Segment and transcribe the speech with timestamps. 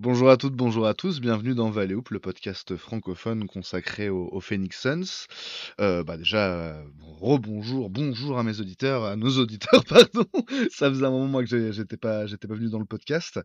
[0.00, 4.38] Bonjour à toutes, bonjour à tous, bienvenue dans Valley Hoop, le podcast francophone consacré aux,
[4.38, 5.26] Phoenix Suns.
[5.80, 10.24] Euh, bah déjà, euh, rebonjour, bonjour à mes auditeurs, à nos auditeurs, pardon.
[10.70, 13.40] Ça faisait un moment que j'étais pas, j'étais pas venu dans le podcast.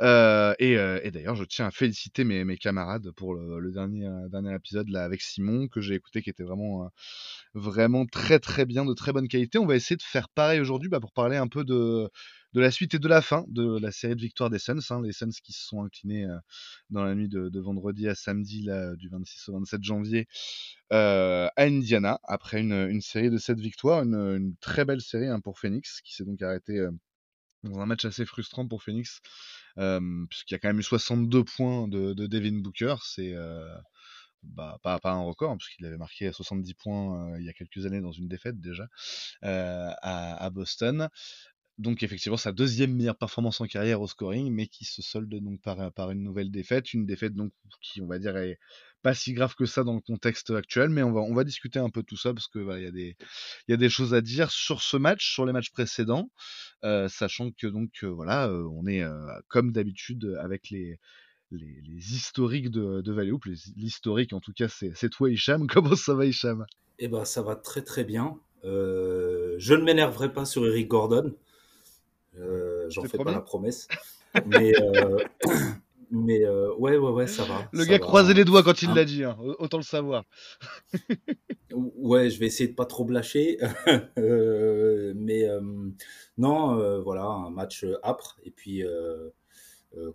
[0.00, 4.88] Euh, et, d'ailleurs, je tiens à féliciter mes, mes camarades pour le, dernier, dernier épisode
[4.90, 6.92] là avec Simon que j'ai écouté, qui était vraiment,
[7.54, 9.58] vraiment très très bien, de très bonne qualité.
[9.58, 12.08] On va essayer de faire pareil aujourd'hui bah, pour parler un peu de
[12.54, 14.80] de la suite et de la fin de la série de victoires des Suns.
[14.90, 16.38] Hein, les Suns qui se sont inclinés euh,
[16.90, 20.28] dans la nuit de, vendredi à samedi, du 26 au 27 janvier,
[20.92, 25.58] euh, à Indiana, après une, série de 7 victoires, une, très belle série hein, pour
[25.58, 26.90] Phoenix, qui s'est donc arrêté euh,
[27.64, 29.20] dans un match assez frustrant pour Phoenix,
[29.76, 32.96] puisqu'il y a quand même eu 62 points de, Devin Booker.
[33.04, 33.34] C'est.
[34.44, 38.00] Bah, pas, un record, hein, puisqu'il avait marqué 70 points il y a quelques années
[38.00, 38.86] dans une défaite déjà
[39.42, 41.08] à, Boston.
[41.78, 45.60] Donc effectivement, sa deuxième meilleure performance en carrière au scoring, mais qui se solde donc
[45.62, 48.58] par, par une nouvelle défaite, une défaite donc qui on va dire est
[49.02, 51.78] pas si grave que ça dans le contexte actuel, mais on va, on va discuter
[51.78, 53.16] un peu de tout ça parce que il y, a des,
[53.68, 56.30] y a des choses à dire sur ce match, sur les matchs précédents,
[56.84, 59.04] euh, sachant que donc euh, voilà, euh, on est
[59.48, 60.98] comme d'habitude avec les,
[61.52, 63.30] les, les, historiques de, de Valley
[63.76, 66.66] l'historique en tout cas c'est toi Hicham, comment ça va Hicham?
[66.98, 68.36] Eh ben ça va très très bien.
[68.64, 71.34] je ne m'énerverai pas sur Eric Gordon.
[72.40, 73.88] Euh, j'en fais pas la promesse.
[74.46, 75.18] Mais, euh,
[76.10, 77.68] mais euh, ouais, ouais, ouais, ça va.
[77.72, 80.24] Le gars croisait les doigts quand il hein l'a dit, hein, autant le savoir.
[81.72, 83.58] ouais, je vais essayer de pas trop lâcher.
[84.16, 85.48] mais
[86.36, 88.38] non, voilà, un match âpre.
[88.44, 88.84] Et puis,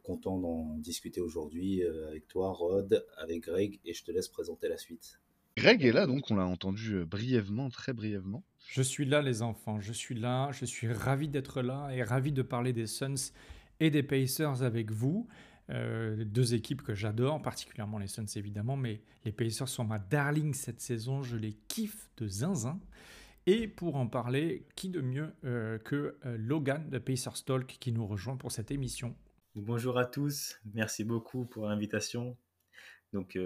[0.04, 3.80] content d'en discuter aujourd'hui avec toi, Rod, avec Greg.
[3.86, 5.20] Et je te laisse présenter la suite.
[5.56, 8.44] Greg est là, donc on l'a entendu brièvement, très brièvement.
[8.68, 12.32] Je suis là, les enfants, je suis là, je suis ravi d'être là et ravi
[12.32, 13.32] de parler des Suns
[13.80, 15.28] et des Pacers avec vous.
[15.70, 20.54] Euh, deux équipes que j'adore, particulièrement les Suns évidemment, mais les Pacers sont ma darling
[20.54, 22.80] cette saison, je les kiffe de zinzin.
[23.46, 27.92] Et pour en parler, qui de mieux euh, que euh, Logan de Pacers Talk qui
[27.92, 29.16] nous rejoint pour cette émission?
[29.56, 32.36] Bonjour à tous, merci beaucoup pour l'invitation.
[33.14, 33.38] Donc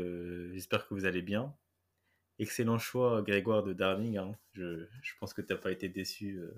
[0.53, 1.53] j'espère que vous allez bien.
[2.39, 4.17] Excellent choix, Grégoire de Darling.
[4.17, 4.35] Hein.
[4.53, 4.85] Je,
[5.19, 6.53] pense que tu n'as pas été déçu euh,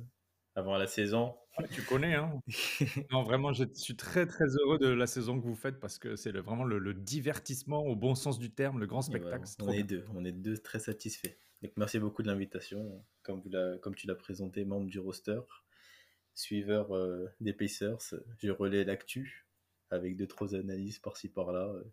[0.56, 1.36] avant la saison.
[1.58, 2.42] Ah, tu connais, hein
[3.12, 6.16] Non, vraiment, je suis très très heureux de la saison que vous faites parce que
[6.16, 9.46] c'est vraiment le, divertissement au bon sens du terme, le grand spectacle.
[9.62, 11.36] on, est deux, on est deux très satisfaits.
[11.62, 13.04] Donc, merci beaucoup de l'invitation.
[13.24, 13.42] Comme,
[13.82, 15.42] comme tu l'as présenté, membre du roster,
[16.36, 19.49] suiveur euh, des Pacers, je relais l'actu
[19.92, 21.68] avec deux trois analyses par-ci par-là.
[21.68, 21.84] Euh,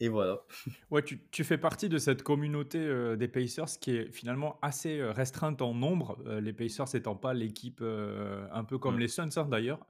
[0.00, 0.40] et voilà.
[0.90, 4.98] Ouais, tu, tu, fais partie de cette communauté euh, des Pacers qui est finalement assez
[4.98, 6.18] euh, restreinte en nombre.
[6.40, 9.86] les Pacers n'étant pas l'équipe un peu comme les Suns hein, d'ailleurs,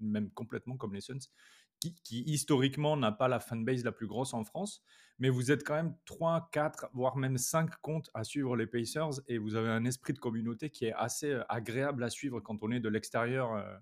[0.00, 1.18] même complètement comme les Suns,
[1.80, 4.82] qui, qui historiquement n'a pas la fanbase la plus grosse en France.
[5.18, 9.22] Mais vous êtes quand même 3, 4, voire même 5 comptes à suivre les Pacers
[9.28, 12.70] et vous avez un esprit de communauté qui est assez agréable à suivre quand on
[12.70, 13.80] est de l'extérieur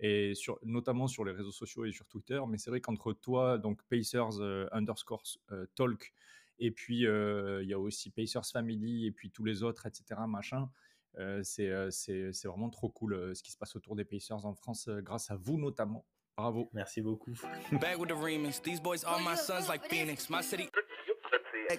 [0.00, 2.40] et sur, notamment sur les réseaux sociaux et sur Twitter.
[2.48, 6.12] Mais c'est vrai qu'entre toi, donc Pacers euh, underscore euh, talk,
[6.58, 10.20] et puis euh, il y a aussi Pacers Family, et puis tous les autres, etc.
[10.28, 10.70] Machin.
[11.42, 11.70] c'est
[12.44, 15.58] vraiment trop cool ce qui se passe autour des Pacers en France, grâce à vous
[15.58, 16.06] notamment.
[16.36, 16.68] Bravo.
[16.74, 17.32] Merci beaucoup.
[17.80, 18.60] Bag with the remix.
[18.62, 20.28] These boys are my sons like Phoenix.
[20.28, 20.68] My city.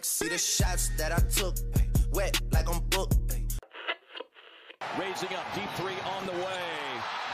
[0.02, 1.56] See the shots that I took.
[2.12, 3.18] Wet like I'm booked.
[5.00, 7.27] Raising up, deep three on the way.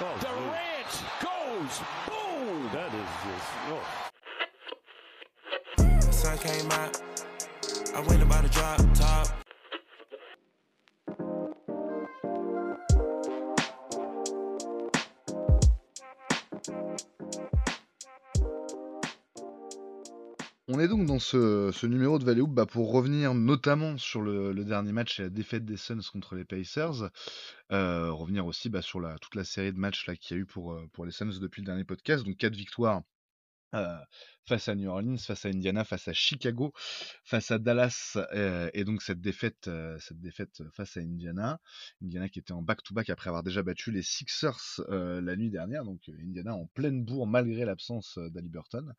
[0.00, 2.70] Oh, Durant goes boom.
[2.72, 3.50] That is just.
[3.66, 3.82] Oh.
[6.12, 7.02] sun came out.
[7.96, 9.47] I went about to drop top.
[21.04, 25.24] Dans ce, numéro de Valley Hoop bah, pour revenir notamment sur le, dernier match et
[25.24, 27.10] la défaite des Suns contre les Pacers.
[27.72, 30.72] Euh, revenir aussi bah, sur toute la série de matchs qu'il y a eu pour,
[30.72, 32.24] euh, pour les Suns depuis le dernier podcast.
[32.24, 33.02] Donc quatre victoires
[33.74, 33.98] euh,
[34.46, 36.72] face à New Orleans, face à Indiana, face à Chicago,
[37.24, 41.60] face à Dallas, euh, et donc cette défaite, euh, cette défaite face à Indiana.
[42.02, 46.00] Indiana qui était en back-to-back après avoir déjà battu les Sixers la nuit dernière, donc
[46.08, 48.94] Indiana en pleine bourre malgré l'absence d'Aliburton.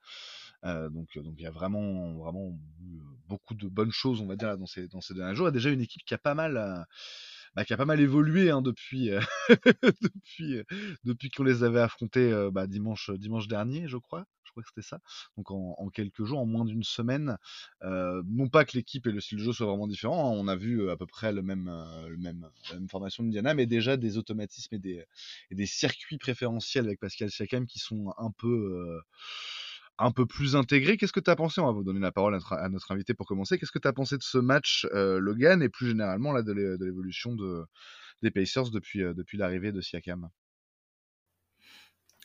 [0.63, 2.55] donc donc il y a vraiment vraiment
[3.27, 5.47] beaucoup de bonnes choses, on va dire, dans ces dans ces derniers jours.
[5.47, 6.85] Il a déjà une équipe qui a pas mal
[7.55, 9.09] bah, qui a pas mal évolué hein, depuis,
[10.01, 10.61] depuis,
[11.03, 14.25] depuis qu'on les avait affrontés bah, dimanche, dimanche dernier, je crois.
[14.49, 14.99] Je crois que c'était ça.
[15.37, 17.37] Donc en, quelques jours, en moins d'une semaine,
[17.83, 20.47] euh, non pas que l'équipe et le style de jeu soient vraiment différents, hein, on
[20.47, 23.53] a vu euh, à peu près le même, euh, le même, la même formation d'Indiana,
[23.53, 25.05] mais déjà des automatismes et des,
[25.51, 28.99] et des circuits préférentiels avec Pascal Siakam qui sont un peu
[29.99, 30.97] un peu plus intégré.
[30.97, 31.61] Qu'est-ce que tu as pensé?
[31.61, 33.59] On va vous donner la parole à, notre invité pour commencer.
[33.59, 37.65] Qu'est-ce que tu as pensé de ce match, Logan, et plus généralement de l'évolution de,
[38.21, 40.29] des Pacers depuis, depuis l'arrivée de Siakam?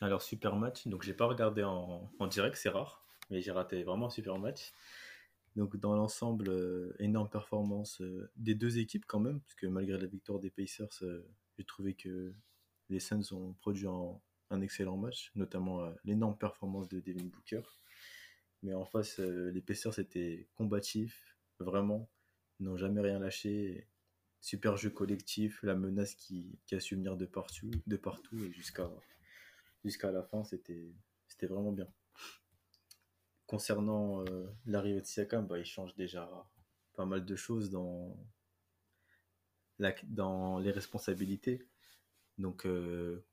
[0.01, 0.87] Alors, super match.
[0.87, 4.73] Donc, j'ai pas regardé en, en direct, c'est rare, mais j'ai raté vraiment super match.
[5.57, 9.99] Donc dans l'ensemble, euh, énorme performance euh, des deux équipes quand même, parce que malgré
[9.99, 11.25] la victoire des Pacers, euh,
[11.57, 12.35] j'ai trouvé que
[12.91, 13.87] les Suns ont produit
[14.51, 17.63] un, excellent match, notamment l'énorme performance de Devin Booker.
[18.63, 22.09] Mais en face, les Pacers étaient combatifs, vraiment,
[22.61, 23.89] n'ont jamais rien lâché.
[24.41, 28.91] Super jeu collectif, la menace qui, a su venir de partout, de partout et jusqu'à
[29.85, 30.95] jusqu'à la fin, c'était
[31.43, 31.89] vraiment bien
[33.47, 36.29] concernant euh, l'arrivée de Siakam, bah, il change déjà
[36.95, 38.17] pas mal de choses dans,
[40.05, 41.67] dans les responsabilités.
[42.39, 43.25] Donc, euh,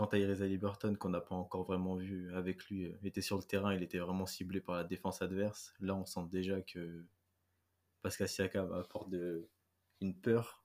[0.00, 3.36] quant à Ireza Liberton, qu'on n'a pas encore vraiment vu avec lui, euh, était sur
[3.36, 5.74] le terrain, il était vraiment ciblé par la défense adverse.
[5.78, 7.04] Là, on sent déjà que
[8.00, 9.14] Pascal Siakam apporte
[10.00, 10.64] une peur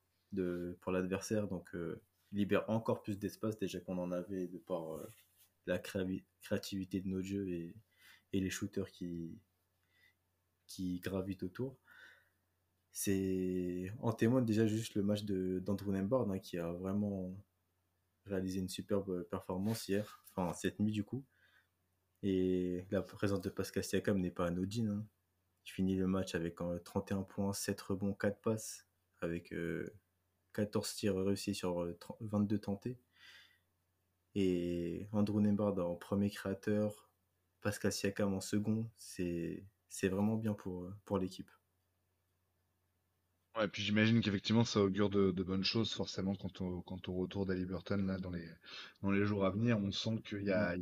[0.80, 5.02] pour l'adversaire, donc il libère encore plus d'espace déjà qu'on en avait de par
[5.66, 7.76] la créativité de nos jeux et,
[8.32, 9.38] les shooters qui,
[10.66, 11.78] qui gravitent autour.
[12.94, 17.36] C'est en témoigne déjà juste le match d'Andrew Nembard hein, qui a vraiment
[18.25, 21.25] réalisé une superbe performance hier, enfin cette nuit du coup.
[22.24, 24.89] Et la présence de Pascal Siakam n'est pas anodine.
[24.89, 25.07] Hein.
[25.66, 28.88] Il finit le match avec 31 points, 7 rebonds, 4 passes,
[29.19, 29.54] avec
[30.54, 31.88] 14 euh, tirs réussis sur
[32.22, 33.00] 22 euh, tentés.
[34.36, 37.10] Et Andrew Nembard en premier créateur,
[37.62, 39.63] Pascal Siakam en second, c'est
[40.04, 41.50] vraiment bien pour, pour l'équipe.
[43.57, 47.46] Ouais, puis j'imagine qu'effectivement ça augure de, bonnes choses forcément quand on, quand on retour
[47.46, 48.46] d'Aliburton là dans les,
[49.02, 49.78] dans les jours à venir.
[49.80, 50.75] On sent qu'il y a,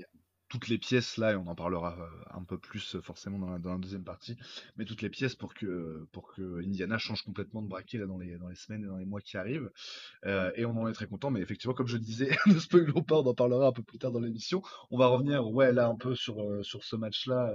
[0.53, 3.71] toutes les pièces là, et on en parlera euh, un peu plus euh, forcément dans
[3.71, 4.37] la, deuxième partie,
[4.77, 8.19] mais toutes les pièces pour que, pour que Indiana change complètement de braquet là, dans,
[8.19, 9.71] les, dans les semaines et dans les mois qui arrivent.
[10.27, 13.15] Euh, et on en est très content, mais effectivement, comme je disais, ne spoilons pas,
[13.15, 14.61] on en parlera un peu plus tard dans l'émission.
[14.91, 17.51] On va revenir ouais, là un peu sur, sur ce match-là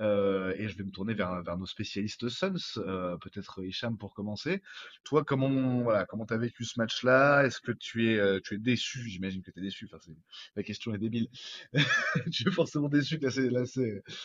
[0.00, 4.14] euh, et je vais me tourner vers, vers nos spécialistes Suns, euh, peut-être Hicham pour
[4.14, 4.62] commencer.
[5.04, 7.44] Toi, comment voilà, comment t'as vécu ce match-là?
[7.44, 9.08] Est-ce que tu es euh, tu es déçu?
[9.08, 9.88] J'imagine que tu es déçu.
[9.92, 10.12] Enfin,
[10.54, 11.28] la question est débile.
[12.32, 13.64] tu es forcément déçu que la, la,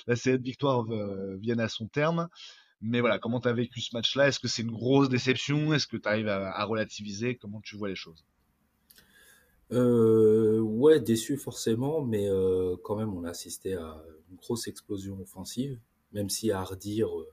[0.07, 0.83] la série de victoires
[1.39, 2.27] vienne à son terme.
[2.81, 4.27] Mais voilà, comment tu as vécu ce match-là?
[4.27, 5.74] Est-ce que c'est une grosse déception?
[5.74, 7.35] Est-ce que tu arrives à relativiser?
[7.35, 8.25] Comment tu vois les choses?
[9.73, 15.19] Euh, ouais, déçu forcément, mais euh, quand même, on a assisté à une grosse explosion
[15.21, 15.79] offensive,
[16.12, 17.31] même si à redire euh,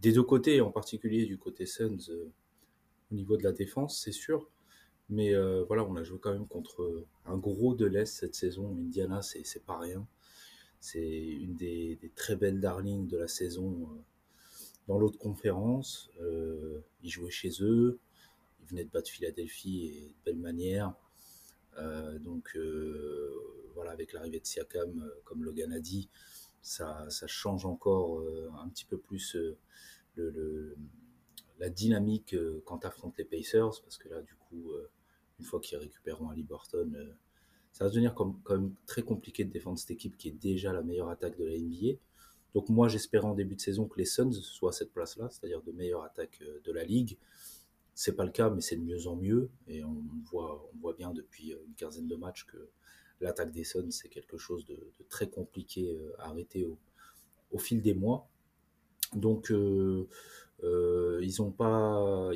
[0.00, 2.30] des deux côtés, en particulier du côté Suns, euh,
[3.10, 4.50] au niveau de la défense, c'est sûr.
[5.08, 5.34] Mais
[5.68, 8.76] voilà, on a joué quand même contre un gros de l'Est cette saison.
[8.76, 10.04] Indiana, c'est pas rien.
[10.80, 13.88] C'est une des, des, très belles darlings de la saison
[14.88, 16.10] dans l'autre conférence.
[17.04, 18.00] ils jouaient chez eux.
[18.60, 20.92] Ils venaient de battre Philadelphie et de belle manière.
[21.78, 23.32] Euh, donc euh,
[23.74, 26.08] voilà, avec l'arrivée de Siakam, euh, comme Logan a dit,
[26.62, 28.24] ça, change encore
[28.60, 29.36] un petit peu plus
[31.58, 32.34] la dynamique
[32.64, 34.72] quand tu affrontes les Pacers, parce que là, du coup,
[35.38, 36.92] une fois qu'ils récupéreront à Liberton,
[37.70, 40.82] ça va devenir quand même très compliqué de défendre cette équipe qui est déjà la
[40.82, 42.00] meilleure attaque de la NBA.
[42.52, 45.62] Donc moi, j'espérais en début de saison que les Suns soient à cette place-là, c'est-à-dire
[45.62, 47.16] de meilleure attaque de la ligue.
[47.98, 49.48] C'est pas le cas, mais c'est de mieux en mieux.
[49.68, 52.68] Et on voit, on voit bien depuis une quinzaine de matchs que
[53.22, 56.66] l'attaque des c'est quelque chose de, très compliqué euh, à arrêter
[57.50, 58.28] au, fil des mois.
[59.14, 60.06] Donc, euh,
[60.62, 62.30] euh, ils n'ont pas,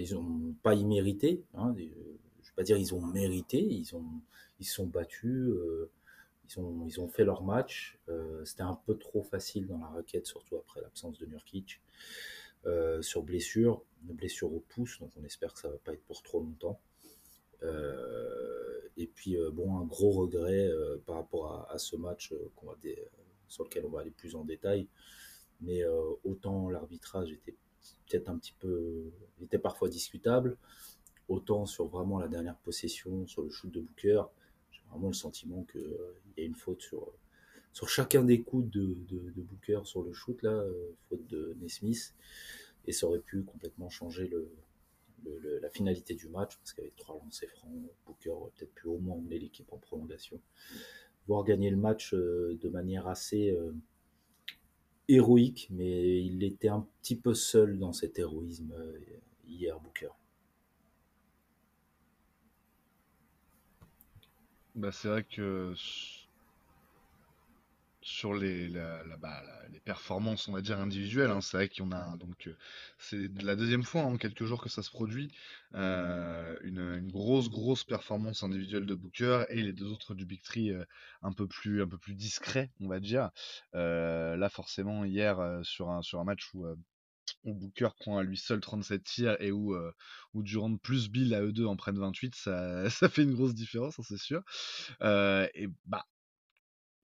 [0.63, 1.43] pas immérité.
[1.53, 3.61] Hein, je vais pas dire ils ont mérité.
[3.61, 4.23] Ils ont,
[4.61, 5.53] ils sont battus.
[6.49, 7.99] ils ont, ils ont fait leur match.
[8.47, 11.83] C'était un peu trop facile dans la raquette, surtout après l'absence de Nurkic.
[12.67, 16.05] Euh, sur blessure, une blessure au pouce, donc on espère que ça va pas être
[16.05, 16.79] pour trop longtemps.
[17.63, 20.71] Euh, et puis euh, bon, un gros regret
[21.07, 22.35] par rapport à, ce match
[23.49, 24.89] sur lequel on va aller plus en détail.
[25.63, 25.83] Mais
[26.25, 27.57] autant l'arbitrage était
[28.07, 29.11] peut-être un petit peu,
[29.43, 30.57] était parfois discutable,
[31.29, 34.23] autant sur vraiment la dernière possession, sur le shoot de Booker,
[34.71, 35.97] j'ai vraiment le sentiment qu'il
[36.37, 37.13] y a une faute sur
[37.73, 38.97] sur chacun des coups de,
[39.37, 42.15] Booker sur le shoot, là, euh, faute de Nesmith.
[42.87, 44.31] Et ça aurait pu complètement changer
[45.63, 47.73] la finalité du match, parce qu'avec trois lancers francs,
[48.07, 50.41] Booker aurait peut-être pu au moins emmener l'équipe en prolongation.
[51.27, 53.73] Voire gagner le match euh, de manière assez euh,
[55.09, 58.75] héroïque, mais il était un petit peu seul dans cet héroïsme
[59.47, 60.09] hier, Booker.
[64.75, 65.75] Bah, c'est vrai que
[68.11, 68.69] sur les,
[69.21, 71.31] bah, les performances, on va dire, individuelles.
[71.31, 71.41] Hein.
[71.41, 72.51] C'est vrai qu'on a donc
[72.99, 75.33] c'est la deuxième fois en quelques jours que ça se produit.
[75.73, 80.73] une, grosse, grosse performance individuelle de Booker et les deux autres du Big Tree
[81.23, 83.31] un peu plus un peu plus discret, on va dire.
[83.73, 86.67] là, forcément, hier, sur, un, sur un match où
[87.45, 89.77] Booker prend à lui seul 37 tirs et où,
[90.35, 93.55] où Durant plus Bill à eux deux en prennent 28, ça, ça fait une grosse
[93.55, 94.43] différence, hein, c'est sûr.
[95.01, 96.05] et bah,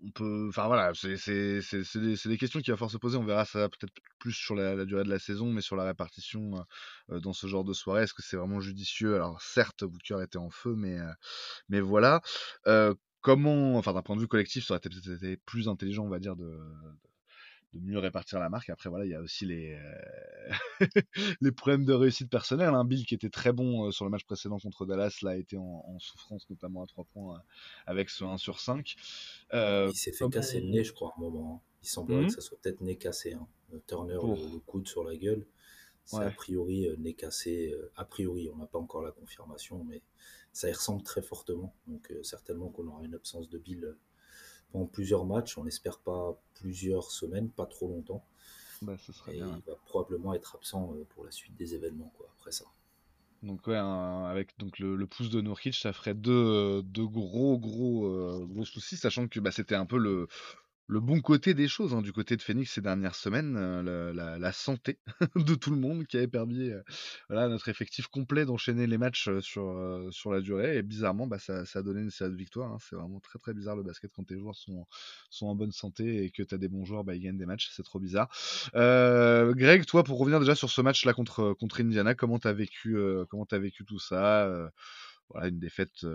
[0.04, 1.60] on peut, enfin voilà, c'est des,
[2.24, 3.16] des, questions qu'il va falloir se poser.
[3.16, 6.64] On verra ça peut-être plus sur la, durée de la saison, mais sur la répartition
[7.08, 9.14] dans ce genre de soirée, est-ce que c'est vraiment judicieux?
[9.14, 10.98] Alors certes, Booker était en feu, mais,
[11.68, 12.20] mais voilà.
[13.20, 16.36] comment, enfin d'un point de vue collectif, ça aurait peut-être plus intelligent, on va dire,
[16.36, 16.58] de
[17.74, 18.70] mieux répartir la marque.
[18.70, 20.50] Après, voilà, il y a aussi les, euh,
[21.40, 22.74] les problèmes de réussite personnelle.
[22.74, 22.84] Hein.
[22.84, 25.56] Bill, qui était très bon euh, sur le match précédent contre Dallas, là, a été
[25.56, 27.40] en, souffrance, notamment à 3 points, euh,
[27.86, 28.96] avec ce 1 sur 5.
[29.52, 31.56] il s'est fait casser le nez, je crois, à un moment.
[31.56, 31.60] Hein.
[31.82, 33.34] Il semblerait mmh que ça soit peut-être nez cassé.
[33.34, 33.46] Hein.
[33.86, 35.46] Turner, le, coude sur la gueule.
[36.04, 37.74] C'est a priori nez cassé.
[37.96, 40.02] a priori, on n'a pas encore la confirmation, mais
[40.52, 41.74] ça y ressemble très fortement.
[41.86, 43.96] Donc, certainement qu'on aura une absence de Bill
[44.72, 45.58] pendant plusieurs matchs.
[45.58, 48.24] On n'espère pas plusieurs semaines, pas trop longtemps.
[48.82, 52.28] Bah, serait et il va probablement être absent euh, pour la suite des événements quoi,
[52.38, 52.66] après ça.
[53.42, 58.46] Donc ouais, avec donc le, pouce de Nurkic, ça ferait deux, deux gros gros euh,
[58.46, 60.28] gros soucis, sachant que bah, c'était un peu le,
[60.88, 64.52] le bon côté des choses, hein, du côté de Phoenix ces dernières semaines, euh, la,
[64.52, 64.98] santé
[65.34, 66.80] de tout le monde qui avait permis euh,
[67.28, 69.76] voilà, notre effectif complet d'enchaîner les matchs euh, sur,
[70.10, 70.76] sur la durée.
[70.76, 72.72] Et bizarrement, bah, ça, a donné une série de victoires.
[72.72, 72.78] Hein.
[72.80, 74.86] C'est vraiment très très bizarre le basket quand tes joueurs sont,
[75.28, 77.46] sont en bonne santé et que tu as des bons joueurs, bah, ils gagnent des
[77.46, 77.70] matchs.
[77.72, 78.28] C'est trop bizarre.
[78.74, 82.96] Greg, toi, pour revenir déjà sur ce match-là contre, contre Indiana, comment tu as, vécu,
[83.28, 84.70] comment as vécu tout ça
[85.30, 86.06] voilà, une défaite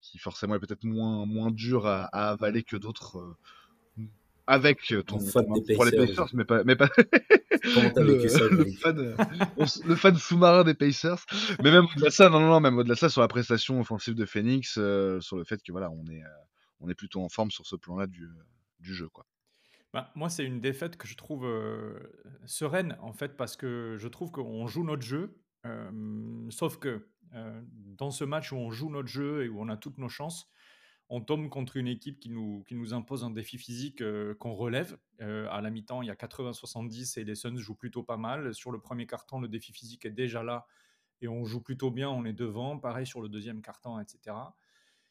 [0.00, 3.36] qui forcément est peut-être moins, moins dure à, à avaler que d'autres
[4.46, 6.88] avec ton, fan pour les Pacers, mais pas, mais pas
[7.62, 9.16] le, fan,
[9.86, 11.24] le fan sous-marin des Pacers.
[11.62, 13.80] Mais même au-delà de ça, non, non, non, même au-delà de ça, sur la prestation
[13.80, 16.28] offensive de Phoenix, euh, sur le fait que voilà, on est, euh,
[16.80, 18.28] on est plutôt en forme sur ce plan-là du,
[18.80, 19.26] du jeu, quoi.
[19.92, 21.98] Bah, moi, c'est une défaite que je trouve euh,
[22.46, 25.38] sereine, en fait, parce que je trouve qu'on joue notre jeu.
[26.50, 27.06] sauf que
[27.96, 30.50] dans ce match où on joue notre jeu et où on a toutes nos chances,
[31.14, 34.54] on tombe contre une équipe qui nous, qui nous impose un défi physique euh, qu'on
[34.54, 34.96] relève.
[35.20, 38.54] Euh, à la mi-temps, il y a 80-70 et les Suns jouent plutôt pas mal.
[38.54, 40.66] Sur le premier carton, le défi physique est déjà là
[41.20, 42.78] et on joue plutôt bien, on est devant.
[42.78, 44.34] Pareil sur le deuxième carton, etc.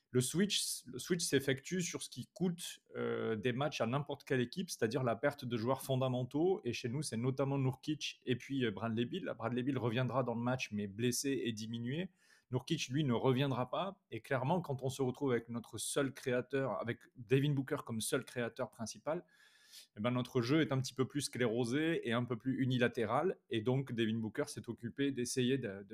[0.09, 4.41] Le switch, le switch s'effectue sur ce qui coûte euh, des matchs à n'importe quelle
[4.41, 6.61] équipe, c'est-à-dire la perte de joueurs fondamentaux.
[6.63, 9.31] Et chez nous, c'est notamment Nurkic et puis Bradley Bill.
[9.37, 12.09] Bradley Bill reviendra dans le match, mais blessé et diminué.
[12.51, 13.97] Nurkic, lui, ne reviendra pas.
[14.11, 18.23] Et clairement, quand on se retrouve avec notre seul créateur, avec Devin Booker comme seul
[18.23, 19.23] créateur principal,
[19.97, 23.37] eh ben notre jeu est un petit peu plus sclérosé et un peu plus unilatéral.
[23.49, 25.85] Et donc, Devin Booker s'est occupé d'essayer de,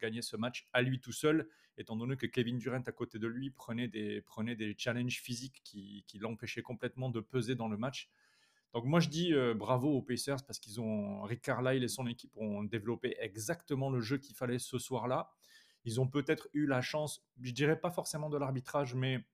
[0.00, 1.48] gagner ce match à lui tout seul,
[1.78, 5.60] étant donné que Kevin Durant à côté de lui prenait des, prenait des challenges physiques
[5.64, 8.10] qui, l'empêchaient complètement de peser dans le match.
[8.72, 12.06] Donc moi je dis euh, bravo aux Pacers parce qu'ils ont Rick Carlisle et son
[12.06, 15.32] équipe ont développé exactement le jeu qu'il fallait ce soir-là.
[15.84, 19.24] Ils ont peut-être eu la chance, je dirais pas forcément de l'arbitrage, mais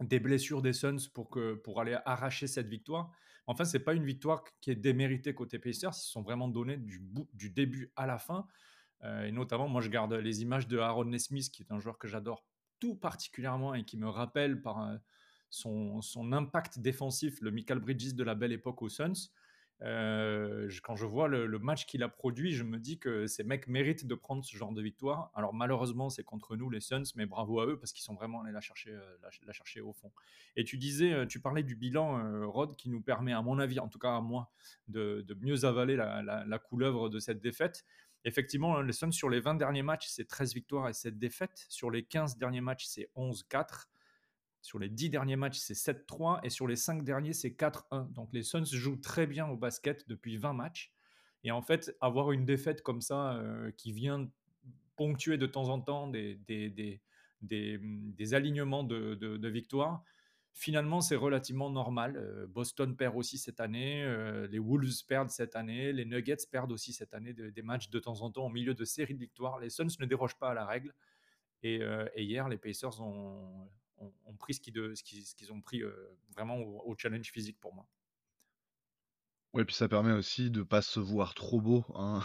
[0.00, 3.10] des blessures des Suns pour, que, pour aller arracher cette victoire.
[3.46, 5.92] Enfin, c'est pas une victoire qui est déméritée côté Pacers.
[5.94, 7.02] Ils sont vraiment donnés du,
[7.32, 8.46] du début à la fin.
[9.04, 11.98] Euh, et notamment, moi, je garde les images de Aaron Nesmith, qui est un joueur
[11.98, 12.44] que j'adore
[12.80, 14.96] tout particulièrement et qui me rappelle par euh,
[15.48, 19.30] son, son, impact défensif le Michael Bridges de la belle époque aux Suns.
[19.82, 23.68] Euh, quand je vois le, match qu'il a produit, je me dis que ces mecs
[23.68, 25.30] méritent de prendre ce genre de victoire.
[25.34, 28.42] Alors malheureusement, c'est contre nous les Suns, mais bravo à eux parce qu'ils sont vraiment
[28.42, 30.12] allés la chercher, euh, la, au fond.
[30.56, 33.78] Et tu disais, euh, tu parlais du bilan, Rod, qui nous permet, à mon avis,
[33.78, 34.50] en tout cas à moi,
[34.88, 37.84] de, mieux avaler la, la, couleuvre de cette défaite.
[38.24, 41.66] Effectivement, les Suns sur les 20 derniers matchs, c'est 13 victoires et 7 défaites.
[41.68, 43.86] Sur les 15 derniers matchs, c'est 11-4.
[44.66, 48.12] Sur les 10 derniers matchs, c'est 7-3 et sur les 5 derniers, c'est 4-1.
[48.12, 50.92] Donc les Suns jouent très bien au basket depuis 20 matchs.
[51.44, 54.28] Et en fait, avoir une défaite comme ça euh, qui vient
[54.96, 60.02] ponctuer de temps en temps des, des, alignements de, victoires,
[60.52, 62.16] finalement, c'est relativement normal.
[62.16, 66.72] Euh, Boston perd aussi cette année, euh, les Wolves perdent cette année, les Nuggets perdent
[66.72, 69.60] aussi cette année des matchs de temps en temps au milieu de séries de victoires.
[69.60, 70.92] Les Suns ne dérogent pas à la règle.
[71.62, 71.80] Et
[72.16, 73.68] hier, les Pacers ont,
[73.98, 75.92] ont, pris ce qu'ils, ont pris euh,
[76.30, 77.86] vraiment au, challenge physique pour moi.
[79.54, 82.20] Ouais, puis ça permet aussi de pas se voir trop beau, hein.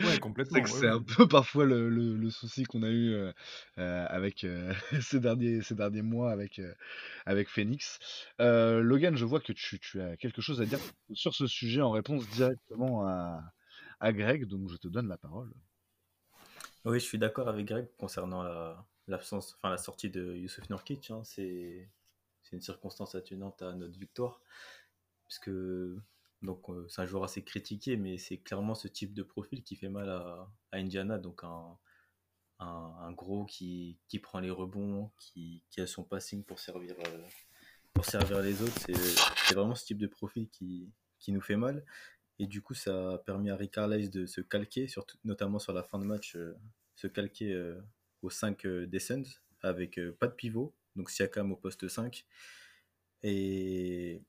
[0.00, 0.62] Ouais, C'est complètement.
[0.62, 3.32] que ouais, c'est un peu parfois le, le- le souci qu'on a eu euh,
[3.78, 6.74] euh, avec euh, ces derniers, ces derniers mois avec, euh,
[7.24, 7.98] avec Phoenix.
[8.40, 10.80] Euh, Logan, je vois que tu, tu as quelque chose à dire
[11.14, 13.42] sur ce sujet en réponse directement à,
[14.00, 15.52] à Greg, donc je te donne la parole.
[16.84, 21.10] Oui, je suis d'accord avec Greg concernant la, l'absence, enfin la sortie de Youssef Nurkic.
[21.10, 21.22] hein.
[21.24, 21.88] c'est,
[22.52, 24.40] une circonstance atténuante à notre victoire,
[25.28, 25.50] puisque
[26.42, 29.76] donc euh, c'est un joueur assez critiqué, mais c'est clairement ce type de profil qui
[29.76, 31.78] fait mal à, Indiana, donc un,
[32.58, 37.26] un, gros qui, qui prend les rebonds, qui, qui a son passing pour servir, euh,
[37.92, 38.78] pour servir les autres.
[38.78, 41.84] C'est, vraiment ce type de profil qui, qui nous fait mal.
[42.38, 44.86] Et du coup, ça a permis à Rick Carlisle de se calquer,
[45.24, 46.56] notamment sur la fin de match, euh,
[46.94, 47.52] se calquer
[48.22, 49.00] au 5 euh, des
[49.62, 52.24] avec euh, pas de pivot, donc Siakam au poste 5.
[53.22, 54.22] Et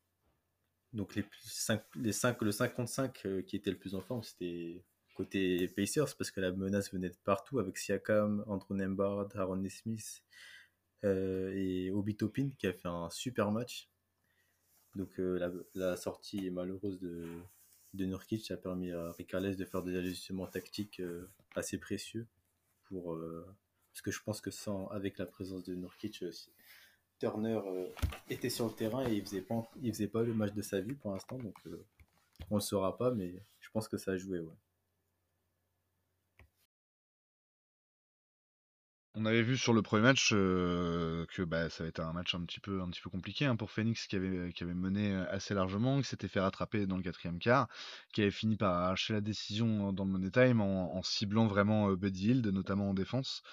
[0.94, 4.02] donc les, 5, les 5, le 5 contre 5 euh, qui était le plus en
[4.02, 4.84] forme, c'était
[5.16, 10.24] côté Pacers, parce que la menace venait de partout, avec Siakam, Andrew Nembhard, Aaron Smith
[11.06, 13.90] euh, et Obi Toppin, qui a fait un super match.
[14.96, 17.26] Donc euh, la, la sortie malheureuse de,
[17.94, 21.02] de Nurkic a permis à Rick Carlisle de faire des ajustements tactiques
[21.56, 22.28] assez précieux
[22.84, 23.18] pour
[23.92, 26.32] parce que je pense que sans avec la présence de Nurkic euh,
[27.20, 27.88] Turner euh,
[28.30, 30.80] était sur le terrain et il faisait pas il faisait pas le match de sa
[30.80, 31.86] vie pour l'instant donc euh,
[32.50, 34.56] on le saura pas mais je pense que ça a joué ouais.
[39.14, 42.46] On avait vu sur le premier match que bah, ça va être un match un
[42.46, 45.54] petit peu, un petit peu compliqué hein, pour Phoenix qui avait, qui avait mené assez
[45.54, 47.68] largement, qui s'était fait rattraper dans le quatrième quart,
[48.14, 51.92] qui avait fini par arracher la décision dans le Money Time en, en ciblant vraiment
[51.92, 53.44] Buddy Hield, notamment en défense.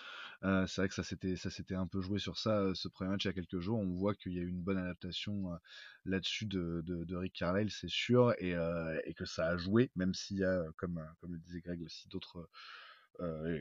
[0.45, 2.87] Euh, c'est vrai que ça s'était, ça s'était un peu joué sur ça euh, ce
[2.88, 3.80] premier match il y a quelques jours.
[3.80, 5.57] On voit qu'il y a eu une bonne adaptation euh,
[6.04, 9.90] là-dessus de, de, de Rick Carlisle, c'est sûr, et, euh, et que ça a joué,
[9.97, 12.49] même s'il y a, comme, comme le disait Greg aussi, d'autres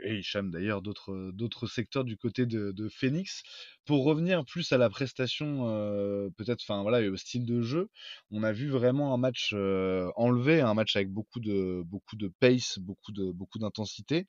[0.03, 3.43] et Hicham d'ailleurs, d'autres, d'autres secteurs du côté de, Phoenix.
[3.85, 7.89] Pour revenir plus à la prestation, euh, peut-être, enfin voilà, et au style de jeu,
[8.31, 12.27] on a vu vraiment un match euh, enlevé, un match avec beaucoup de, beaucoup de
[12.27, 14.27] pace, beaucoup, de, beaucoup d'intensité.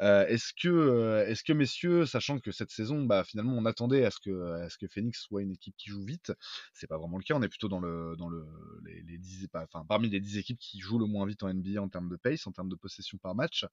[0.00, 4.04] Euh, est-ce que, euh, est-ce que messieurs, sachant que cette saison, bah, finalement, on attendait
[4.04, 6.32] à ce que, à ce que Phoenix soit une équipe qui joue vite,
[6.72, 7.34] c'est pas vraiment le cas.
[7.34, 8.46] On est plutôt dans le, dans le,
[8.84, 11.80] les, les 10, enfin, parmi les 10 équipes qui jouent le moins vite en NBA
[11.80, 13.66] en termes de pace, en termes de possession par match.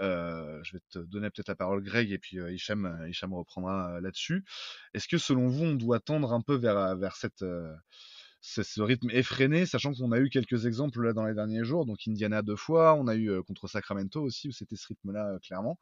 [0.00, 0.13] Euh,
[0.62, 3.96] je vais te donner peut-être la parole, Greg, et puis euh, Hicham, euh, Hicham reprendra
[3.96, 4.44] euh, là-dessus.
[4.94, 7.74] Est-ce que selon vous, on doit tendre un peu vers, vers euh,
[8.44, 11.98] ce, rythme effréné, sachant qu'on a eu quelques exemples là dans les derniers jours, donc
[12.06, 15.38] Indiana deux fois, on a eu euh, contre Sacramento aussi, où c'était ce rythme-là euh,
[15.38, 15.78] clairement,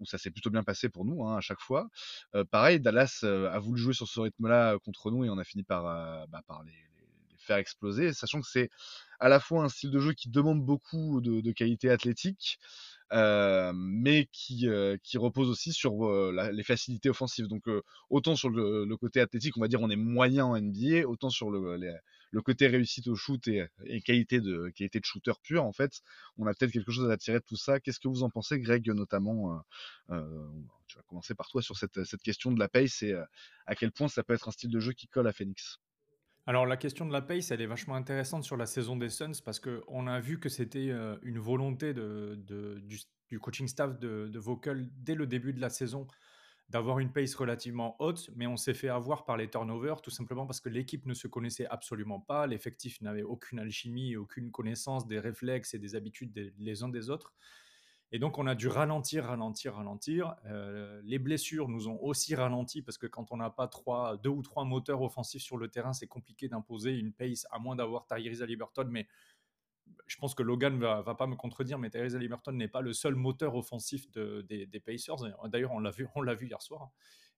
[0.00, 1.88] où ça s'est plutôt bien passé pour nous hein, à chaque fois.
[2.34, 5.38] Euh, pareil, Dallas euh, a voulu jouer sur ce rythme-là euh, contre nous et on
[5.38, 6.72] a fini par, euh, bah, par les,
[7.38, 8.70] faire exploser, sachant que c'est
[9.18, 12.60] à la fois un style de jeu qui demande beaucoup de qualité athlétique,
[13.12, 17.46] euh, mais qui, euh, qui repose aussi sur euh, la, les facilités offensives.
[17.46, 20.60] Donc euh, autant sur le, le, côté athlétique, on va dire on est moyen en
[20.60, 21.76] NBA, autant sur le,
[22.30, 26.00] le côté réussite au shoot et, et, qualité, de, qualité de shooter pur, en fait,
[26.38, 27.80] on a peut-être quelque chose à tirer de tout ça.
[27.80, 29.62] Qu'est-ce que vous en pensez, Greg, notamment
[30.10, 30.46] euh,
[30.86, 33.14] Tu vas commencer par toi sur cette, cette question de la pace et
[33.66, 35.78] à quel point ça peut être un style de jeu qui colle à Phoenix?
[36.46, 39.40] Alors la question de la pace, elle est vachement intéressante sur la saison des Suns
[39.44, 42.34] parce qu'on a vu que c'était euh, une volonté de,
[43.28, 46.08] du, coaching staff de, de, Vocal dès le début de la saison
[46.68, 50.46] d'avoir une pace relativement haute, mais on s'est fait avoir par les turnovers tout simplement
[50.46, 55.20] parce que l'équipe ne se connaissait absolument pas, l'effectif n'avait aucune alchimie, aucune connaissance des
[55.20, 57.34] réflexes et des habitudes des, les uns des autres.
[58.14, 60.36] Et donc, on a dû ralentir, ralentir, ralentir.
[60.44, 64.28] Euh, les blessures nous ont aussi ralenti parce que quand on n'a pas trois, deux
[64.28, 68.06] ou trois moteurs offensifs sur le terrain, c'est compliqué d'imposer une pace, à moins d'avoir
[68.06, 68.86] Tyrese Liberton.
[68.90, 69.08] Mais
[70.06, 72.92] je pense que Logan va, va pas me contredire, mais Tyrese Liberton n'est pas le
[72.92, 75.16] seul moteur offensif de, des, Pacers.
[75.48, 76.06] D'ailleurs, on l'a vu,
[76.38, 76.90] vu hier soir.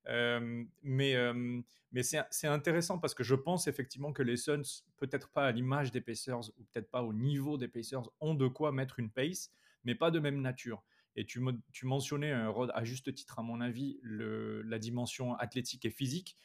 [0.09, 5.31] Euh, mais euh, mais c'est intéressant parce que je pense effectivement que les Suns, peut-être
[5.31, 8.73] pas à l'image des Pacers ou peut-être pas au niveau des Pacers, ont de quoi
[8.73, 9.53] mettre une pace
[9.85, 10.83] mais pas de même nature.
[11.17, 11.41] Et tu,
[11.85, 16.37] mentionnais, Rod, à juste titre, à mon avis, la dimension athlétique et physique.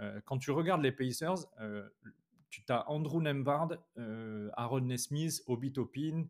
[0.00, 1.88] Euh, quand tu regardes les Pacers, euh,
[2.50, 6.26] tu as Andrew Nembhard, euh, Aaron Nesmith, Obi Toppin,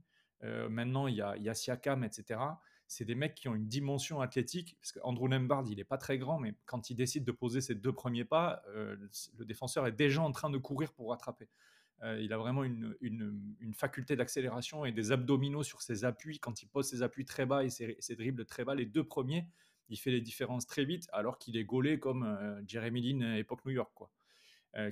[0.70, 2.40] maintenant il y, a, il y a Siakam, etc.
[2.86, 6.16] C'est des mecs qui ont une dimension athlétique, parce qu'Andrew Nembhard, il n'est pas très
[6.16, 10.22] grand, mais quand il décide de poser ses deux premiers pas, le défenseur est déjà
[10.22, 11.48] en train de courir pour rattraper.
[12.02, 16.38] Euh, il a vraiment une, une, faculté d'accélération et des abdominaux sur ses appuis.
[16.38, 19.46] Quand il pose ses appuis très bas et ses, dribbles très bas, les deux premiers,
[19.90, 23.64] il fait les différences très vite, alors qu'il est gaulé comme euh, Jeremy Lin époque
[23.66, 23.92] New York.
[23.94, 24.10] Quoi.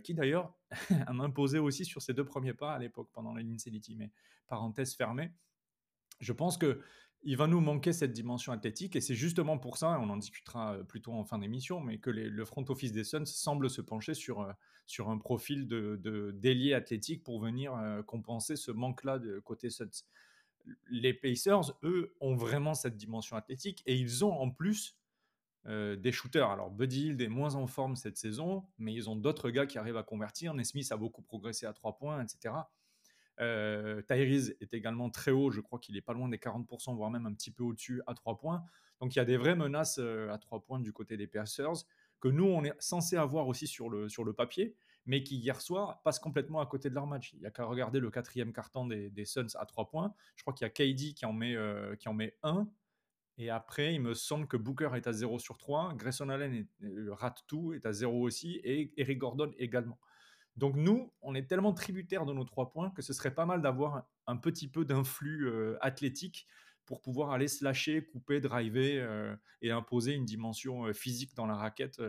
[0.02, 0.52] qui d'ailleurs
[1.12, 4.10] m'a imposé aussi sur ses deux premiers pas à l'époque pendant la Infinity, mais
[4.46, 5.32] parenthèse fermée.
[6.20, 6.82] Je pense que
[7.22, 10.78] il va nous manquer cette dimension athlétique et c'est justement pour ça, on en discutera
[10.86, 14.46] plutôt en fin d'émission, mais que le front office des Suns semble se pencher sur,
[14.86, 17.72] sur un profil de, de athlétique pour venir
[18.06, 20.04] compenser ce manque-là de côté Suns.
[20.90, 24.96] Les Pacers, eux, ont vraiment cette dimension athlétique et ils ont en plus
[25.66, 26.48] des shooters.
[26.48, 29.76] Alors Buddy Hill est moins en forme cette saison, mais ils ont d'autres gars qui
[29.76, 30.54] arrivent à convertir.
[30.54, 32.54] Nesmith a beaucoup progressé à trois points, etc.
[33.40, 37.10] Euh, Tyrese est également très haut, je crois qu'il est pas loin des 40%, voire
[37.10, 38.64] même un petit peu au-dessus à 3 points.
[39.00, 41.84] Donc il y a des vraies menaces euh, à 3 points du côté des Pacers
[42.20, 44.74] que nous, on est censé avoir aussi sur le, sur le papier,
[45.06, 47.32] mais qui hier soir passent complètement à côté de leur match.
[47.34, 50.14] Il n'y a qu'à regarder le quatrième carton des, Suns à 3 points.
[50.36, 52.68] Je crois qu'il y a KD qui en, met, euh, qui en met 1.
[53.38, 55.94] Et après, il me semble que Booker est à 0 sur 3.
[55.94, 56.66] Grayson Allen
[57.10, 58.60] rate tout, est à 0 aussi.
[58.64, 59.98] Et Eric Gordon également.
[60.58, 63.62] Donc nous, on est tellement tributaire de nos trois points que ce serait pas mal
[63.62, 66.48] d'avoir un petit peu d'influx euh, athlétique
[66.84, 71.46] pour pouvoir aller se lâcher, couper, driver euh, et imposer une dimension euh, physique dans
[71.46, 72.02] la raquette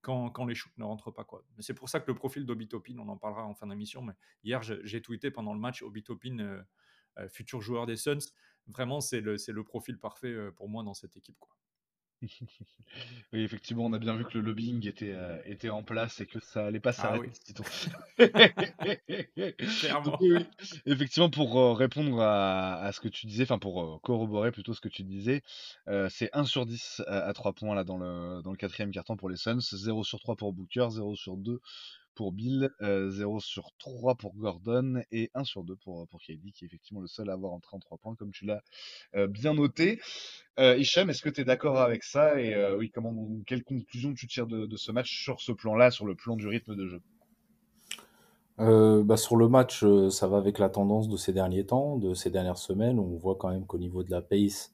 [0.00, 1.24] quand, les shoots ne rentrent pas.
[1.24, 1.44] Quoi.
[1.58, 4.62] C'est pour ça que le profil d'Obitopin, on en parlera en fin d'émission, mais hier
[4.62, 6.64] j'ai tweeté pendant le match Obitopin,
[7.28, 8.32] futur joueur des Suns,
[8.66, 11.36] vraiment c'est le, profil parfait pour moi dans cette équipe.
[13.32, 16.26] Oui, effectivement, on a bien vu que le lobbying était, euh, était en place et
[16.26, 17.30] que ça allait pas ah s'arrêter,
[20.86, 24.80] Effectivement, pour euh, répondre à, ce que tu disais, enfin pour euh, corroborer plutôt ce
[24.80, 25.42] que tu disais,
[26.10, 29.30] c'est 1 sur 10 à, 3 points là dans le, dans le quatrième carton pour
[29.30, 31.60] les Suns, 0 sur 3 pour Booker, 0 sur 2
[32.14, 36.62] pour Bill, 0 sur 3 pour Gordon et 1 sur 2 pour, pour qui est
[36.62, 38.62] effectivement le seul à avoir entré en 3 points, comme tu l'as
[39.28, 40.00] bien noté.
[40.58, 43.14] Euh, Hicham, est-ce que tu es d'accord avec ça Et oui, comment,
[43.46, 46.74] quelle conclusion tu tires de, ce match sur ce plan-là, sur le plan du rythme
[46.74, 47.00] de jeu?
[48.58, 52.30] Bah sur le match, ça va avec la tendance de ces derniers temps, de ces
[52.30, 52.98] dernières semaines.
[52.98, 54.72] On voit quand même qu'au niveau de la pace,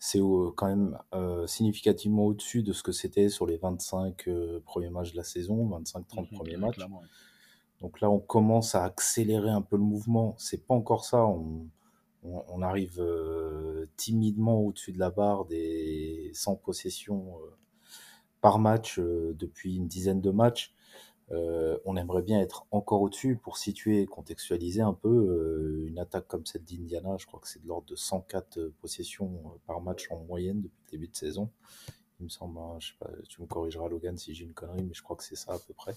[0.00, 0.18] c'est
[0.56, 0.98] quand même
[1.46, 4.28] significativement au-dessus de ce que c'était sur les 25
[4.64, 6.78] premiers matchs de la saison, 25-30 mmh premiers matchs.
[7.82, 10.34] Donc là, on commence à accélérer un peu le mouvement.
[10.38, 11.24] C'est pas encore ça.
[11.26, 11.68] On,
[12.22, 13.02] on, arrive
[13.96, 17.34] timidement au-dessus de la barre des 100 possessions
[18.40, 20.74] par match depuis une dizaine de matchs.
[21.32, 25.98] Euh, on aimerait bien être encore au-dessus pour situer et contextualiser un peu euh, une
[25.98, 27.16] attaque comme celle d'Indiana.
[27.18, 29.30] Je crois que c'est de l'ordre de 104 euh, possessions
[29.66, 31.50] par match en moyenne depuis le début de saison.
[32.18, 34.82] Il me semble, hein, je sais pas, tu me corrigeras Logan si j'ai une connerie,
[34.82, 35.94] mais je crois que c'est ça à peu près.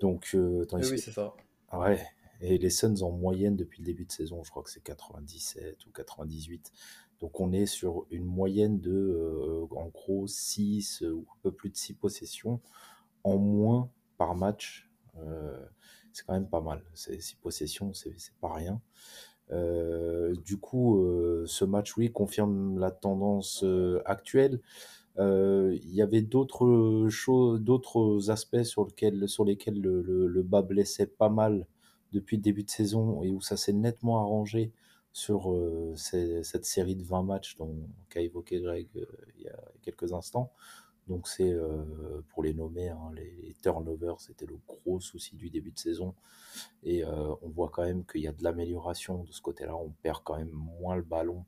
[0.00, 1.34] Donc, oui, c'est ça.
[1.70, 2.04] Ah ouais.
[2.40, 5.86] Et les Suns en moyenne depuis le début de saison, je crois que c'est 97
[5.86, 6.72] ou 98.
[7.20, 11.76] Donc on est sur une moyenne de, en gros, 6 ou un peu plus de
[11.76, 12.60] 6 possessions
[13.24, 15.64] en moins par match, euh,
[16.12, 16.82] c'est quand même pas mal.
[16.92, 18.80] C'est six possessions, c'est pas rien.
[19.50, 23.64] Euh, du coup, euh, ce match, oui, confirme la tendance
[24.04, 24.60] actuelle.
[25.18, 31.66] Il y avait d'autres choses, d'autres aspects sur, lesquels, le, bas blessait pas mal
[32.12, 34.72] depuis le début de saison et où ça s'est nettement arrangé
[35.12, 35.52] sur
[35.96, 37.56] cette série de 20 matchs
[38.10, 38.86] qu'a évoqué Greg
[39.38, 40.52] il y a quelques instants.
[41.08, 45.72] Donc c'est euh, pour les nommer, hein, les, turnovers, c'était le gros souci du début
[45.72, 46.14] de saison.
[46.82, 49.74] Et euh, on voit quand même qu'il y a de l'amélioration de ce côté-là.
[49.74, 51.44] On perd quand même moins le ballon.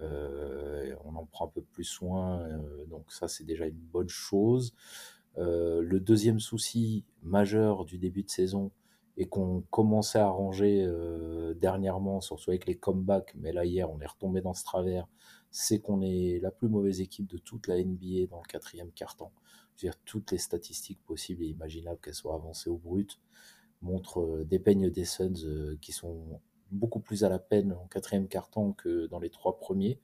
[0.00, 2.48] Euh, on en prend un peu plus soin.
[2.88, 4.74] donc ça, c'est déjà une bonne chose.
[5.36, 8.70] le deuxième souci majeur du début de saison,
[9.18, 10.88] et qu'on commençait à arranger
[11.60, 15.06] dernièrement, surtout avec les comebacks, mais là hier on est retombé dans ce travers,
[15.52, 19.32] c'est qu'on est la plus mauvaise équipe de toute la NBA dans le quatrième quart-temps.
[19.76, 23.20] Je veux dire, toutes les statistiques possibles et imaginables, qu'elles soient avancées au brut,
[23.82, 27.86] montrent, euh, des peignes des Suns euh, qui sont beaucoup plus à la peine en
[27.86, 30.00] quatrième quart-temps que dans les trois premiers.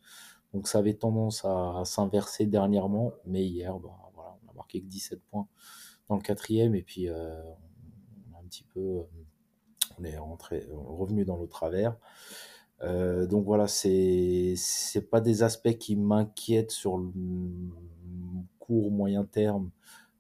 [0.53, 4.87] Donc ça avait tendance à, s'inverser dernièrement, mais hier, bah, voilà, on a marqué que
[4.87, 5.49] 17 points
[6.09, 7.43] dans le quatrième, et puis euh,
[8.39, 9.03] un petit peu,
[9.99, 11.97] on est rentré, revenu dans le travers.
[12.83, 17.11] Euh, donc voilà, c'est c'est pas des aspects qui m'inquiètent sur le
[18.59, 19.71] court moyen terme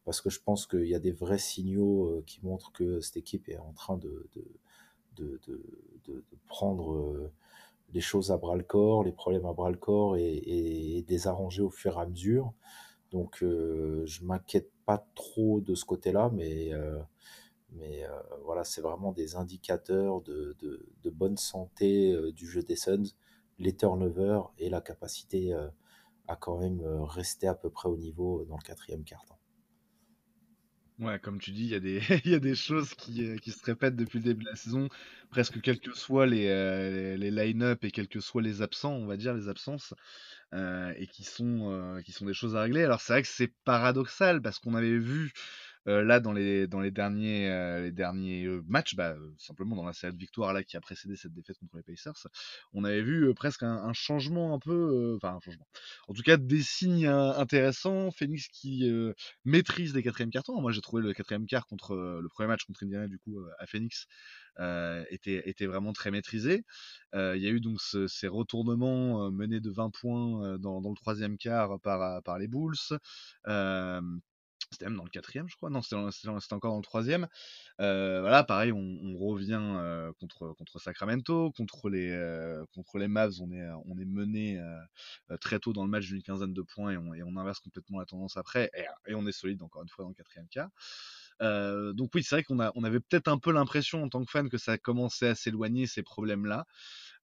[0.04, 3.16] parce que je pense qu'il y a des vrais signaux euh, qui montrent que cette
[3.16, 5.60] équipe est en train de de, de,
[6.06, 7.32] de, prendre euh,
[7.92, 11.26] les choses à bras le corps, les problèmes à bras le corps et, et, les
[11.26, 12.52] arranger au fur et à mesure.
[13.10, 16.70] Donc je m'inquiète pas trop de ce côté-là, mais
[17.72, 22.76] mais euh, voilà, c'est vraiment des indicateurs de, de, bonne santé euh, du jeu des
[22.76, 23.14] Suns,
[23.58, 25.68] les turnovers et la capacité euh,
[26.26, 29.38] à quand même rester à peu près au niveau dans le quatrième quart-temps.
[30.98, 33.64] Ouais, comme tu dis, il y a des, y a des choses qui, qui se
[33.64, 34.88] répètent depuis le début de la saison,
[35.30, 39.06] presque quels que soient les, euh, les line-up et quels que soient les absents, on
[39.06, 39.94] va dire, les absences,
[40.52, 42.82] et qui sont, qui sont des choses à régler.
[42.82, 45.32] Alors c'est vrai que c'est paradoxal parce qu'on avait vu
[45.86, 49.84] là dans les, dans les derniers, euh, les derniers euh, matchs, bah, euh, simplement dans
[49.86, 52.26] la série de victoires là qui a précédé cette défaite contre les Pacers,
[52.72, 55.66] on avait vu euh, presque un, un changement un peu, euh, enfin un changement.
[56.08, 58.10] En tout cas, des signes euh, intéressants.
[58.10, 59.12] Phoenix qui euh,
[59.44, 60.60] maîtrise les quatrièmes cartons.
[60.60, 63.38] Moi, j'ai trouvé le quatrième quart contre euh, le premier match contre Indiana du coup
[63.38, 64.06] euh, à Phoenix
[64.60, 66.64] euh, était, était vraiment très maîtrisé.
[67.14, 70.58] Euh, Il y a eu donc ce- ces retournements euh, menés de 20 points euh,
[70.58, 72.74] dans, dans le troisième quart par, par les Bulls.
[74.70, 75.70] C'était même dans le quatrième, je crois.
[75.70, 75.96] Non, c'était
[76.52, 77.26] encore dans le troisième.
[77.80, 83.08] Euh, voilà, pareil, on, on revient euh, contre, contre Sacramento, contre les, euh, contre les
[83.08, 86.62] Mavs, on est, on est mené euh, très tôt dans le match d'une quinzaine de
[86.62, 88.70] points et on, et on inverse complètement la tendance après,
[89.06, 90.70] et, on est solide encore une fois dans le quatrième quart.
[91.40, 94.30] Euh, donc oui, c'est vrai qu'on on avait peut-être un peu l'impression en tant que
[94.30, 96.66] fan que ça commençait à s'éloigner ces problèmes-là.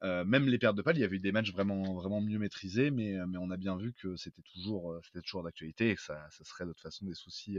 [0.05, 2.39] Euh, même les pertes de balles, il y avait eu des matchs vraiment, vraiment mieux
[2.39, 5.91] maîtrisés, mais, euh, mais on a bien vu que c'était toujours, euh, c'était toujours d'actualité
[5.91, 7.59] et que ça, ça serait de toute façon des soucis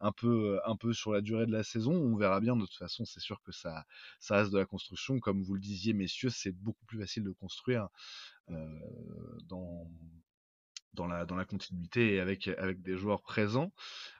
[0.00, 1.92] un peu, un peu sur la durée de la saison.
[1.92, 2.54] On verra bien.
[2.54, 3.86] De toute façon, c'est sûr que ça,
[4.20, 5.20] ça reste de la construction.
[5.20, 7.88] Comme vous le disiez, messieurs, c'est beaucoup plus facile de construire
[8.48, 9.90] dans,
[10.94, 13.72] dans la, dans la continuité et avec, avec des joueurs présents.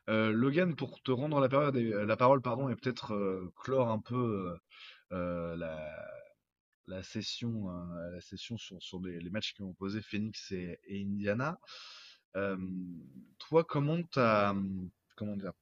[0.08, 4.56] Logan, pour te rendre la, période, la parole pardon, et peut-être clore un peu
[5.10, 6.06] la,
[6.86, 10.78] la session, euh, la session sur, sur les, les, matchs qui ont opposé Phoenix et,
[10.86, 11.58] et Indiana.
[12.36, 12.56] Euh,
[13.38, 14.54] toi, comment t'as,
[15.16, 15.52] comment dire,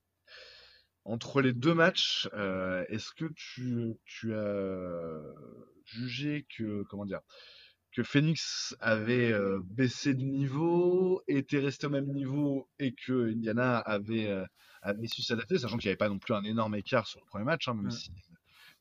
[1.05, 5.21] entre les deux matchs, euh, est-ce que tu, tu as
[5.85, 7.21] jugé que, comment dire,
[7.93, 13.79] que Phoenix avait euh, baissé de niveau, était resté au même niveau et que Indiana
[13.79, 14.45] avait,
[14.83, 17.27] avait su s'adapter, sachant qu'il n'y avait pas non plus un énorme écart sur le
[17.27, 17.91] premier match, hein, même, ouais.
[17.93, 18.11] si,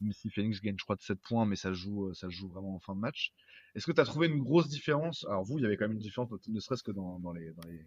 [0.04, 2.76] même si Phoenix gagne, je crois, de 7 points, mais ça joue, ça joue vraiment
[2.76, 3.34] en fin de match.
[3.76, 5.26] Est-ce que tu as trouvé une grosse différence?
[5.26, 7.52] Alors, vous, il y avait quand même une différence, ne serait-ce que dans, dans, les,
[7.54, 7.86] dans les,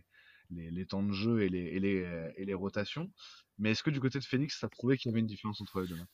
[0.50, 3.10] les, les, temps de jeu et les, et les, et les rotations.
[3.58, 5.60] Mais est-ce que du côté de Phoenix, tu as trouvé qu'il y avait une différence
[5.60, 6.08] entre les deux matchs?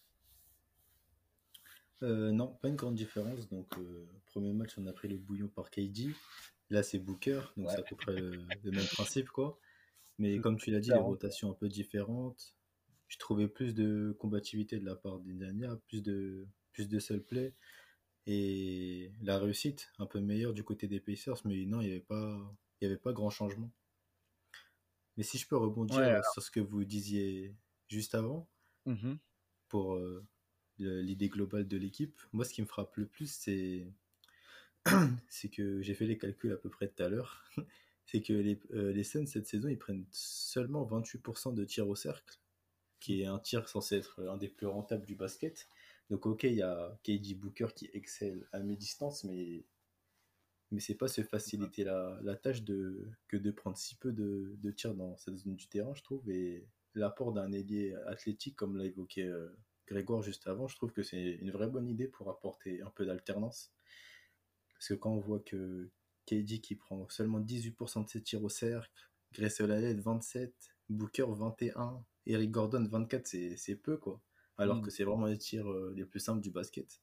[2.03, 3.49] Euh, non, pas une grande différence.
[3.49, 6.15] Donc, euh, premier match, on a pris le bouillon par KD.
[6.71, 7.75] Là, c'est Booker, donc ouais.
[7.75, 9.59] c'est à peu près le, le, même principe, quoi.
[10.19, 12.55] Mais comme tu l'as dit, les rotations un peu différentes.
[13.13, 17.53] Je trouvais plus de combativité de la part d'Indiana, plus de, plus de seul play.
[18.27, 22.01] Et la réussite, un peu meilleure du côté des Pacers, mais non, il n'y avait,
[22.01, 23.71] pas, il y avait pas grand changement.
[25.19, 27.55] Mais si je peux rebondir ouais, sur ce que vous disiez
[27.87, 28.49] juste avant,
[28.87, 29.19] mm -hmm.
[29.69, 30.25] pour euh,
[30.79, 32.19] l'idée globale de l'équipe.
[32.33, 33.93] Moi, ce qui me frappe le plus, c'est
[35.29, 37.45] c'est que j'ai fait les calculs à peu près tout à l'heure.
[38.07, 41.95] c'est que les, euh, les Suns, cette saison, ils prennent seulement 28% de tirs au
[41.95, 42.39] cercle,
[43.03, 45.69] qui est un tir censé être un des plus rentables du basket.
[46.09, 49.67] Donc, ok, il y a KD Booker qui excelle à mi-distance, mais,
[50.71, 54.55] mais c'est pas se faciliter la, la tâche de, que de prendre si peu de,
[54.57, 56.31] de tirs dans cette zone du terrain, je trouve.
[56.31, 59.49] Et l'apport d'un ailier athlétique, comme l'a évoqué euh,
[59.89, 63.05] Grégoire juste avant, je trouve que c'est une vraie bonne idée pour apporter un peu
[63.05, 63.73] d'alternance.
[64.75, 65.91] Parce que quand on voit que
[66.27, 70.55] KD qui prend seulement 18% de ses tirs au cercle, Allen 27,
[70.89, 74.21] Booker 21, Eric Gordon 24, c'est peu quoi.
[74.59, 74.83] Alors mmh.
[74.83, 77.01] que c'est vraiment les tirs euh, les plus simples du basket.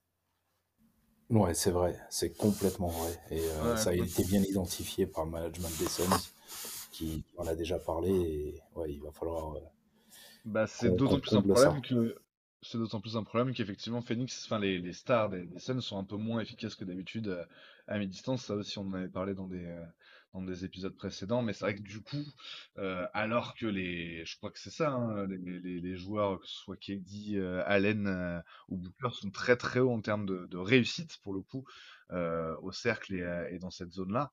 [1.30, 3.20] Ouais, c'est vrai, c'est complètement vrai.
[3.30, 4.00] Et euh, ouais, ça a ouais.
[4.00, 6.32] été bien identifié par le management des Suns,
[6.92, 8.10] qui en a déjà parlé.
[8.10, 9.56] Et ouais, il va falloir.
[9.56, 9.60] Euh,
[10.46, 11.82] bah, c'est d'autant plus un problème ça.
[11.82, 12.16] que
[12.62, 15.98] c'est d'autant plus un problème qu'effectivement Phoenix, enfin les, les stars des, des, Suns sont
[15.98, 17.46] un peu moins efficaces que d'habitude euh,
[17.88, 18.46] à mi-distance.
[18.46, 19.86] Ça aussi, on en avait parlé dans des euh,
[20.34, 22.24] dans des épisodes précédents, mais c'est vrai que du coup,
[22.78, 26.48] euh, alors que les, je crois que c'est ça, hein, les, les, les, joueurs, que
[26.48, 30.46] ce soit KD, euh, Allen euh, ou Booker, sont très très hauts en termes de,
[30.46, 31.66] de réussite pour le coup
[32.12, 34.32] au cercle et, et, dans cette zone-là.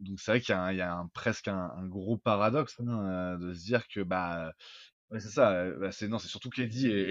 [0.00, 3.54] donc c'est vrai qu'il y, y a, un, presque un, un gros paradoxe hein, de
[3.54, 4.52] se dire que bah
[5.10, 5.70] Ouais, c'est ça.
[5.78, 6.62] Bah, c'est non, c'est surtout et,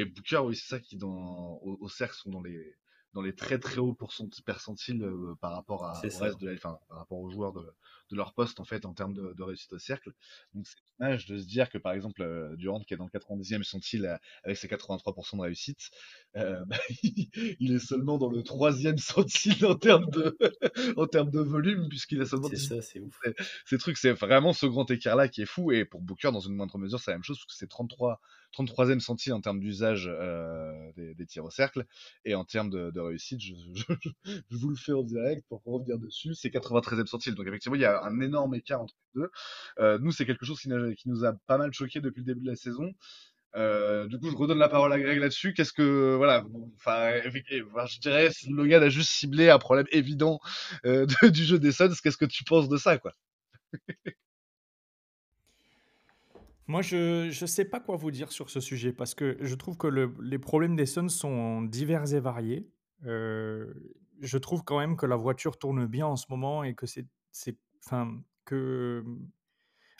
[0.01, 2.75] et, Booker, oui, c'est ça qui dans au, au, cercle sont dans les
[3.13, 3.95] dans les très très hauts
[4.45, 7.73] percentiles euh, par rapport à, au reste de la, enfin, par rapport aux joueurs de,
[8.13, 10.11] de leur poste en fait en termes de, de réussite au cercle.
[10.53, 13.19] Donc c'est dommage de se dire que par exemple euh, Durant qui est dans le
[13.19, 15.89] 90e centile euh, avec ses 83% de réussite,
[16.35, 20.37] euh, bah, il est seulement dans le troisième centile en termes de
[20.97, 22.49] en termes de volume puisqu'il a seulement.
[22.49, 23.19] C'est ça, c'est ouf.
[23.65, 26.39] Ces trucs, c'est vraiment ce grand écart là qui est fou et pour Booker dans
[26.39, 28.19] une moindre mesure c'est la même chose parce que c'est 33
[28.53, 31.85] 33e centile en termes d'usage euh, des, des, tirs au cercle
[32.23, 34.09] et en termes de, de réussite, je, je,
[34.49, 37.35] je, vous le fais en direct pour revenir dessus, c'est 93e centile.
[37.35, 39.31] Donc effectivement, il y a un énorme écart entre les deux.
[39.79, 42.49] Euh, nous, c'est quelque chose qui, nous a pas mal choqué depuis le début de
[42.49, 42.93] la saison.
[43.55, 45.53] Euh, du coup, je redonne la parole à Greg là-dessus.
[45.53, 46.43] Qu'est-ce que, voilà,
[46.75, 50.39] enfin, je dirais, Logan a juste ciblé un problème évident
[50.85, 51.93] euh, du jeu des Suns.
[52.01, 53.13] Qu'est-ce que tu penses de ça, quoi?
[56.65, 59.75] Moi, je ne sais pas quoi vous dire sur ce sujet parce que je trouve
[59.77, 62.65] que le, les problèmes des Suns sont divers et variés.
[64.23, 67.05] Je trouve quand même que la voiture tourne bien en ce moment et que c'est,
[67.85, 69.03] enfin, que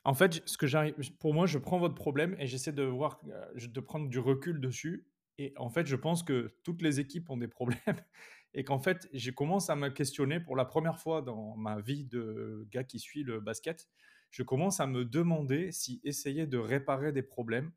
[0.05, 3.19] en fait, ce que j'arrive, pour moi, je prends votre problème et j'essaie de voir,
[3.29, 5.07] euh, de prendre du recul dessus.
[5.37, 7.79] Et en fait, je pense que toutes les équipes ont des problèmes
[8.53, 12.05] et qu'en fait, je commence à me questionner pour la première fois dans ma vie
[12.05, 13.87] de gars qui suit le basket.
[14.29, 17.71] Je commence à me demander si essayer de réparer des problèmes,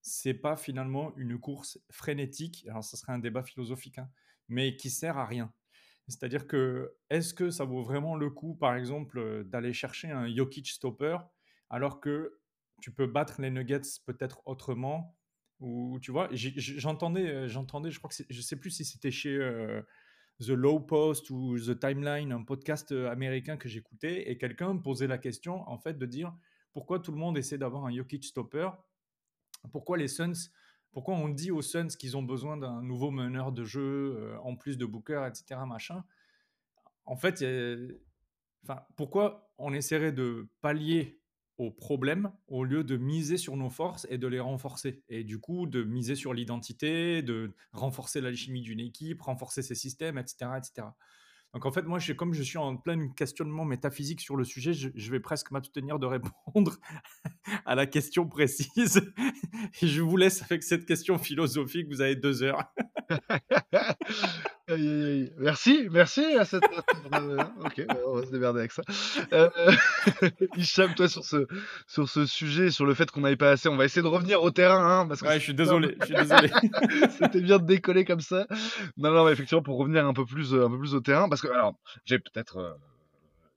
[0.00, 2.66] c'est pas finalement une course frénétique.
[2.68, 4.08] Alors, ce serait un débat philosophique, hein,
[4.48, 5.52] mais qui sert à rien.
[6.08, 10.28] C'est-à-dire que est-ce que ça vaut vraiment le coup, par exemple, euh, d'aller chercher un
[10.28, 11.16] Jokic stopper
[11.70, 12.38] alors que
[12.82, 15.16] tu peux battre les Nuggets peut-être autrement?
[15.60, 19.34] Ou tu vois, j'entendais, euh, j'entendais, je crois que je sais plus si c'était chez
[19.34, 19.80] euh,
[20.40, 25.16] The Low Post ou The Timeline, un podcast américain que j'écoutais, et quelqu'un posait la
[25.16, 26.34] question en fait de dire
[26.72, 28.68] pourquoi tout le monde essaie d'avoir un Jokic stopper,
[29.72, 30.50] pourquoi les Suns,
[30.94, 34.78] pourquoi on dit aux Suns qu'ils ont besoin d'un nouveau meneur de jeu en plus
[34.78, 35.60] de Booker, etc.
[37.04, 37.44] En fait,
[38.96, 41.20] pourquoi on essaierait de pallier
[41.58, 45.02] aux problèmes au lieu de miser sur nos forces et de les renforcer?
[45.08, 50.16] Et du coup, de miser sur l'identité, de renforcer l'alchimie d'une équipe, renforcer ses systèmes,
[50.16, 50.46] etc.
[51.54, 55.10] Donc en fait, moi, comme je suis en plein questionnement métaphysique sur le sujet, je,
[55.10, 56.76] vais presque m'abstenir de répondre
[57.64, 59.00] à la question précise.
[59.80, 61.86] Et je vous laisse avec cette question philosophique.
[61.88, 62.64] Vous avez deux heures.
[64.68, 66.64] Merci, merci à cette.
[66.64, 68.82] ok, bah, on va se démerder avec ça.
[69.32, 69.50] Euh,
[70.56, 71.46] Hicham, toi, sur ce,
[71.86, 74.42] sur ce sujet, sur le fait qu'on n'avait pas assez, on va essayer de revenir
[74.42, 75.00] au terrain.
[75.00, 75.96] Hein, parce que ouais, je suis désolé.
[76.00, 76.50] Je suis désolé.
[77.18, 78.46] C'était bien de décoller comme ça.
[78.96, 81.48] Non, non, effectivement, pour revenir un peu plus, un peu plus au terrain, parce que,
[81.48, 82.56] alors, j'ai peut-être.
[82.56, 82.72] Euh,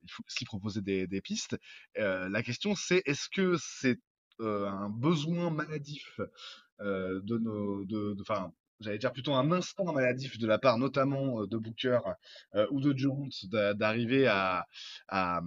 [0.02, 1.58] il faut aussi proposer des, des pistes.
[1.98, 3.98] Euh, la question, c'est est-ce que c'est
[4.40, 6.20] euh, un besoin maladif
[6.80, 7.84] euh, de nos.
[7.84, 8.24] De, de,
[8.80, 11.98] j'allais dire plutôt un instant maladif de la part notamment de Booker
[12.70, 13.30] ou de Jones
[13.74, 14.66] d'arriver à,
[15.08, 15.40] à,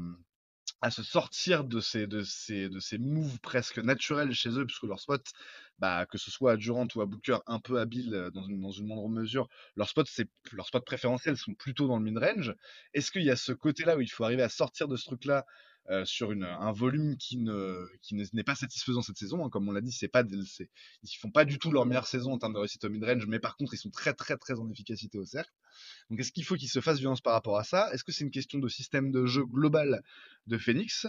[0.90, 5.00] se sortir de ces, de, ces, de ces moves presque naturels chez eux, puisque leur
[5.00, 5.24] spot,
[5.80, 8.72] bah, que ce soit à Durant ou à Booker un peu habile dans une, dans
[8.72, 10.04] une moindre mesure, leurs spots,
[10.54, 12.56] leurs spots préférentiels sont plutôt dans le mid-range.
[12.94, 15.46] Est-ce qu'il y a ce côté-là où il faut arriver à sortir de ce truc-là
[15.90, 19.44] euh, sur un volume qui ne qui n'est pas satisfaisant cette saison.
[19.44, 19.50] Hein.
[19.50, 22.38] Comme on l'a dit, c'est pas ils font pas du tout leur meilleure saison en
[22.38, 25.18] termes de réussite au mid-range, mais par contre ils sont très très très en efficacité
[25.18, 25.52] au cercle.
[26.10, 27.92] Donc est-ce qu'il faut qu'ils se fassent violence par rapport à ça?
[27.94, 30.04] Est-ce que c'est une question de système de jeu global
[30.48, 31.08] de Phoenix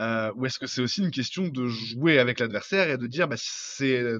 [0.00, 3.28] euh, ou est-ce que c'est aussi une question de jouer avec l'adversaire et de dire
[3.28, 4.18] bah c'est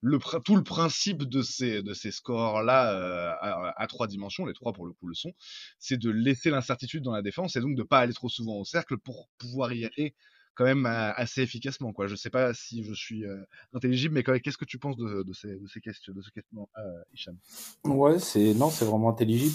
[0.00, 4.72] le, tout le principe de ces, de ces scores-là euh, à, trois dimensions, les trois
[4.72, 5.32] pour le coup le sont,
[5.78, 8.64] c'est de laisser l'incertitude dans la défense et donc de pas aller trop souvent au
[8.64, 10.14] cercle pour pouvoir y aller
[10.54, 11.92] quand même assez efficacement.
[11.92, 12.08] Quoi.
[12.08, 13.36] Je sais pas si je suis euh,
[13.72, 16.68] intelligible, mais qu'est-ce que tu penses de, de, ces, de ces questions, de ce questionnement,
[16.78, 17.36] euh, Hicham?
[17.84, 19.54] Ouais, c'est non, c'est vraiment intelligible.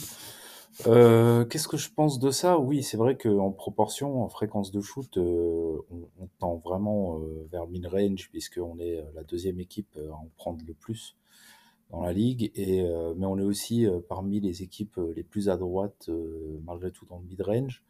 [0.87, 2.57] Euh, qu'est-ce que je pense de ça?
[2.57, 5.77] Oui, c'est vrai qu'en proportion, en fréquence de shoot, euh,
[6.19, 10.73] on, tend vraiment euh, vers mid-range puisqu'on est la deuxième équipe à en prendre le
[10.73, 11.15] plus
[11.91, 12.51] dans la ligue.
[12.55, 12.81] Et,
[13.17, 16.09] mais on est aussi parmi les équipes les plus à droite,
[16.65, 17.83] malgré tout, dans le mid-range.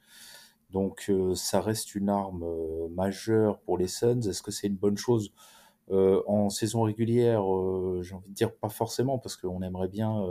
[0.71, 2.45] Donc ça reste une arme
[2.89, 4.21] majeure pour les Suns.
[4.21, 5.31] Est-ce que c'est une bonne chose?
[5.89, 7.43] En saison régulière,
[8.01, 10.21] j'ai envie de dire pas forcément, parce qu'on aimerait bien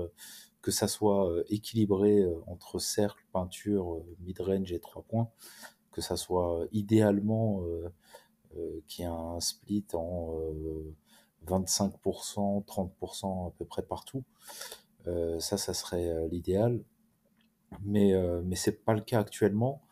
[0.62, 5.28] que ça soit euh, équilibré euh, entre cercle, peinture, euh, mid-range et trois points,
[5.90, 7.62] que ça soit idéalement
[8.86, 10.38] qu'il y ait un split en
[11.46, 14.24] 25%, 30% à peu près partout.
[15.38, 16.82] ça, ça serait l'idéal.
[17.84, 19.82] Mais, mais c'est pas le cas actuellement.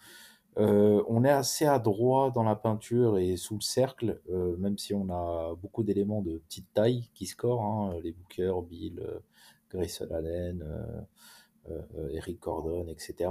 [0.56, 4.22] On est assez adroit dans la peinture et sous le cercle,
[4.58, 9.20] même si on a beaucoup d'éléments de petite taille qui scorent, hein, les Booker, Bill,
[9.70, 13.30] Grayson Allen, euh, euh, Eric Gordon, etc.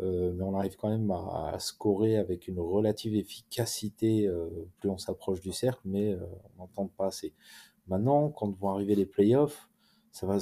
[0.00, 4.30] Euh, mais on arrive quand même à, scorer avec une relative efficacité
[4.78, 6.16] plus on s'approche du cercle, mais
[6.56, 7.34] on n'entend pas assez.
[7.88, 9.68] Maintenant, quand vont arriver les playoffs,
[10.12, 10.38] ça va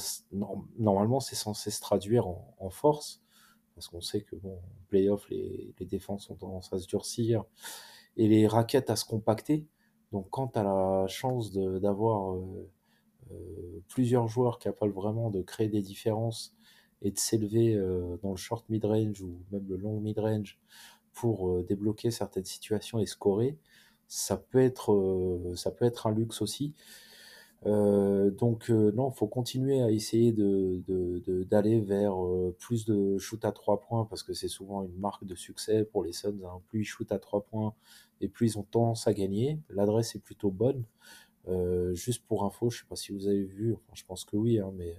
[0.79, 3.23] normalement c'est censé se traduire en, force
[3.75, 7.45] parce qu'on sait que bon, en playoff les, défenses ont tendance à se durcir
[8.17, 9.67] et les raquettes à se compacter.
[10.13, 12.39] Donc quand tu as la chance d'avoir
[13.89, 16.55] plusieurs joueurs capables vraiment de créer des différences
[17.03, 20.59] et de s'élever euh, dans le short mid-range ou même le long mid-range
[21.13, 23.59] pour débloquer certaines situations et scorer,
[24.07, 24.91] ça peut être,
[26.07, 26.75] un luxe aussi.
[27.67, 33.51] Euh, donc euh, non, faut continuer à essayer d'aller vers euh, plus de shoot à
[33.51, 36.39] trois points parce que c'est souvent une marque de succès pour les Suns.
[36.45, 36.61] Hein.
[36.69, 37.75] Plus ils shootent à trois points
[38.21, 39.59] et plus ils ont tendance à gagner.
[39.71, 40.85] L'adresse est plutôt bonne.
[41.95, 44.59] Juste pour info, je sais pas si vous avez vu, enfin, je pense que oui,
[44.59, 44.97] hein, mais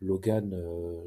[0.00, 0.56] Logan,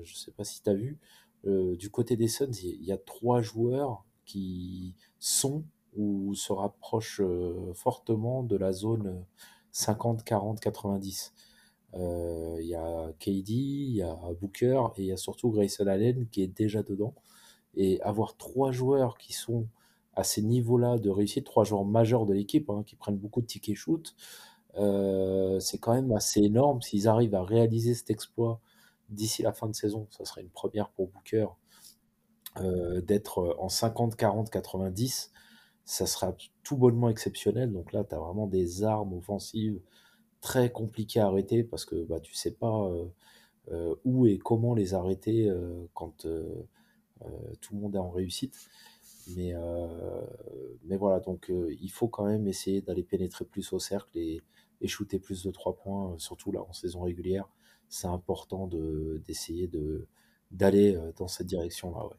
[0.03, 0.97] je sais pas si tu as vu,
[1.45, 5.63] du côté des Suns, il y, a trois joueurs qui sont
[5.95, 7.21] ou se rapprochent
[7.73, 9.25] fortement de la zone
[9.73, 11.34] 50, 40, 90.
[11.95, 16.27] Il y a KD, il y a Booker et il y a surtout Grayson Allen
[16.31, 17.13] qui est déjà dedans.
[17.75, 19.67] Et avoir trois joueurs qui sont
[20.15, 23.47] à ces niveaux-là de réussite, trois joueurs majeurs de l'équipe hein, qui prennent beaucoup de
[23.47, 24.15] tickets shoot,
[24.78, 26.82] euh, c'est quand même assez énorme.
[26.82, 28.59] S'ils arrivent à réaliser cet exploit
[29.09, 31.47] d'ici la fin de saison, ça serait une première pour Booker
[32.57, 35.34] euh, d'être en 50, 40, 90
[35.86, 37.71] ça sera tout bonnement exceptionnel.
[37.71, 39.80] Donc là, tu as vraiment des armes offensives
[40.41, 43.05] très compliquées à arrêter parce que bah, tu sais pas euh,
[43.71, 46.28] euh, où et comment les arrêter euh, quand
[47.61, 48.69] tout le monde est en réussite.
[49.36, 49.53] Mais,
[50.84, 54.17] mais voilà, donc il faut quand même essayer d'aller pénétrer plus au cercle
[54.84, 57.49] et shooter plus de trois points, surtout là en saison régulière.
[57.89, 60.07] C'est important d'essayer de,
[60.51, 62.05] d'aller dans cette direction-là.
[62.05, 62.17] Ouais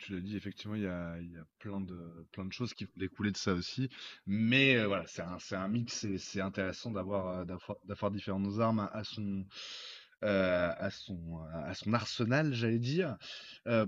[0.00, 1.16] tu l'as dit, effectivement, il y a,
[1.58, 3.90] plein, de, plein de choses qui vont de ça aussi.
[4.26, 9.04] Mais euh, voilà, c'est un, un, mix et c'est intéressant euh, d'avoir, différentes armes à,
[9.04, 9.44] son.
[10.22, 13.16] Euh, à, son, à son arsenal, j'allais dire,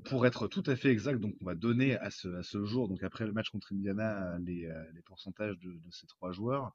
[0.04, 1.20] pour être tout à fait exact.
[1.20, 4.38] Donc, on va donner à ce, à ce jour, donc après le match contre Indiana,
[4.38, 6.72] les, les pourcentages de, de, ces trois joueurs.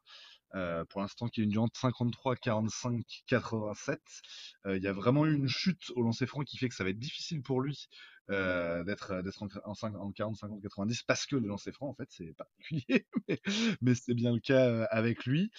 [0.90, 4.00] pour l'instant, Kevin Durant 53, 45, 87.
[4.68, 6.92] Il y a vraiment eu une chute au lancer franc qui fait que ça va
[6.92, 7.88] être difficile pour lui
[8.30, 11.94] euh, d'être euh, d'être en, en, 40, 50, 90 parce que le lancer franc en
[11.94, 13.40] fait c'est particulier mais,
[13.80, 15.50] mais c'est bien le cas euh, avec lui.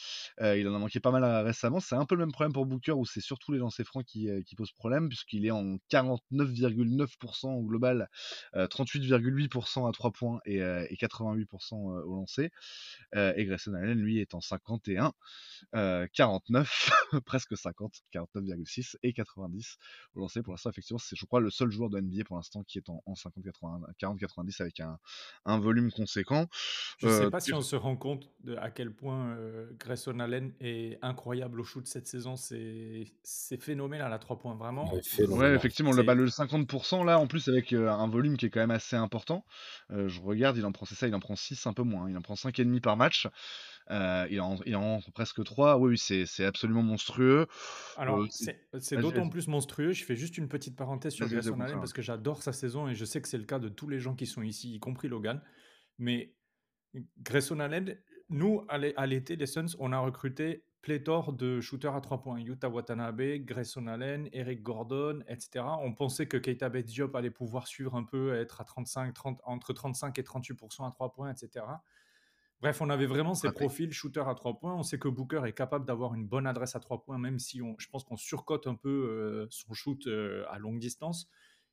[0.41, 1.81] Il en a manqué pas mal récemment.
[1.81, 4.29] C'est un peu le même problème pour Booker où c'est surtout les lancers francs qui,
[4.45, 8.09] qui posent problème puisqu'il est en 49,9% au global
[8.55, 12.51] 38,8% à 3 points et, et 88% au lancer.
[13.15, 15.13] Et Grayson Allen lui est en 51
[16.13, 16.91] 49
[17.25, 19.79] presque 50 49,6 et 90
[20.15, 20.43] au lancer.
[20.43, 22.89] Pour l'instant effectivement c'est je crois le seul joueur de NBA pour l'instant qui est
[22.89, 24.99] en, 40-90 avec un,
[25.45, 26.47] un, volume conséquent.
[26.99, 29.71] Je ne sais euh, pas si on se rend compte de à quel point euh,
[29.79, 32.37] Grayson Allen est incroyable au shoot cette saison.
[32.37, 33.07] C'est
[33.61, 34.93] phénoménal à 3 points, vraiment.
[35.29, 38.51] Ouais, effectivement, le, bah, le 50% là, en plus avec euh, un volume qui est
[38.51, 39.45] quand même assez important.
[39.91, 42.09] je regarde, il en prend, ça, il en prend 6 un peu moins.
[42.11, 43.27] Il en prend 5,5 par match.
[43.91, 45.79] Euh, il, en, il en presque 3.
[45.79, 47.47] Oui, c'est absolument monstrueux.
[47.97, 49.93] Alors, c'est d'autant plus monstrueux.
[49.93, 52.95] Je fais juste une petite parenthèse sur Grayson Allen parce que j'adore sa saison et
[52.95, 55.09] je sais que c'est le cas de tous les gens qui sont ici, y compris
[55.09, 55.41] Logan.
[55.99, 56.35] Mais
[57.19, 62.23] Grayson Allen, nous, à l'été des Suns, on a recruté pléthore de shooters à 3
[62.23, 62.41] points.
[62.41, 65.65] Yuta Watanabe, Grayson Allen, Eric Gordon, etc.
[65.81, 69.73] On pensait que Keita Diop allait pouvoir suivre un peu, être à 35, 30, entre
[69.73, 71.65] 35 et 38% à 3 points, etc.
[72.61, 74.75] Bref, on avait vraiment ces profils shooter à 3 points.
[74.75, 77.63] On sait que Booker est capable d'avoir une bonne adresse à 3 points, même si
[77.63, 81.29] on, je pense qu'on surcote un peu euh, son shoot euh, à longue distance.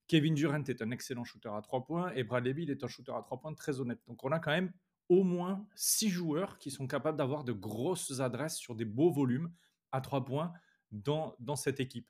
[0.07, 3.13] Kevin Durant est un excellent shooter à 3 points et Bradley Beal est un shooter
[3.13, 3.99] à 3 points très honnête.
[4.07, 4.71] Donc on a quand même
[5.09, 9.51] au moins 6 joueurs qui sont capables d'avoir de grosses adresses sur des beaux volumes
[9.91, 10.53] à 3 points
[10.91, 12.07] dans, dans cette équipe.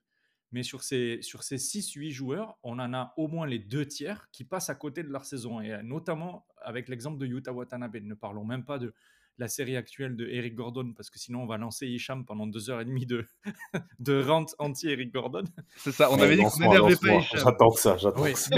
[0.56, 4.30] Mais sur ces, sur ces 6-8 joueurs, on en a au moins les deux tiers
[4.32, 5.60] qui passent à côté de leur saison.
[5.60, 7.97] Et notamment avec l'exemple de Yuta Watanabe.
[7.97, 8.93] Ne parlons même pas de
[9.38, 12.70] la série actuelle de Eric Gordon, parce que sinon on va lancer Hicham pendant deux
[12.70, 13.28] heures et demie de,
[13.99, 15.43] de rente anti-Eric Gordon.
[15.76, 17.41] C'est ça, on avait dit qu'on n'énervait pas Hicham.
[17.43, 18.56] J'attends ça, j'attends ça.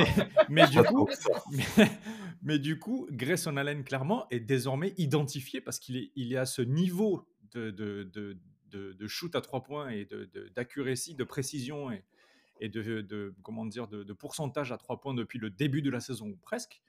[0.49, 1.09] Mais, du coup,
[2.43, 6.45] mais, du coup, Grayson Allen, clairement, est désormais identifié parce qu'il est, il est à
[6.45, 8.37] ce niveau de, de de,
[9.07, 10.07] shoot à trois points et
[10.55, 12.03] d'accuracy, de, de, précision et,
[12.59, 16.29] et de, comment dire, de, pourcentage à trois points depuis le début de la saison
[16.29, 16.81] ou presque,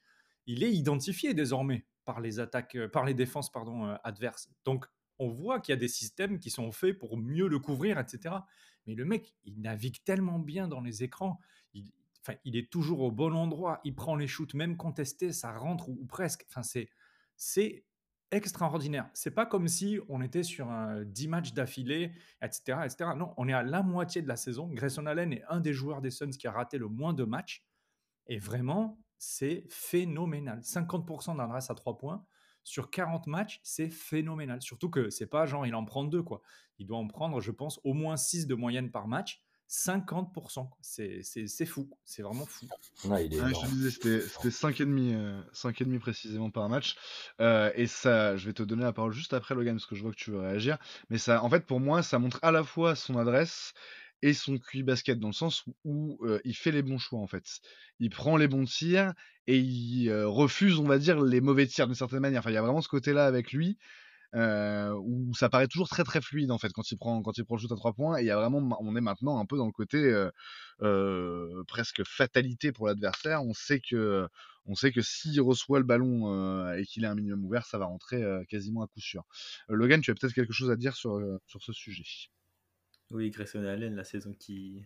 [0.46, 4.50] il est identifié désormais par les attaques, euh, par les défenses pardon, euh, adverses.
[4.64, 4.86] Donc
[5.18, 8.34] on voit qu'il y a des systèmes qui sont faits pour mieux le couvrir, etc.
[8.86, 11.38] Mais le mec, il navigue tellement bien dans les écrans.
[11.74, 11.90] Il,
[12.22, 13.80] enfin, il est toujours au bon endroit.
[13.84, 16.46] Il prend les shoots, même contestés, ça rentre ou, ou presque.
[16.48, 16.88] Enfin, c'est,
[17.36, 17.84] c'est
[18.30, 19.08] extraordinaire.
[19.14, 22.12] C'est pas comme si on était sur un 10 matchs d'affilée,
[22.42, 23.10] etc., etc.
[23.16, 24.68] Non, on est à la moitié de la saison.
[24.68, 27.64] Grayson Allen est un des joueurs des Suns qui a raté le moins de matchs.
[28.26, 30.60] Et vraiment, c'est phénoménal.
[30.60, 32.24] 50% d'adresse à 3 points.
[32.64, 34.60] Sur 40 matchs, c'est phénoménal.
[34.60, 36.42] Surtout que c'est pas genre il en prend deux, quoi.
[36.78, 39.42] Il doit en prendre, je pense, au moins 6 de moyenne par match.
[39.68, 40.70] 50%.
[40.80, 41.88] C'est c'est- c'est fou.
[42.04, 42.66] C'est vraiment fou.
[43.04, 46.96] Ouais, il est Ouais, je te disais, c'était c'était 5,5 euh, 5,5 précisément par match.
[47.40, 50.02] Euh, et ça, je vais te donner la parole juste après, Logan, parce que je
[50.02, 50.78] vois que tu veux réagir.
[51.10, 53.74] Mais ça, en fait, pour moi, ça montre à la fois son adresse
[54.22, 57.26] et son QI basket, dans le sens où euh, il fait les bons choix, en
[57.28, 57.44] fait.
[58.00, 59.12] Il prend les bons tirs
[59.46, 62.40] et il euh, refuse, on va dire, les mauvais tirs d'une certaine manière.
[62.40, 63.78] Enfin, il y a vraiment ce côté-là avec lui.
[64.34, 67.44] Euh, où ça paraît toujours très très fluide en fait quand il prend quand il
[67.44, 68.18] prend le shoot à trois points.
[68.18, 70.30] Et il y a vraiment on est maintenant un peu dans le côté euh,
[70.82, 73.42] euh, presque fatalité pour l'adversaire.
[73.44, 74.28] On sait que
[74.66, 77.86] on sait que s'il reçoit le ballon et qu'il est un minimum ouvert ça va
[77.86, 79.24] rentrer quasiment à coup sûr.
[79.68, 82.04] Logan tu as peut-être quelque chose à dire sur sur ce sujet?
[83.10, 84.84] Oui, Grayson Allen, la saison qui-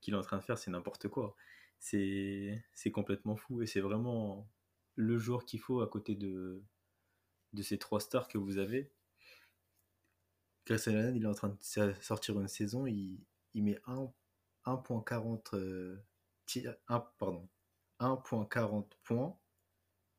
[0.00, 1.36] qu'il est en train de faire, c'est n'importe quoi.
[1.78, 2.62] C'est
[2.92, 3.62] complètement fou.
[3.62, 4.48] Et c'est vraiment
[4.96, 6.62] le joueur qu'il faut à côté de,
[7.52, 8.90] de ces trois stars que vous avez.
[10.66, 13.20] Grayson Allen, il est en train de sortir une saison, il,
[13.54, 14.12] met un-
[14.64, 16.00] 1.40 euh,
[17.18, 17.48] pardon,
[18.00, 19.38] 1.40 points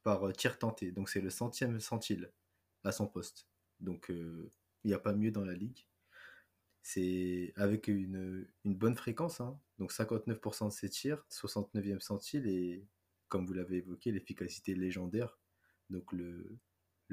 [0.03, 0.91] par euh, tir tenté.
[0.91, 2.31] Donc c'est le centième centile
[2.83, 3.47] à son poste.
[3.79, 4.51] Donc euh,
[4.83, 5.85] il n'y a pas mieux dans la ligue.
[6.81, 9.57] C'est avec une, une bonne fréquence, hein.
[9.79, 12.85] donc 59% de ses tirs, 69e centile et
[13.29, 15.39] comme vous l'avez évoqué, l'efficacité légendaire,
[15.89, 16.59] donc le,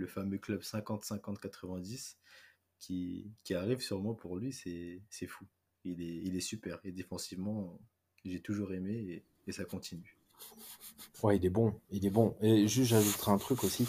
[0.00, 2.16] le fameux club 50-50-90
[2.78, 5.44] qui, qui arrive sûrement pour lui, c'est fou.
[5.84, 7.78] Il est, il est super et défensivement,
[8.24, 10.16] j'ai toujours aimé et, ça continue.
[11.24, 12.36] Ouais, il est bon, il est bon.
[12.40, 13.84] Et juste, j'ajouterai un truc aussi,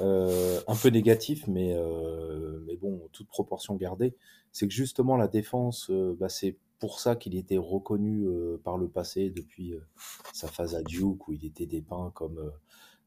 [0.00, 4.16] euh, un peu négatif, mais, euh, mais bon, toute proportion gardée,
[4.50, 8.26] c'est que justement la défense, euh, bah, c'est pour ça qu'il était reconnu
[8.64, 9.74] par le passé depuis
[10.32, 12.52] sa phase à Duke, où il était dépeint comme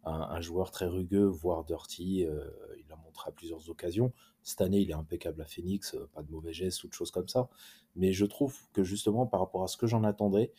[0.06, 2.26] un, joueur très rugueux, voire dirty.
[2.26, 4.14] euh, il l'a montré à plusieurs occasions.
[4.44, 7.12] Cette année, il est impeccable à Phoenix, euh, pas de mauvais gestes ou de choses
[7.12, 7.50] comme ça.
[7.96, 10.52] Mais je trouve que justement, par rapport à ce que j'en attendais,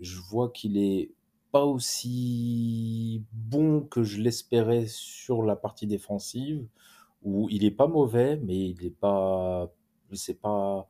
[0.00, 1.12] je vois qu'il est
[1.52, 6.66] pas aussi bon que je l'espérais sur la partie défensive,
[7.22, 9.72] où il est pas mauvais, mais il est pas,
[10.12, 10.88] c'est pas,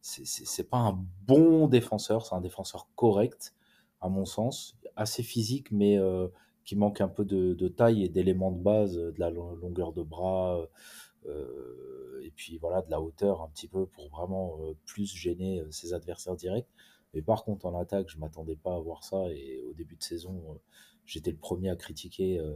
[0.00, 3.54] c'est pas un bon défenseur, c'est un défenseur correct,
[4.00, 6.28] à mon sens, assez physique, mais euh,
[6.66, 9.92] qui manque un peu de, taille et d'éléments de base, euh, de la lo- longueur
[9.92, 10.68] de bras,
[11.26, 15.60] euh, et puis voilà, de la hauteur un petit peu pour vraiment euh, plus gêner
[15.60, 16.68] euh, ses adversaires directs.
[17.14, 19.28] Mais par contre, en attaque, je m'attendais pas à voir ça.
[19.32, 20.58] Et au début de saison, euh,
[21.06, 22.52] j'étais le premier à critiquer euh,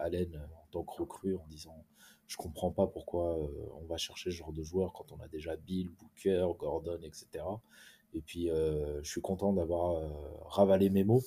[0.00, 1.84] Allen en tant que recrue en disant
[2.26, 3.48] je comprends pas pourquoi euh,
[3.82, 7.44] on va chercher ce genre de joueur quand on a déjà Bill, Booker, Gordon, etc.
[8.14, 10.08] Et puis, euh, je suis content d'avoir euh,
[10.46, 11.22] ravalé mes mots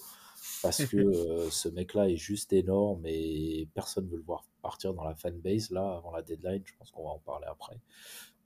[0.62, 5.04] parce que euh, ce mec-là est juste énorme et personne veut le voir partir dans
[5.04, 6.62] la fanbase là avant la deadline.
[6.66, 7.80] Je pense qu'on va en parler après.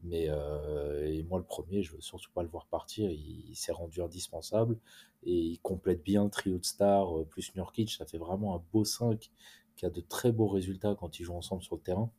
[0.03, 3.09] Mais euh, et moi, le premier, je veux surtout pas le voir partir.
[3.11, 4.77] Il, il s'est rendu indispensable
[5.23, 7.91] et il complète bien le trio de stars euh, plus Nurkic.
[7.91, 9.29] Ça fait vraiment un beau 5
[9.75, 12.11] qui a de très beaux résultats quand ils jouent ensemble sur le terrain.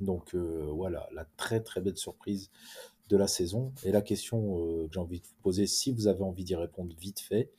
[0.00, 2.50] Donc euh, voilà, la très très belle surprise
[3.08, 3.72] de la saison.
[3.84, 6.54] Et la question euh, que j'ai envie de vous poser, si vous avez envie d'y
[6.54, 7.50] répondre vite fait,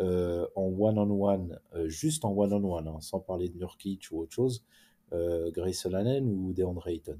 [0.00, 4.64] euh, en one-on-one, euh, juste en one-on-one, hein, sans parler de Nurkic ou autre chose,
[5.12, 7.18] euh, Grayson Allen ou DeAndre Ayton?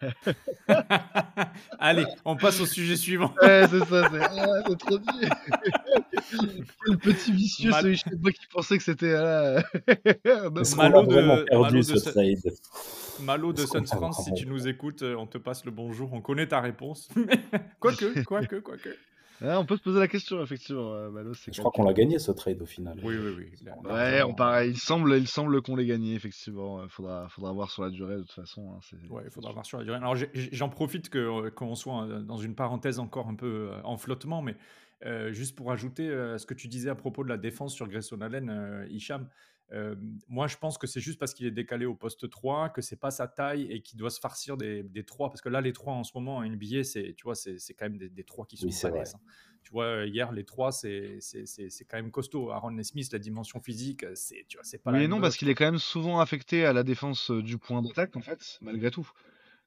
[1.78, 3.34] Allez, on passe au sujet suivant.
[3.42, 5.28] Ouais, c'est ça, c'est ah, trop dit.
[6.86, 9.12] Quel petit vicieux, Mal- celui je sais pas qui pensait que c'était.
[10.24, 12.52] qu'on Malo a de- perdu Malo de ce trade
[13.20, 16.20] Malo de Suns France, si tu nous écoutes, euh, on te passe le bonjour, on
[16.20, 17.08] connaît ta réponse.
[17.80, 18.90] quoique, quoique, quoique.
[19.40, 20.94] On peut se poser la question, effectivement.
[20.94, 22.98] euh, Malo, Je crois qu'on l'a gagné ce trade au final.
[23.04, 23.50] Oui, oui, oui.
[23.64, 24.70] là- Ouais, on pareil.
[24.72, 26.80] Il semble, il semble qu'on l'ait gagné, effectivement.
[26.80, 28.72] Euh, Faudra, faudra voir sur la durée, de toute façon.
[28.72, 29.96] hein, Ouais, il faudra voir sur la durée.
[29.98, 34.42] Alors, j'en profite que, euh, qu'on soit dans une parenthèse encore un peu en flottement,
[34.42, 34.56] mais
[35.06, 37.86] euh, juste pour ajouter euh, ce que tu disais à propos de la défense sur
[37.86, 39.28] Grayson Allen, euh, Hicham,
[39.72, 39.94] euh,
[40.28, 42.96] moi je pense que c'est juste parce qu'il est décalé au poste 3, que c'est
[42.96, 45.72] pas sa taille et qu'il doit se farcir des, des 3, parce que là les
[45.72, 48.24] 3 en ce moment en NBA, c'est, tu vois, c'est, c'est quand même des, des
[48.24, 49.20] 3 qui sont Oui, c'est balèzes, hein.
[49.64, 52.50] Tu vois, euh, hier, les 3, c'est, c'est, c'est, c'est quand même costaud.
[52.52, 55.36] Aaron Smith, la dimension physique, euh, c'est, tu vois, c'est pas Oui même non, parce
[55.36, 58.58] qu'il est quand même souvent affecté à la défense euh, du point d'attaque, en fait,
[58.62, 59.10] malgré tout.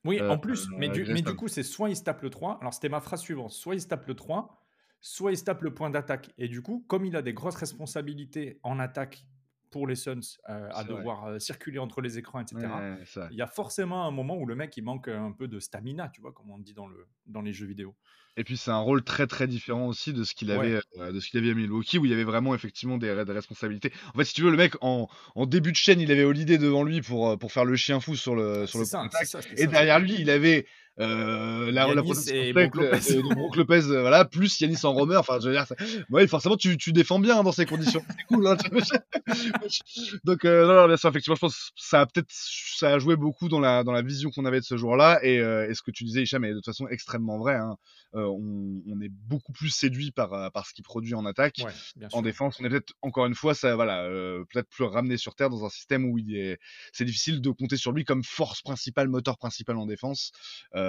[0.03, 2.31] Oui, Euh, en plus, mais, du, mais du coup, c'est soit il se tape le
[2.31, 4.59] 3, alors c'était ma phrase suivante, soit il se tape le 3,
[5.01, 6.31] soit il se tape le point d'attaque.
[6.39, 9.27] Et du coup, comme il a des grosses responsabilités en attaque
[9.71, 10.19] pour les Suns,
[10.49, 14.11] euh, à devoir euh, circuler entre les écrans, etc., Ouais, il y a forcément un
[14.11, 16.73] moment où le mec, il manque un peu de stamina, tu vois, comme on dit
[16.73, 17.95] dans, le, dans les jeux vidéo.
[18.37, 21.19] Et puis c'est un rôle très très différent aussi de ce qu'il avait, euh, de
[21.19, 23.91] ce qu'il avait à Milwaukee, où il y avait vraiment effectivement des, des responsabilités.
[24.13, 26.57] En fait, si tu veux, le mec en, en début de chaîne, il avait Holiday
[26.57, 29.25] devant lui pour, pour faire le chien fou sur le sur le ça, contact.
[29.25, 30.65] ça, Et ça, derrière lui, il avait
[30.99, 32.09] euh, la, la et Lopez.
[32.29, 33.21] euh,
[33.55, 35.15] Lopez, euh, voilà, plus Yanis en romer.
[35.15, 35.75] Enfin, je veux dire, ça-
[36.09, 38.03] ouais, forcément, tu, tu défends bien hein, dans ces conditions.
[38.09, 38.45] C'est cool.
[38.47, 38.57] Hein.
[40.25, 42.99] Donc, euh, non, non, bien sûr, effectivement, je pense que ça a peut-être ça a
[42.99, 45.19] joué beaucoup dans la, dans la vision qu'on avait de ce joueur-là.
[45.23, 47.55] Et, euh, et ce que tu disais, Hicham, est de toute façon extrêmement vrai.
[47.55, 47.75] Hein.
[48.15, 51.61] Euh, on, on est beaucoup plus séduit par, par ce qu'il produit en attaque.
[51.63, 54.07] Ouais, En défense, on est peut-être encore une fois, ça, voilà,
[54.51, 56.59] peut-être plus ramené sur terre dans un système où il est,
[56.91, 60.31] c'est difficile de compter sur lui comme force principale, moteur principal en défense.
[60.75, 60.80] Euh,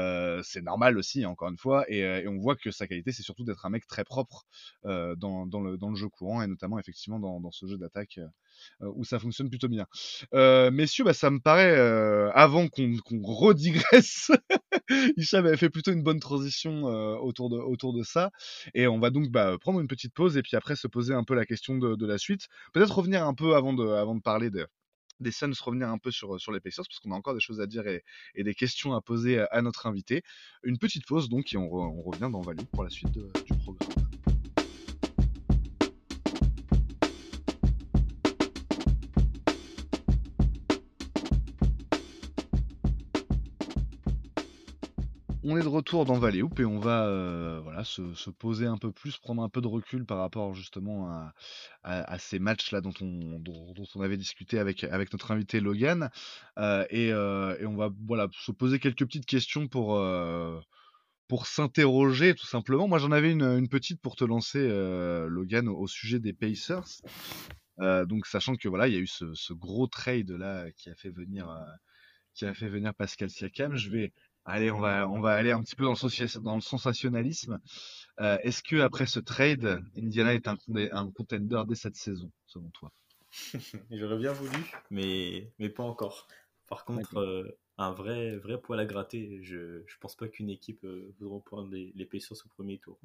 [0.43, 3.23] c'est normal aussi, encore une fois, et, euh, et on voit que sa qualité, c'est
[3.23, 4.45] surtout d'être un mec très propre
[4.85, 8.19] euh, dans, le, dans le jeu courant et notamment effectivement dans, ce jeu d'attaque
[8.81, 9.87] euh, où ça fonctionne plutôt bien.
[10.35, 14.31] Euh, messieurs, bah, ça me paraît, euh, avant qu'on redigresse,
[15.17, 18.31] Hicham avait fait plutôt une bonne transition euh, autour, de, autour de ça.
[18.75, 21.25] Et on va donc bah, prendre une petite pause et puis après se poser un
[21.25, 22.49] peu la question de, de la suite.
[22.73, 24.67] Peut-être revenir un peu avant de, avant de parler de,
[25.23, 27.61] des Suns, revenir un peu sur, sur les Pacers parce qu'on a encore des choses
[27.61, 28.03] à dire et,
[28.37, 30.23] des questions à poser à, notre invité.
[30.63, 33.55] Une petite pause donc et on, re- on revient dans Value pour la suite du
[33.65, 34.02] programme.
[45.45, 48.67] On est de retour dans Valley Hoop et on va euh, voilà, se, se poser
[48.67, 51.33] un peu plus, prendre un peu de recul par rapport justement
[51.83, 56.11] à, ces matchs-là dont on, dont, dont on avait discuté avec, notre invité Logan.
[56.59, 59.99] Euh, et, euh, et on va voilà, se poser quelques petites questions pour,
[61.45, 62.87] s'interroger tout simplement.
[62.87, 64.69] Moi j'en avais une, petite pour te lancer,
[65.29, 67.03] Logan, au, sujet des Pacers.
[67.79, 70.95] Donc sachant que voilà, il y a eu ce, ce gros trade là qui a
[70.95, 71.53] fait venir,
[72.33, 73.75] qui a fait venir Pascal Siakam.
[73.75, 74.13] Je vais
[74.45, 77.61] Allez, on va, on va aller un petit peu dans le, socia- dans le sensationnalisme.
[78.21, 80.57] Euh, Est-ce que après ce trade, Indiana est un,
[81.13, 82.93] contender dès cette saison, selon toi?
[83.91, 84.59] J'aurais bien voulu,
[84.91, 86.27] mais, mais pas encore.
[86.67, 89.41] Par contre, euh, un vrai, vrai poil à gratter.
[89.43, 92.99] Je, je pense pas qu'une équipe euh, voudra prendre les, les Pacers au premier tour.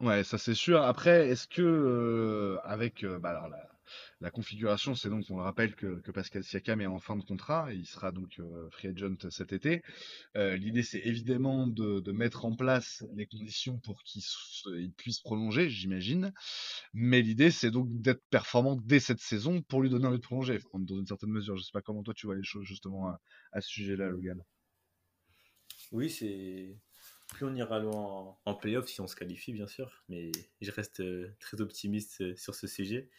[0.00, 0.82] Ouais, ça c'est sûr.
[0.82, 3.75] Après, est-ce que euh, avec bah, alors, la,
[4.20, 7.72] la configuration, c'est donc on le rappelle que, Pascal Siakam est en fin de contrat,
[7.72, 9.82] et il sera donc euh, free agent cet été.
[10.36, 15.20] Euh, L'idée c'est évidemment de, mettre en place les conditions pour qu'il se- il puisse
[15.20, 16.32] prolonger, j'imagine.
[16.94, 20.58] Mais l'idée c'est donc d'être performant dès cette saison pour lui donner envie de prolonger,
[20.72, 21.56] dans une certaine mesure.
[21.56, 23.20] Je sais pas comment toi tu vois les choses justement à,
[23.52, 24.42] à ce sujet-là, Logan.
[25.92, 26.76] Oui, c'est.
[27.28, 30.30] Plus on ira loin en, playoff, si on se qualifie, bien sûr, mais
[30.60, 33.10] je reste euh, très optimiste sur ce sujet.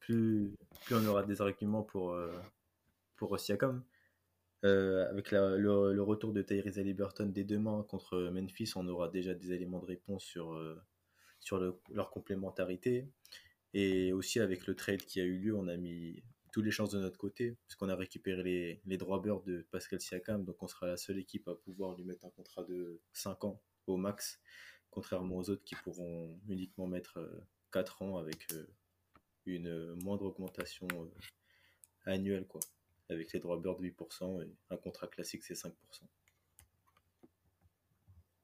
[0.00, 2.32] Plus, plus on aura des arguments pour, euh,
[3.16, 3.84] pour Siakam.
[4.64, 9.52] Euh, avec le, retour de Tyrese Haliburton dès demain contre Memphis, on aura déjà des
[9.52, 10.76] éléments de réponse sur, euh,
[11.40, 13.08] sur le- leur complémentarité.
[13.74, 16.22] Et aussi avec le trade qui a eu lieu, on a mis
[16.52, 20.00] toutes les chances de notre côté, puisqu'on a récupéré les, les droits beurre de Pascal
[20.00, 23.44] Siakam, donc on sera la seule équipe à pouvoir lui mettre un contrat de 5
[23.44, 24.40] ans au max,
[24.90, 27.40] contrairement aux autres qui pourront uniquement mettre euh,
[27.72, 28.48] 4 ans avec
[29.56, 32.60] une moindre augmentation euh, annuelle, quoi,
[33.08, 35.70] avec les droits beurre de 8% et un contrat classique c'est 5%.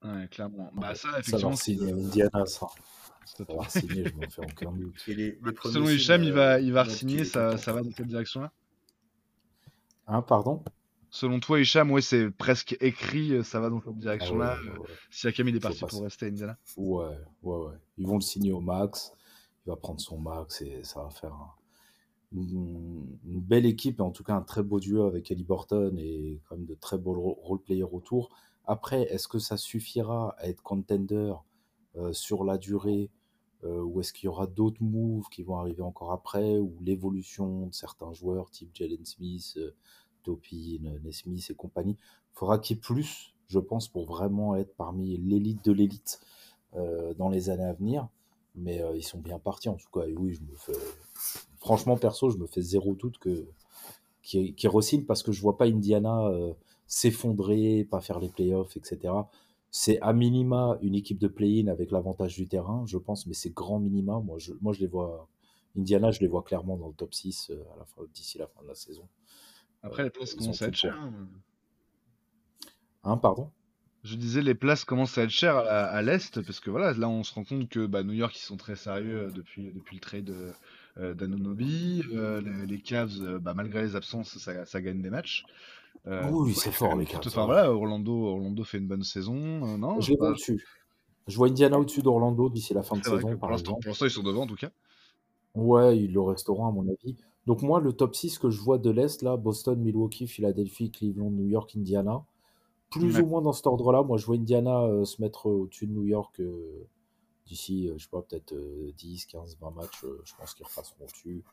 [0.04, 0.70] Ouais, clairement.
[0.74, 2.66] Bah ça, Ça va effectivement, signer Indiana, ça.
[3.24, 5.02] Ça va signer, je m'en fais aucun doute.
[5.08, 7.82] Et les, les premiers Selon Hicham, il va, euh, il va signer, ça, ça va
[7.82, 8.52] dans cette direction-là
[10.06, 10.62] Hein, pardon?
[11.10, 14.54] Selon toi, Hicham, ouais, c'est presque écrit, euh, ça va dans cette Ah direction-là.
[14.60, 14.88] ouais, euh, ouais, ouais.
[15.10, 16.58] Siakam, il est parti pour rester à Indiana.
[16.76, 17.06] Ouais,
[17.42, 17.74] ouais, ouais.
[17.98, 19.12] Ils vont le signer au max.
[19.66, 21.54] Va prendre son max et ça va faire un-
[22.32, 26.40] une, belle équipe et en tout cas un très beau duo avec Ellie Burton et
[26.48, 28.30] quand même de très beaux ro- role-players autour.
[28.66, 31.32] Après, est-ce que ça suffira à être contender
[31.96, 33.10] euh, sur la durée
[33.64, 37.66] euh, ou est-ce qu'il y aura d'autres moves qui vont arriver encore après ou l'évolution
[37.68, 39.72] de certains joueurs type Jalen Smith, euh,
[40.24, 41.96] Topin, Nesmith et compagnie?
[42.32, 46.20] Faudra qu'il y ait plus, je pense, pour vraiment être parmi l'élite de l'élite
[46.74, 48.08] euh, dans les années à venir.
[48.56, 50.06] Mais euh, ils sont bien partis en tout cas.
[50.06, 50.78] Et oui, je me fais.
[51.58, 53.46] Franchement, perso, je me fais zéro doute que
[54.22, 56.54] qui qui re-signe parce que je vois pas Indiana euh,
[56.86, 59.12] s'effondrer, pas faire les playoffs, etc.
[59.70, 63.52] C'est à minima une équipe de play-in avec l'avantage du terrain, je pense, mais c'est
[63.52, 64.20] grand minima.
[64.20, 65.28] Moi, je, moi, je les vois.
[65.76, 68.46] Indiana, je les vois clairement dans le top 6 euh, à la fin, d'ici la
[68.46, 69.06] fin de la saison.
[69.82, 70.86] Après, les places Ils commencent ont à être.
[73.04, 73.50] Hein, pardon?
[74.06, 77.08] Je disais, les places commencent à être chères à, à l'Est, parce que voilà, là,
[77.08, 79.96] on se rend compte que bah, New York, ils sont très sérieux euh, depuis, depuis
[79.96, 80.52] le trade euh,
[80.98, 82.02] euh, d'Anunoby.
[82.12, 85.44] Euh, les, les Cavs, bah, malgré les absences, ça, ça gagne des matchs.
[86.06, 87.22] Euh, Oui, c'est fort, les Cavs.
[87.26, 90.64] Enfin voilà, Orlando, Orlando fait une bonne saison, non Je Bah, au-dessus.
[91.26, 94.22] Je vois Indiana au-dessus d'Orlando d'ici la fin de saison, pour par l'instant, ils sont
[94.22, 94.70] devant en tout cas.
[95.56, 97.16] Ouais, ils le resteront à mon avis.
[97.46, 101.30] Donc moi, le top 6 que je vois de l'Est, là, Boston, Milwaukee, Philadelphie, Cleveland,
[101.30, 102.22] New York, Indiana,
[102.98, 103.22] plus Ouais.
[103.22, 106.04] ou moins dans cet ordre-là, moi je vois Indiana euh, se mettre au-dessus de New
[106.04, 106.86] York euh,
[107.46, 110.66] d'ici, euh, je sais pas, peut-être euh, 10, 15, 20 matchs, euh, je pense qu'ils
[110.66, 111.44] repasseront au-dessus.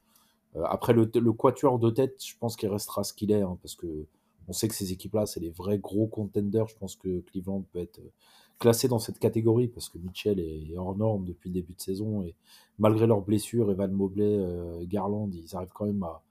[0.56, 3.58] Euh, après, le, le quatuor de tête, je pense qu'il restera ce qu'il est, hein,
[3.62, 4.06] parce que
[4.48, 6.68] on sait que ces équipes-là, c'est les vrais gros contenders.
[6.68, 8.12] Je pense que Cleveland peut être euh,
[8.60, 12.24] classé dans cette catégorie, parce que Mitchell est hors norme depuis le début de saison,
[12.24, 12.36] et
[12.80, 16.22] malgré leurs blessures, Evan Mobley, euh, Garland, ils arrivent quand même à,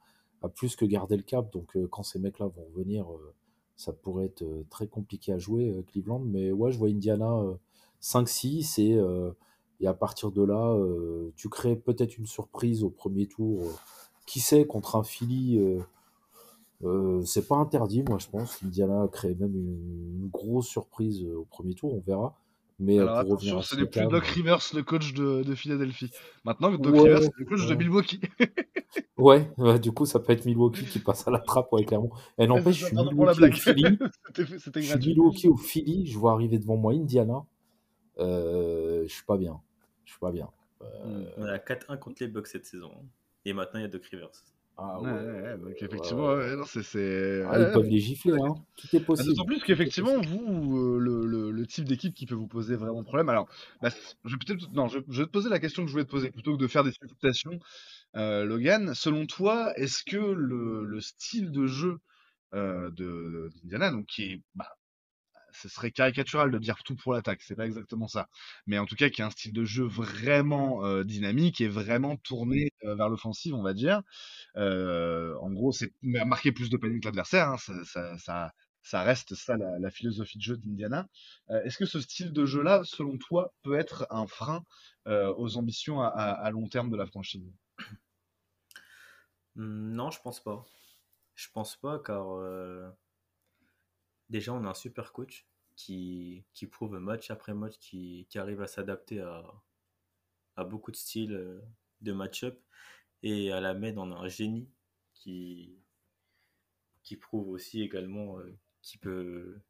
[0.42, 1.52] à plus que garder le cap.
[1.52, 3.32] Donc euh, quand ces mecs-là vont revenir, euh,
[3.82, 6.20] ça pourrait être euh, très compliqué à jouer, euh, Cleveland.
[6.20, 7.54] Mais ouais, je vois Indiana euh,
[8.00, 9.32] 5-6, et, euh,
[9.80, 10.76] et à partir de là,
[11.36, 13.62] tu crées peut-être une surprise au premier tour.
[14.26, 15.60] qui sait, contre un Philly,
[17.24, 18.56] c'est pas interdit, moi je pense.
[18.56, 22.36] qu'Indiana crée même une, grosse surprise au premier tour, on verra.
[22.82, 25.44] Mais euh, Alors pour revenir attention, à ce n'est plus Doc Rivers, le coach de,
[25.44, 26.10] de Philadelphie.
[26.44, 27.74] Maintenant, Doc Ouais, Rivers, c'est le coach de.
[27.74, 28.20] Milwaukee.
[29.16, 32.10] Ouais, ouais, du coup, ça peut être Milwaukee qui passe à la trappe, ouais, clairement.
[32.38, 33.54] Et n'empêche, je suis Milwaukee blague.
[33.54, 33.84] Philly.
[34.36, 34.98] Je suis.
[34.98, 36.06] Milwaukee ou Philly.
[36.06, 37.44] Je vois arriver devant moi Indiana.
[38.18, 39.60] Euh, je suis pas bien.
[40.04, 40.48] Je suis pas bien.
[40.82, 42.90] Euh, On est à 4-1 contre les Bucks cette saison.
[43.44, 44.30] Et maintenant, il y a Doc Rivers.
[44.82, 45.18] Ah Ouais, ouais.
[45.20, 46.56] ouais, ouais, donc effectivement, ouais.
[46.56, 46.82] non, c'est.
[46.82, 47.72] c'est- Ah, ils ouais.
[47.72, 48.54] peuvent les gifler, hein.
[48.76, 49.28] Tout est Ah, possible.
[49.30, 53.02] D'autant plus qu'effectivement, vous, euh, le, le- le type d'équipe qui peut vous poser vraiment
[53.04, 53.28] problème.
[53.28, 53.48] Alors,
[53.80, 53.90] bah,
[54.24, 56.10] je vais peut-être, non, je, je vais te poser la question que je voulais te
[56.10, 57.58] poser plutôt que de faire des supputations.
[58.16, 61.98] Euh, Logan, selon toi, est-ce que le, le style de jeu
[62.54, 64.68] euh, de d'Indiana, donc qui est, bah,
[65.54, 68.28] ce serait caricatural de dire tout pour l'attaque, c'est pas exactement ça,
[68.66, 72.16] mais en tout cas qui a un style de jeu vraiment euh, dynamique et vraiment
[72.16, 74.02] tourné euh, vers l'offensive, on va dire.
[74.56, 77.56] Euh, en gros, c'est marquer plus de panier que l'adversaire, hein,
[78.82, 81.08] ça, reste ça la, philosophie de jeu d'Indiana.
[81.64, 84.64] Est-ce que ce style de jeu-là, selon toi, peut être un frein
[85.06, 87.44] aux ambitions à, à- long terme de la franchise?
[89.56, 90.64] Hmm, Non, je pense pas.
[91.34, 92.26] Je pense pas car
[94.32, 98.62] déjà on a un super coach qui, qui prouve match après match qui, qui arrive
[98.62, 99.44] à s'adapter à,
[100.56, 101.60] à beaucoup de styles euh,
[102.00, 102.58] de match-up
[103.22, 104.68] et à la main on a un génie
[105.14, 105.78] qui,
[107.02, 109.60] qui prouve aussi également euh, qu'il peut,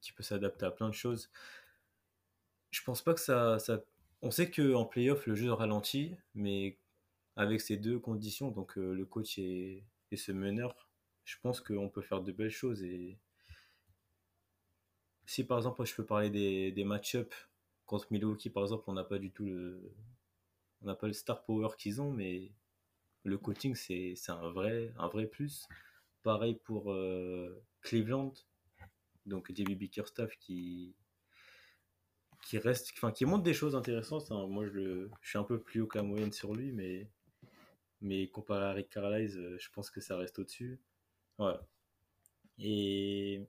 [0.00, 1.30] qu'il peut s'adapter à plein de choses.
[2.70, 3.82] Je pense pas que ça, ça...
[4.22, 6.78] On sait qu'en playoff le jeu ralentit, mais
[7.36, 10.88] avec ces deux conditions, donc euh, le coach et, et ce meneur,
[11.24, 12.82] je pense qu'on peut faire de belles choses.
[12.82, 13.18] Et
[15.26, 17.32] si par exemple, je peux parler des, des match-up
[17.86, 19.92] contre Milwaukee, par exemple, on n'a pas du tout le,
[20.82, 22.52] on n'a pas le star power qu'ils ont, mais
[23.24, 25.68] le coaching, c'est c'est un vrai, un vrai plus.
[26.24, 28.34] Pareil pour euh, Cleveland,
[29.26, 30.94] donc JB Bickerstaff qui,
[32.42, 34.30] qui reste, enfin, qui montre des choses intéressantes.
[34.30, 34.46] hein.
[34.46, 37.08] Moi, je, le- je suis un peu plus haut que la moyenne sur lui, mais,
[38.02, 40.80] mais comparé à Rick Carlisle, euh, je pense que ça reste au-dessus.
[41.38, 41.66] Voilà.
[42.58, 43.42] Et,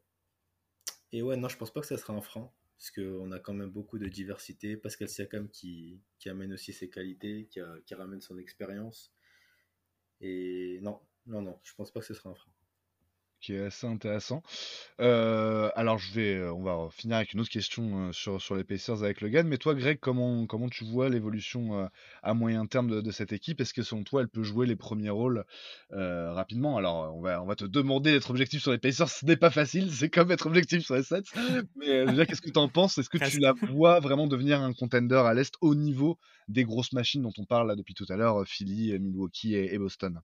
[1.16, 3.54] et ouais, non, je pense pas que ça sera un frein, parce qu'on a quand
[3.54, 4.76] même beaucoup de diversité.
[4.76, 9.14] Pascal Siakam qui, qui amène aussi ses qualités, qui, ramène son expérience.
[10.20, 12.52] Et non, non, non, je pense pas que ce sera un frein.
[13.46, 14.42] Qui est assez intéressant.
[15.00, 18.56] Euh, alors je vais, euh, on va finir avec une autre question euh, sur, sur
[18.56, 19.48] les Pacers avec Logan.
[19.48, 21.90] Mais toi, Greg, comment, comment tu vois l'évolution
[22.24, 23.62] à moyen terme de, de cette équipe?
[23.62, 25.46] Est-ce que selon toi, elle peut jouer les premiers rôles
[25.92, 26.78] euh, rapidement?
[26.78, 29.10] Alors on va, on va te demander d'être objectif sur les Pacers.
[29.10, 31.24] Ce n'est pas facile, c'est comme être objectif sur les Sets.
[31.76, 32.98] Mais dire, qu'est-ce que tu en penses?
[32.98, 36.18] Est-ce que tu la vois vraiment devenir un contender à l'Est au niveau
[36.48, 39.78] des grosses machines dont on parle là depuis tout à l'heure, Philly, Milwaukee et, et
[39.78, 40.20] Boston?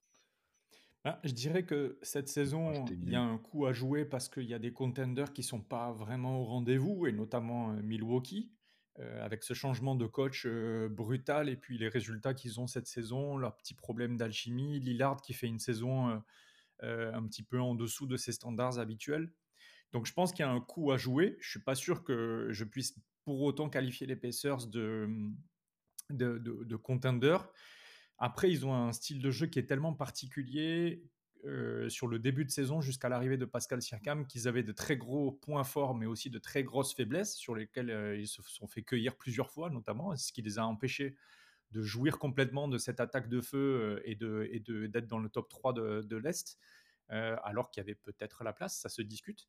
[1.04, 3.32] Ah, je dirais que cette saison, j'étais il y a mieux.
[3.34, 6.44] un coup à jouer parce qu'il y a des contenders qui sont pas vraiment au
[6.44, 8.52] rendez-vous, et notamment euh, Milwaukee,
[9.00, 12.86] euh, avec ce changement de coach euh, brutal et puis les résultats qu'ils ont cette
[12.86, 16.22] saison, leur petit problème d'alchimie, Lillard qui fait une saison
[16.82, 19.32] un petit peu en dessous de ses standards habituels.
[19.92, 21.36] Donc je pense qu'il y a un coup à jouer.
[21.40, 25.08] Je suis pas sûr que je puisse pour autant qualifier les Pacers de,
[26.10, 27.48] de, de, de contenders.
[28.24, 31.02] Après, ils ont un style de jeu qui est tellement particulier
[31.44, 34.96] euh, sur le début de saison jusqu'à l'arrivée de Pascal Siakam qu'ils avaient de très
[34.96, 38.68] gros points forts, mais aussi de très grosses faiblesses sur lesquelles euh, ils se sont
[38.68, 41.16] fait cueillir plusieurs fois, notamment, ce qui les a empêchés
[41.72, 45.48] de jouir complètement de cette attaque de feu euh, et de d'être dans le top
[45.48, 46.60] 3 de, l'Est,
[47.08, 49.48] alors qu'il y avait peut-être la place, ça se discute.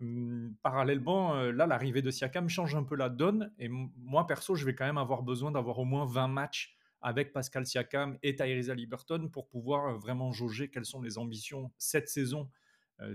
[0.00, 4.64] Hum, parallèlement, là, l'arrivée de Siakam change un peu la donne, et moi, perso, je
[4.64, 8.70] vais quand même avoir besoin d'avoir au moins 20 matchs avec Pascal Siakam et Tyrese
[8.70, 12.50] Liberton pour pouvoir euh, vraiment jauger quelles sont les ambitions cette saison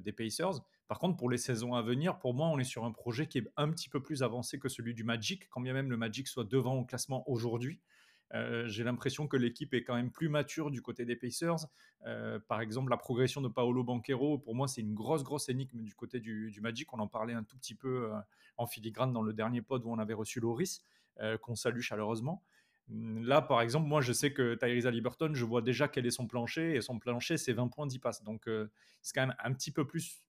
[0.04, 0.60] des Pacers.
[0.90, 3.38] Par contre, pour les saisons à venir, pour moi, on est sur un projet qui
[3.38, 6.28] est un petit peu plus avancé que celui du Magic, quand bien même le Magic
[6.28, 7.80] soit devant au classement aujourd'hui.
[8.36, 11.68] Euh, j'ai l'impression que l'équipe est quand même plus mature du côté des Pacers.
[12.06, 15.82] Euh, par exemple, la progression de Paolo Banquero, pour moi, c'est une grosse, grosse énigme
[15.82, 16.94] du côté du, Magic.
[16.94, 18.20] On en parlait un tout petit peu euh,
[18.58, 20.84] en filigrane dans le dernier pod où on avait reçu Loris,
[21.42, 22.42] qu'on salue chaleureusement.
[22.92, 26.28] Là, par exemple, moi, je sais que Tyrese Liberton, je vois déjà quel est son
[26.28, 28.24] plancher, et son plancher, c'est 20 points 10 passes.
[28.24, 28.50] Donc,
[29.02, 30.24] c'est quand même un petit peu plus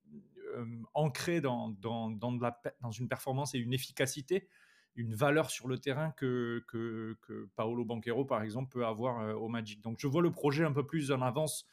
[0.95, 4.49] ancré dans, dans, dans, dans, une performance et une efficacité
[4.97, 7.17] une valeur sur le terrain que, que,
[7.57, 9.81] Paolo Banquero, par exemple, peut avoir euh, au Magic.
[9.83, 11.67] Donc je vois le projet un peu plus en avance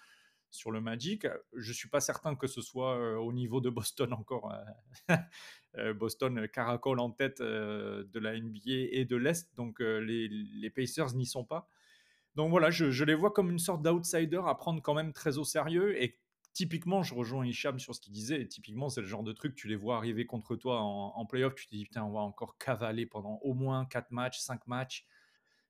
[0.49, 1.27] sur le Magic.
[1.55, 4.53] Je ne suis pas certain que ce soit euh, au niveau de Boston encore.
[5.77, 11.27] Euh, Boston caracole en tête de la NBA et de l'Est, donc les, Pacers n'y
[11.27, 11.69] sont pas.
[12.35, 15.43] Donc voilà, je, les vois comme une sorte d'outsider à prendre quand même très au
[15.43, 16.19] sérieux et
[16.57, 18.47] typiquement, je rejoins Hicham sur ce qu'il disait.
[18.47, 21.67] typiquement, c'est le genre de truc, tu les vois arriver contre toi en, playoff, tu
[21.67, 25.05] te dis, putain, on va encore cavaler pendant au moins 4 matchs, 5 matchs.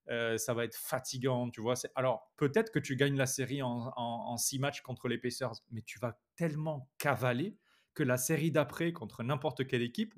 [0.09, 1.75] Euh, ça va être fatigant, tu vois.
[1.95, 5.99] Alors, peut-être que tu gagnes la série en, 6 matchs contre les Pacers, mais tu
[5.99, 7.57] vas tellement cavaler
[7.93, 10.13] que la série d'après, contre n'importe quelle équipe,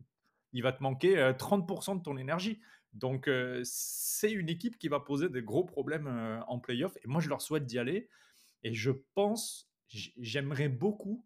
[0.53, 2.59] il va te manquer 30% euh, de ton énergie.
[2.93, 6.97] Donc, euh, c'est une équipe qui va poser des gros problèmes en playoff.
[7.03, 8.09] Et moi, je leur souhaite d'y aller.
[8.63, 11.25] Et je pense j'aimerais beaucoup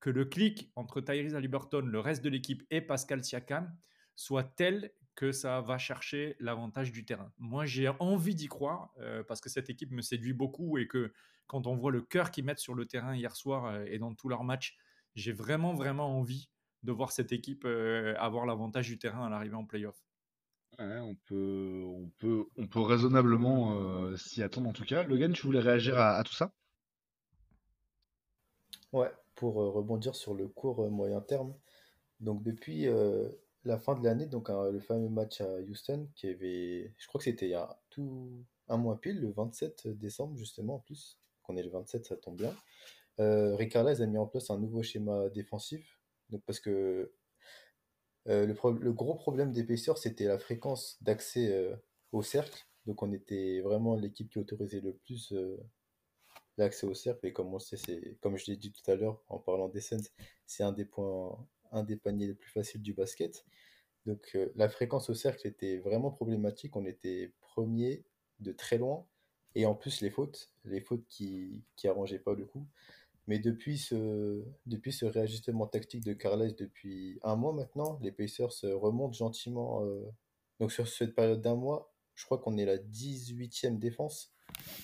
[0.00, 3.74] que le clic entre Tyrese Haliburton, le reste de l'équipe et Pascal Siakam
[4.16, 7.32] soit tel que ça va chercher l'avantage du terrain.
[7.38, 11.12] Moi, j'ai envie d'y croire euh, parce que cette équipe me séduit beaucoup et que
[11.46, 14.14] quand on voit le cœur qu'ils mettent sur le terrain hier soir euh, et dans
[14.14, 14.76] tous leurs matchs,
[15.14, 16.50] j'ai vraiment, vraiment envie
[16.82, 20.04] de voir cette équipe euh, avoir l'avantage du terrain à l'arrivée en playoff.
[20.78, 25.04] on, peut, on, peut, on peut raisonnablement s'y attendre en tout cas.
[25.04, 26.52] Logan, tu voulais réagir à tout ça?
[28.94, 31.52] Ouais, pour euh, rebondir sur le court euh, moyen terme.
[32.20, 33.28] Donc depuis euh,
[33.64, 37.24] la fin de l'année, donc le fameux match à Houston, qui avait, je crois que
[37.24, 41.56] c'était il y a tout un mois pile, le 27 décembre justement en plus, qu'on
[41.56, 42.54] est le 27, ça tombe bien.
[43.20, 46.00] Euh, a mis en place un nouveau schéma défensif,
[46.30, 47.12] donc parce que
[48.26, 51.72] le, le gros problème des Pacers, c'était la fréquence d'accès
[52.12, 52.66] au cercle.
[52.86, 55.32] Donc on était vraiment l'équipe qui autorisait le plus
[56.56, 59.22] l'accès au cercle, et comme on sait, c'est, comme je l'ai dit tout à l'heure
[59.28, 60.02] en parlant des scènes,
[60.46, 61.36] c'est un des points,
[61.74, 63.44] un des paniers les plus faciles du basket.
[64.06, 66.76] Donc euh, la fréquence au cercle était vraiment problématique.
[66.76, 68.04] On était premier
[68.40, 69.06] de très loin.
[69.54, 72.66] Et en plus les fautes, les fautes qui, qui arrangeaient pas le coup.
[73.26, 78.52] Mais depuis ce, depuis ce réajustement tactique de Carles depuis un mois maintenant, les Pacers
[78.62, 79.84] remontent gentiment.
[79.84, 80.02] Euh,
[80.60, 84.32] donc sur cette période d'un mois, je crois qu'on est la 18e défense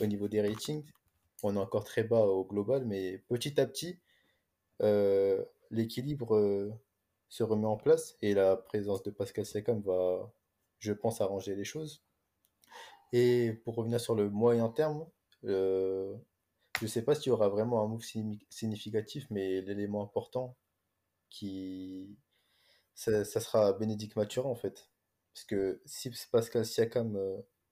[0.01, 0.84] au niveau des ratings
[1.43, 3.99] on est encore très bas au global, mais petit à petit,
[4.82, 6.72] euh, l'équilibre euh,
[7.28, 10.32] se remet en place et la présence de Pascal Siakam va,
[10.78, 12.04] je pense, arranger les choses.
[13.12, 15.06] Et pour revenir sur le moyen terme,
[15.44, 16.16] euh,
[16.78, 18.04] je ne sais pas s'il y aura vraiment un move
[18.50, 20.56] significatif, mais l'élément important,
[21.30, 22.16] qui,
[22.94, 24.90] ça, sera Bénédicte Mathurin en fait.
[25.34, 27.16] Parce que si Pascal Siakam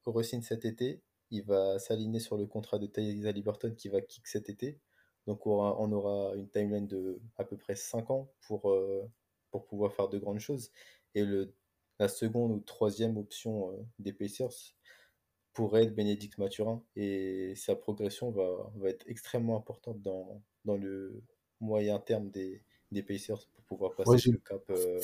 [0.05, 4.27] re-signe cet été, il va s'aligner sur le contrat de Tyrese Liberton qui va kick
[4.27, 4.79] cet été.
[5.29, 9.07] Donc on aura, on aura, une timeline de à peu près 5 ans pour, euh,
[9.51, 10.71] pour pouvoir faire de grandes choses.
[11.13, 11.53] Et le,
[11.99, 14.73] la seconde ou troisième option euh, des Pacers
[15.53, 16.81] pourrait être Bénédicte Mathurin.
[16.95, 21.21] Et sa progression va, va être extrêmement importante dans, dans le
[21.59, 24.99] moyen terme des, des Pacers pour pouvoir passer le cap euh,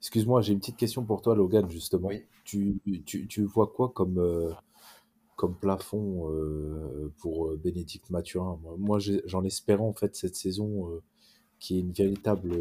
[0.00, 2.10] Excuse-moi, j'ai une petite question pour toi, Logan, justement.
[2.44, 4.52] Tu, tu, tu, vois quoi comme, euh,
[5.36, 10.88] comme plafond euh, pour euh, Bénédicte Mathurin Moi, j'en espérais en fait cette saison
[11.58, 12.52] qui est une véritable,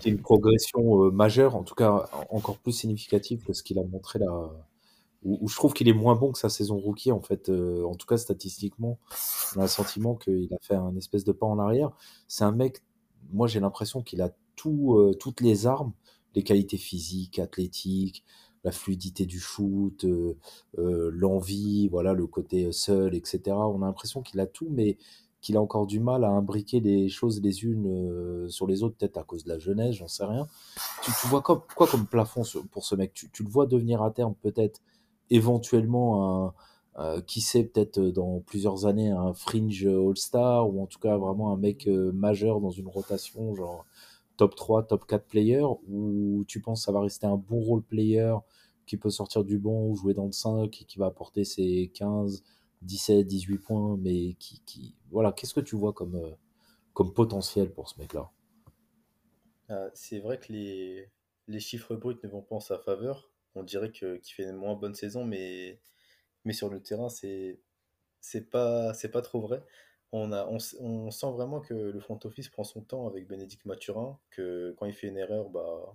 [0.00, 4.18] qui une progression majeure, en tout cas encore plus significative que ce qu'il a montré
[4.18, 4.50] là.
[5.22, 7.48] Où, je trouve qu'il est moins bon que sa saison rookie, en fait.
[7.48, 8.98] en tout cas, statistiquement,
[9.56, 11.92] on a le sentiment qu'il a fait un espèce de pas en arrière.
[12.28, 12.82] C'est un mec,
[13.32, 15.92] moi j'ai l'impression qu'il a tout, toutes les armes
[16.34, 18.24] les qualités physiques, athlétiques,
[18.64, 20.36] la fluidité du shoot, euh,
[20.78, 23.40] euh, l'envie, voilà, le côté seul, etc.
[23.48, 24.96] On a l'impression qu'il a tout, mais
[25.42, 28.96] qu'il a encore du mal à imbriquer les choses les unes euh, sur les autres,
[28.96, 30.48] peut-être à cause de la jeunesse, j'en sais rien.
[31.02, 33.12] Tu, vois quoi, quoi, comme plafond pour ce mec?
[33.12, 34.80] Tu, le vois devenir à terme peut-être
[35.28, 36.54] éventuellement
[36.96, 41.52] un, qui sait, peut-être dans plusieurs années, un fringe all-star, ou en tout cas vraiment
[41.52, 43.84] un mec majeur dans une rotation, genre
[44.36, 47.82] top 3, top 4 player ou tu penses que ça va rester un bon role
[47.82, 48.34] player
[48.86, 51.90] qui peut sortir du bon ou jouer dans le 5 et qui va apporter ses
[51.94, 52.42] 15,
[52.82, 54.94] 17, 18 points, mais qui, qui...
[55.10, 56.32] voilà, qu'est-ce que tu vois comme, euh,
[56.92, 58.30] comme potentiel pour ce mec-là?
[59.68, 61.10] Ah, c'est vrai que les,
[61.48, 63.30] les chiffres bruts ne vont pas en sa faveur.
[63.54, 65.80] On dirait qu'il fait une moins bonne saison, mais,
[66.44, 67.60] mais sur le terrain, c'est
[68.20, 69.62] c'est pas c'est pas trop vrai.
[70.16, 74.16] On a on, sent vraiment que le front office prend son temps avec Bénédicte Mathurin,
[74.30, 75.92] que quand il fait une erreur, bah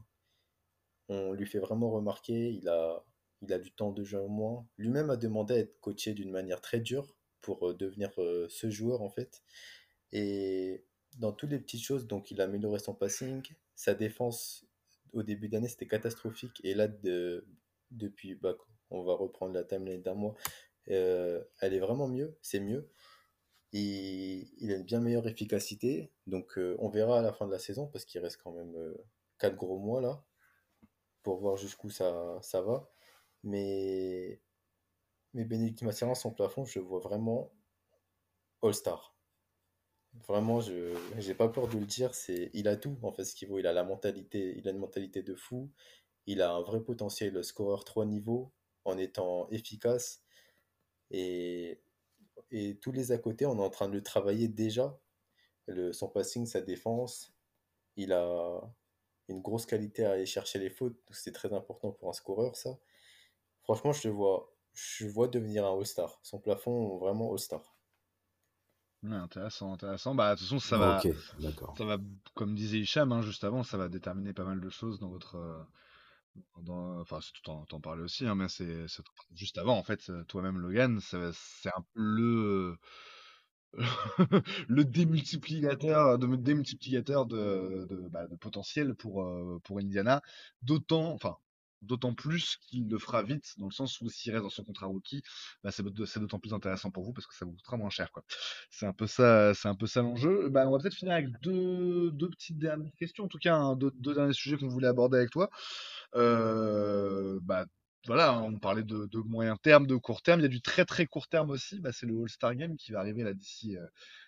[1.07, 2.51] on lui fait vraiment remarquer.
[2.51, 3.05] Il a
[3.41, 4.67] il a du temps de jeu en moins.
[4.77, 8.69] Lui-même a demandé à être coaché d'une manière très dure pour euh, devenir euh, ce
[8.69, 9.41] joueur en fait.
[10.11, 10.83] Et
[11.17, 13.41] dans toutes les petites choses, donc il a amélioré son passing.
[13.75, 14.65] Sa défense,
[15.13, 16.59] au début d'année, c'était catastrophique.
[16.65, 17.47] Et là, de,
[17.91, 18.57] depuis, bah,
[18.89, 20.35] on va reprendre la timeline d'un mois,
[20.89, 22.89] euh, elle est vraiment mieux, c'est mieux.
[23.71, 26.11] Il a une bien meilleure efficacité.
[26.27, 28.75] Donc euh, on verra à la fin de la saison, parce qu'il reste quand même
[28.75, 28.95] euh,
[29.39, 30.23] 4 gros mois là,
[31.23, 32.89] pour voir jusqu'où ça, ça va.
[33.43, 34.41] Mais,
[35.33, 37.53] mais Bénédicte Mathurin, son plafond, je vois vraiment
[38.61, 39.15] All-Star.
[40.27, 43.35] Vraiment, je j'ai pas peur de le dire, c'est il a tout en fait ce
[43.35, 43.59] qu'il vaut.
[43.59, 45.71] Il a la mentalité, il a une mentalité de fou,
[46.25, 48.51] il a un vrai potentiel scoreur 3 niveaux
[48.85, 50.23] en étant efficace
[51.11, 51.81] et,
[52.51, 54.99] et tous les à côté, on est en train de le travailler déjà.
[55.67, 57.33] Le, son passing, sa défense,
[57.95, 58.61] il a
[59.27, 62.79] une grosse qualité à aller chercher les fautes, c'est très important pour un scoreur ça.
[63.61, 66.19] Franchement, je le vois, je le vois devenir un All-Star.
[66.23, 67.75] Son plafond vraiment All-Star.
[69.03, 70.15] Ouais, intéressant, intéressant.
[70.15, 71.01] Bah, de toute façon, ça va,
[71.77, 71.97] ça va,
[72.33, 75.35] comme disait Hicham, hein, juste avant, ça va déterminer pas mal de choses dans votre,
[75.35, 75.63] euh,
[76.67, 78.85] enfin, c'est tout en t'en parlais aussi, hein, mais c'est,
[79.33, 82.77] juste avant, en fait, toi-même, Logan, c'est c'est un peu le,
[84.67, 86.17] le démultiplicateur,
[87.25, 90.21] de, bah, potentiel pour, euh, pour Indiana,
[90.61, 91.37] d'autant, enfin,
[91.81, 94.87] d'autant plus qu'il le fera vite, dans le sens où s'il reste dans son contrat
[94.87, 95.21] rookie,
[95.63, 97.89] bah, c'est d'aut- c'est d'autant plus intéressant pour vous parce que ça vous coûtera moins
[97.89, 98.23] cher, quoi.
[98.69, 100.49] C'est un peu ça, c'est un peu ça l'enjeu.
[100.49, 103.75] Bah, on va peut-être finir avec deux, deux petites dernières questions, en tout cas, hein,
[103.75, 105.49] deux, deux derniers sujets qu'on voulait aborder avec toi.
[106.15, 107.65] Euh, bah,
[108.07, 110.39] voilà, on parlait de, de moyen terme, de court terme.
[110.39, 111.79] Il y a du très très court terme aussi.
[111.81, 113.85] Bah, c'est le All-Star Game qui va arriver là d'ici euh,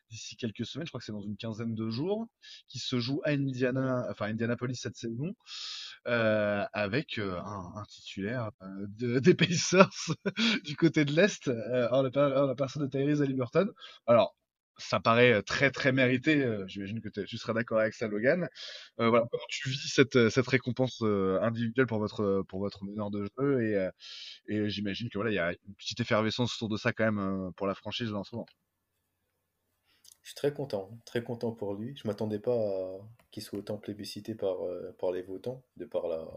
[0.10, 0.86] d'ici quelques semaines.
[0.88, 2.28] Je crois que c'est dans une quinzaine de jours,
[2.68, 5.34] qui se joue à Indiana, enfin Indianapolis cette saison,
[6.08, 9.90] euh, avec euh, un, un titulaire euh, de- des Pacers
[10.66, 13.68] du côté de l'Est, euh, en, la, per- en la personne de Tyrese Haliburton.
[14.08, 14.36] Alors,
[14.78, 16.46] ça paraît très très mérité.
[16.68, 18.48] J'imagine que tu seras d'accord avec ça, Logan.
[18.98, 23.62] Voilà, comment tu vis cette, cette récompense individuelle pour votre pour votre meneur de jeu
[23.64, 23.90] et,
[24.48, 27.52] et j'imagine que voilà, il y a une petite effervescence autour de ça quand même
[27.56, 28.48] pour la franchise en ce moment.
[30.24, 31.96] Je suis très content, très content pour lui.
[31.98, 33.00] Je m'attendais pas à
[33.32, 34.58] qu'il soit autant plébiscité par,
[35.00, 36.28] par les votants, de par la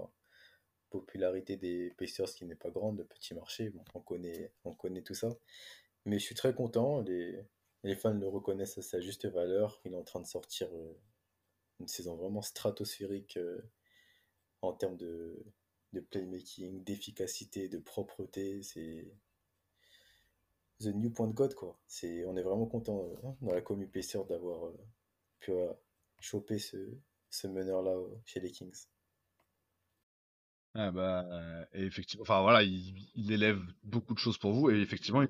[0.90, 3.70] popularité des Pacers qui n'est pas grande, de petit marché.
[3.70, 5.28] Bon, on connaît, on connaît tout ça.
[6.06, 7.00] Mais je suis très content.
[7.02, 7.44] Les,
[7.84, 9.80] les fans le reconnaissent à sa juste valeur.
[9.84, 10.94] Il est en train de sortir euh,
[11.80, 13.60] une saison vraiment stratosphérique euh,
[14.62, 15.44] en termes de,
[16.10, 18.62] playmaking, d'efficacité, de propreté.
[18.62, 19.12] C'est
[20.80, 21.78] the new point God, quoi.
[21.86, 24.72] C'est, on est vraiment content euh, dans la commu Pacers d'avoir
[25.40, 25.52] pu
[26.20, 28.86] choper ce, meneur-là euh, chez les Kings.
[30.76, 31.24] Ah bah,
[31.72, 35.22] effectivement, enfin voilà, il, élève beaucoup de choses pour vous et effectivement,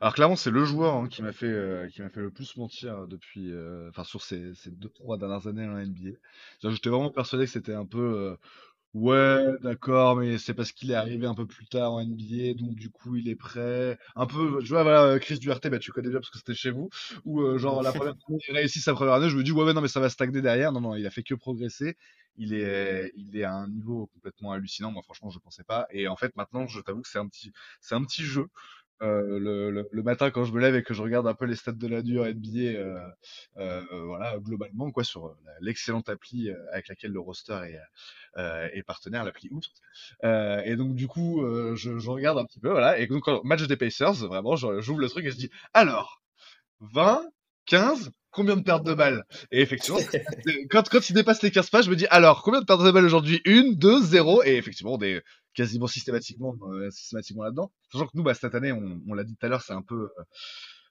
[0.00, 2.56] alors clairement, c'est le joueur hein, qui m'a fait euh, qui m'a fait le plus
[2.56, 6.10] mentir depuis, euh, enfin sur ces, ces deux trois dernières années en NBA.
[6.60, 8.36] C'est-à-dire que J'étais vraiment persuadé que c'était un peu euh,
[8.94, 12.74] Ouais, d'accord, mais c'est parce qu'il est arrivé un peu plus tard en NBA, donc
[12.74, 13.98] du coup il est prêt.
[14.16, 16.54] Un peu, je vois, voilà, euh, Chris Duarte, bah, tu connais déjà parce que c'était
[16.54, 16.90] chez vous,
[17.24, 19.64] ou euh, genre la première année, il réussit sa première année, je me dis, ouais,
[19.64, 20.72] ouais, non, mais ça va stagner derrière.
[20.72, 21.96] Non, non, il a fait que progresser.
[22.38, 24.92] Il est, il est à un niveau complètement hallucinant.
[24.92, 25.86] Moi, franchement, je pensais pas.
[25.90, 28.48] Et en fait, maintenant, je t'avoue que c'est un petit, c'est un petit jeu.
[29.02, 31.44] Euh, le, le, le matin quand je me lève et que je regarde un peu
[31.44, 32.98] les stats de la dure NBA, euh,
[33.58, 37.78] euh, voilà, globalement, quoi, sur euh, l'excellente appli euh, avec laquelle le roster est,
[38.40, 39.68] euh, est partenaire, l'appli Outre.
[40.24, 42.98] Euh, et donc, du coup, euh, je, je regarde un petit peu, voilà.
[42.98, 46.22] Et donc, quand- match des Pacers, vraiment, j'ouvre le truc et je dis, alors,
[46.80, 47.22] 20,
[47.66, 49.24] 15, combien de pertes de balles?
[49.50, 49.98] Et effectivement,
[50.70, 52.90] quand, quand il dépasse les 15 pas, je me dis, alors, combien de pertes de
[52.90, 53.40] balles aujourd'hui?
[53.46, 55.22] 1, 2, 0 Et effectivement, on est
[55.56, 57.72] quasiment systématiquement, euh, systématiquement là-dedans.
[57.92, 59.82] Sachant que nous, bah, cette année, on, on l'a dit tout à l'heure, c'est un
[59.82, 60.10] peu...
[60.18, 60.24] euh,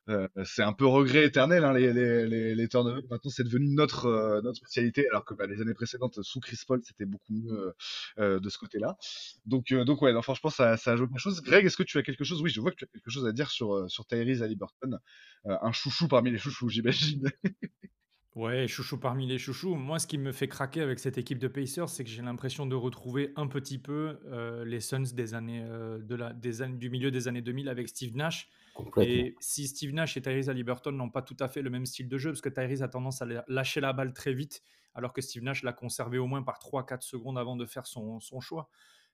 [0.09, 3.01] euh, c'est un peu regret éternel, hein, les, les, les, les turnovers.
[3.09, 6.59] Maintenant, c'est devenu notre, euh, notre spécialité, alors que bah, les années précédentes, sous Chris
[6.68, 7.74] Paul, c'était beaucoup mieux euh,
[8.20, 8.97] euh, de ce côté-là.
[9.45, 11.41] Donc, donc ouais, non, franchement, ça, ça a joué quelque chose.
[11.41, 12.41] Greg, est-ce que tu as quelque chose?
[12.41, 14.99] Oui, je vois que tu as quelque chose à dire sur, sur Tyrese Haliburton,
[15.45, 17.32] un chouchou parmi les chouchous, j'imagine.
[18.36, 19.75] Ouais, chouchou parmi les chouchous.
[19.75, 22.65] Moi, ce qui me fait craquer avec cette équipe de Pacers, c'est que j'ai l'impression
[22.65, 26.77] de retrouver un petit peu euh, les Suns des années, euh, de la, des années,
[26.77, 28.49] du milieu des années 2000 avec Steve Nash.
[28.97, 32.09] Et si Steve Nash et Tyrese Haliburton n'ont pas tout à fait le même style
[32.09, 34.63] de jeu, parce que Tyrese a tendance à lâcher la balle très vite,
[34.95, 38.19] alors que Steve Nash l'a conservé au moins par 3-4 secondes avant de faire son,
[38.19, 38.69] son choix.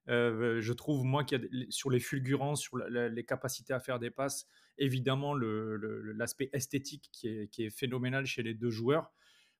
[0.10, 1.24] Euh, je trouve, moi,
[1.70, 4.48] sur les fulgurances, sur les capacités à faire des passes,
[4.78, 9.12] évidemment, l'aspect esthétique qui est, phénoménal chez les deux joueurs.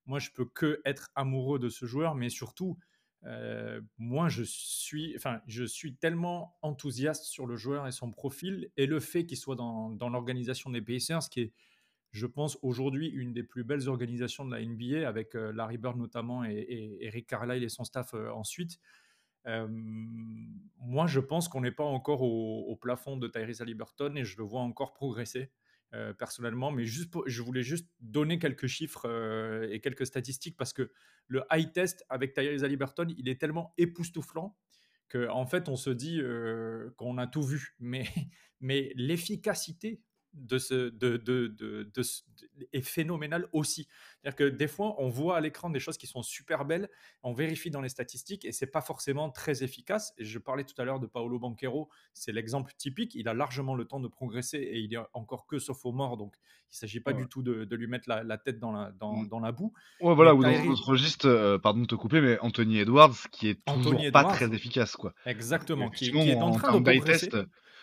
[0.06, 2.78] Moi, je peux que être amoureux de ce joueur, mais surtout,
[3.26, 8.72] euh, moi, je suis, enfin, je suis tellement enthousiaste sur le joueur et son profil,
[8.78, 11.54] et le fait qu'il soit dans, l'organisation des Pacers, qui est,
[12.12, 15.98] je pense, aujourd'hui une des plus belles organisations de la NBA, avec euh, Larry Bird
[15.98, 18.80] notamment et, et Eric Carlisle et son staff ensuite.
[19.46, 24.44] Moi, je pense qu'on n'est pas encore au, plafond de Tyrese Haliburton et je le
[24.44, 25.52] vois encore progresser
[26.18, 26.72] personnellement.
[26.72, 30.92] Mais juste je voulais juste donner quelques chiffres et quelques statistiques parce que
[31.28, 34.58] le high test avec Tyrese Haliburton, il est tellement époustouflant
[35.08, 36.22] que en fait, on se dit
[36.98, 37.76] qu'on a tout vu.
[37.80, 38.06] Mais,
[38.60, 40.02] mais l'efficacité
[40.34, 41.90] de ce, de, de, de,
[42.74, 43.88] est phénoménale aussi.
[44.22, 46.90] C'est-à-dire que des fois, on voit à l'écran des choses qui sont super belles,
[47.24, 50.14] on vérifie dans les statistiques et c'est pas forcément très efficace.
[50.18, 53.14] Et je parlais tout à l'heure de Paolo Banquero, c'est l'exemple typique.
[53.16, 56.36] Il a largement le temps de progresser et il est encore que sophomore, donc
[56.72, 57.18] il s'agit pas Ouais.
[57.22, 59.28] du tout de, de lui mettre la, la tête dans la, dans, Mm.
[59.28, 59.74] dans la boue.
[60.00, 63.50] Ouais, voilà, ou dans notre registre, euh, pardon de te couper, mais Anthony Edwards, qui
[63.50, 64.36] est toujours Anthony pas Edwards.
[64.36, 65.14] très efficace, quoi.
[65.26, 67.28] Exactement, qui, est en train de progresser.
[67.30, 67.38] test,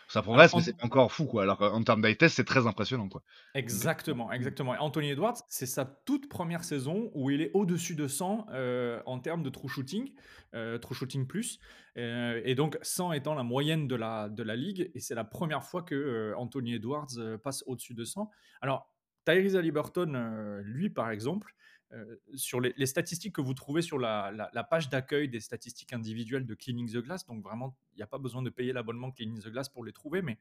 [0.09, 1.42] ça progresse, en- mais c'est encore fou, quoi.
[1.42, 3.22] Alors qu'en termes d'eye test, c'est très impressionnant, quoi.
[3.55, 4.74] Exactement, exactement.
[4.74, 9.03] Et Anthony Edwards, c'est sa toute première saison où il est au-dessus de 100 euh,
[9.07, 10.12] en termes de true shooting,
[10.55, 11.59] euh, true shooting plus,
[11.97, 15.24] Euh, et donc 100 étant la moyenne de la, de la ligue, et c'est la
[15.24, 17.09] première fois que Anthony Edwards
[17.43, 18.30] passe au-dessus de 100.
[18.61, 21.55] Alors, Tyrese Haliburton, euh, lui par exemple,
[21.93, 25.41] euh, sur les, les statistiques que vous trouvez sur la, la- la page d'accueil des
[25.41, 28.72] statistiques individuelles de Cleaning the Glass, donc vraiment, il n'y a pas besoin de payer
[28.72, 30.39] l'abonnement Cleaning the Glass pour les trouver, mais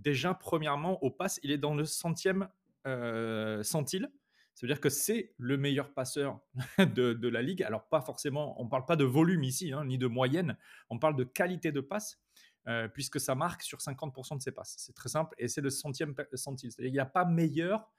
[0.00, 2.48] déjà, premièrement, au pass, il est dans le centième
[2.86, 4.10] euh, centile.
[4.54, 6.40] Ça veut dire que c'est le meilleur passeur
[6.78, 7.62] de, la ligue.
[7.62, 10.56] Alors, pas forcément, on ne parle pas de volume ici, hein, ni de moyenne,
[10.90, 12.20] on parle de qualité de passe,
[12.68, 14.74] euh, puisque ça marque sur 50% de ses passes.
[14.78, 16.72] C'est très simple, et c'est le centième centile.
[16.72, 17.90] C'est-à-dire qu'il n'y a pas meilleur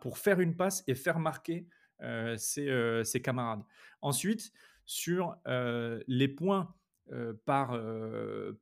[0.00, 1.66] pour faire une passe et faire marquer
[2.02, 3.62] euh, ses, camarades.
[4.02, 4.52] Ensuite,
[4.86, 6.74] sur les points
[7.44, 7.78] par,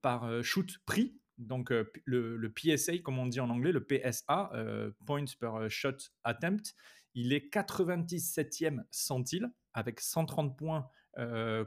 [0.02, 4.90] par shoot pris, donc euh, le, PSA, comme on dit en anglais, le PSA, euh,
[5.06, 6.74] Points per euh, Shot Attempt,
[7.14, 10.88] il est 97e centile avec 130 points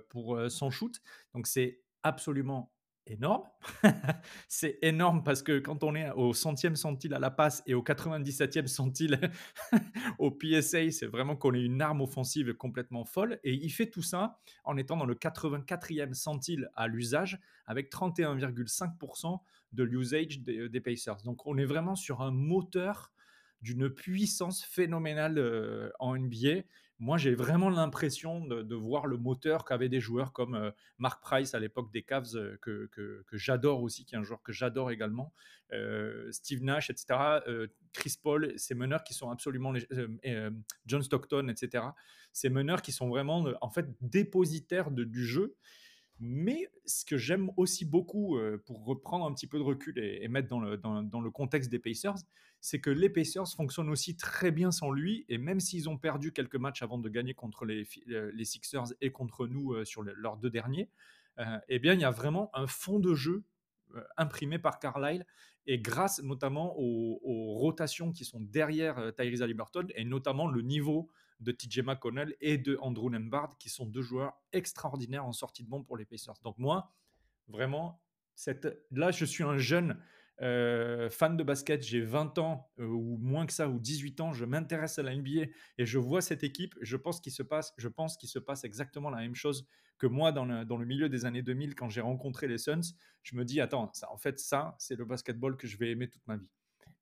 [0.07, 1.01] pour son shoot.
[1.33, 2.70] Donc c'est absolument
[3.07, 3.43] énorme.
[4.47, 7.83] c'est énorme parce que quand on est au centième centile à la passe et au
[7.83, 9.31] 97e centile
[10.19, 13.39] au PSA, c'est vraiment qu'on est une arme offensive complètement folle.
[13.43, 19.39] Et il fait tout ça en étant dans le 84e centile à l'usage avec 31,5%
[19.73, 21.17] de l'usage des, des Pacers.
[21.23, 23.11] Donc on est vraiment sur un moteur
[23.61, 26.63] d'une puissance phénoménale euh, en NBA.
[27.01, 31.55] Moi, j'ai vraiment l'impression de, voir le moteur qu'avaient des joueurs comme euh, Mark Price
[31.55, 34.91] à l'époque des Cavs, euh, que, que- j'adore aussi, qui est un joueur que j'adore
[34.91, 35.33] également,
[35.73, 37.39] euh, Steve Nash, etc.,
[37.91, 39.73] Chris Paul, ces meneurs qui sont absolument...
[40.27, 40.51] euh,
[40.85, 41.85] John Stockton, etc.,
[42.33, 45.55] ces meneurs qui sont vraiment, en fait, dépositaires du jeu.
[46.19, 48.37] Mais ce que j'aime aussi beaucoup,
[48.67, 51.71] pour reprendre un petit peu de recul et, et mettre dans le, dans le contexte
[51.71, 52.13] des Pacers,
[52.61, 55.25] c'est que les Pacers fonctionnent aussi très bien sans lui.
[55.29, 58.93] Et même s'ils ont perdu quelques matchs avant de gagner contre les, euh, les Sixers
[59.01, 60.89] et contre nous euh, sur le- leurs deux derniers,
[61.39, 63.43] euh, eh bien, il y a vraiment un fond de jeu
[64.15, 65.25] imprimé par Carlisle
[65.65, 67.19] et grâce notamment aux,
[67.55, 71.09] rotations qui sont derrière Tyrese Haliburton et notamment le niveau
[71.41, 75.69] de TJ McConnell et de Andrew Nembhard qui sont deux joueurs extraordinaires en sortie de
[75.69, 76.35] banc pour les Pacers.
[76.41, 76.93] Donc moi,
[77.49, 78.01] vraiment,
[78.91, 79.97] là, je suis un jeune
[80.39, 84.97] fan de basket, j'ai 20 ans ou moins que ça, ou 18 ans, je m'intéresse
[84.99, 88.17] à la NBA et je vois cette équipe, je pense qu'il se passe, je pense
[88.29, 89.67] se passe exactement la même chose
[89.97, 92.81] que moi dans le, dans le milieu des années 2000 quand j'ai rencontré les Suns.
[93.23, 96.09] Je me dis, attends, ça, en fait, ça, c'est le basketball que je vais aimer
[96.09, 96.49] toute ma vie.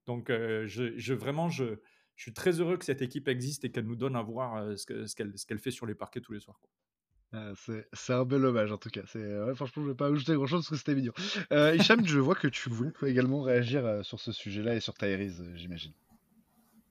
[0.06, 1.76] Donc, je, je- vraiment, je,
[2.16, 4.86] je suis très heureux que cette équipe existe et qu'elle nous donne à voir ce
[4.86, 6.60] que- ce qu'elle ce fait sur les parquets tous les soirs.
[7.32, 7.52] Ah,
[7.94, 9.02] c'est un bel hommage en tout cas.
[9.14, 11.14] Ouais, franchement, je vais pas ajouter grand chose parce que c'était mignon.
[11.52, 14.96] Euh, Hicham, je vois que tu voulais également réagir euh, sur ce sujet-là et sur
[14.96, 15.94] Tyrese, euh, j'imagine.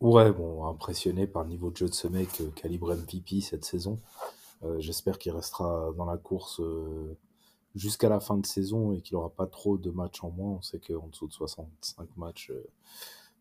[0.01, 3.65] Ouais, bon, impressionné par le niveau de jeu de ce mec, euh, calibre MVP cette
[3.65, 3.99] saison.
[4.63, 7.17] Euh, J'espère qu'il restera dans la course euh,
[7.75, 10.53] jusqu'à la fin de saison et qu'il aura pas trop de matchs en moins.
[10.53, 12.65] On sait qu'en dessous de 65 matchs, euh,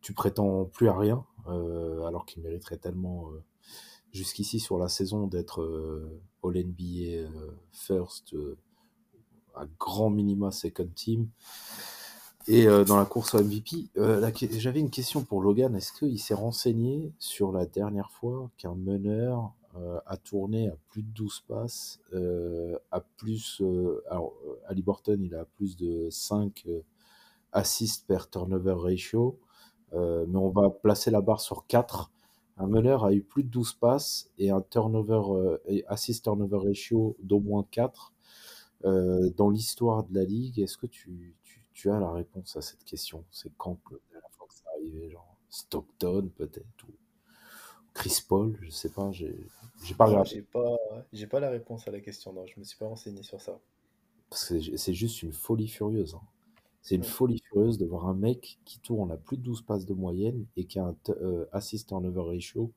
[0.02, 3.30] tu prétends plus à rien, euh, alors qu'il mériterait tellement.
[4.18, 8.58] Euh, jusqu'ici sur la saison d'être euh, All NBA euh, First, euh,
[9.56, 11.28] à grand minima Second Team,
[12.48, 13.90] et dans la course au MVP.
[14.58, 15.76] J'avais une question pour Logan.
[15.76, 19.52] Est-ce qu'il s'est renseigné sur la dernière fois qu'un meneur
[20.06, 22.00] a tourné à plus de 12 passes,
[22.92, 23.62] à plus,
[24.10, 24.34] alors
[24.68, 26.68] Ali Burton il a plus de 5
[27.52, 29.38] assists per turnover ratio,
[29.92, 32.12] mais on va placer la barre sur 4
[32.58, 36.58] un meneur a eu plus de 12 passes et un turnover, euh, et assist turnover
[36.68, 38.14] ratio d'au moins 4
[38.86, 40.60] euh, dans l'histoire de la ligue.
[40.60, 41.36] Est-ce que tu,
[41.74, 43.24] tu, as la réponse à cette question?
[43.32, 43.80] C'est quand
[44.14, 46.94] la fois que ça arrivé Genre Stockton peut-être ou
[47.94, 49.12] Chris Paul Je sais pas.
[49.12, 49.36] J'ai
[49.98, 50.78] pas J'ai pas,
[51.14, 52.34] j'ai pas la réponse à la question.
[52.34, 53.60] Non, je me suis pas renseigné sur ça.
[54.30, 56.16] Parce que c'est juste une folie furieuse.
[56.16, 56.22] Hein.
[56.88, 59.86] C'est une folie furieuse de voir un mec qui tourne à plus de 12 passes
[59.86, 62.72] de moyenne et qui a un euh, assist turnover ratio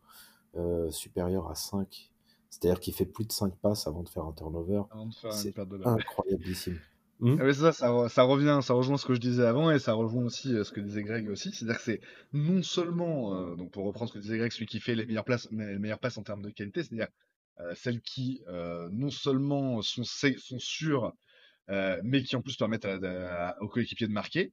[0.57, 2.11] euh, supérieur à 5.
[2.49, 4.82] C'est-à-dire qu'il fait plus de 5 passes avant de faire un turnover.
[5.31, 6.81] C'est incroyablissime.
[7.23, 7.37] Hmm?
[7.39, 10.55] Ah ça, ça, revient, ça rejoint ce que je disais avant et ça rejoint aussi
[10.55, 11.53] euh, ce que disait Greg aussi.
[11.53, 12.01] C'est-à-dire que c'est
[12.32, 15.47] non seulement, donc pour reprendre ce que disait Greg, celui qui fait les meilleures, places,
[15.51, 17.09] les meilleures passes en termes de qualité, c'est-à-dire
[17.74, 18.41] celles qui
[18.91, 21.12] non seulement sont, sont sûres
[21.71, 22.87] euh, mais qui en plus permettent
[23.61, 24.53] aux coéquipiers de marquer.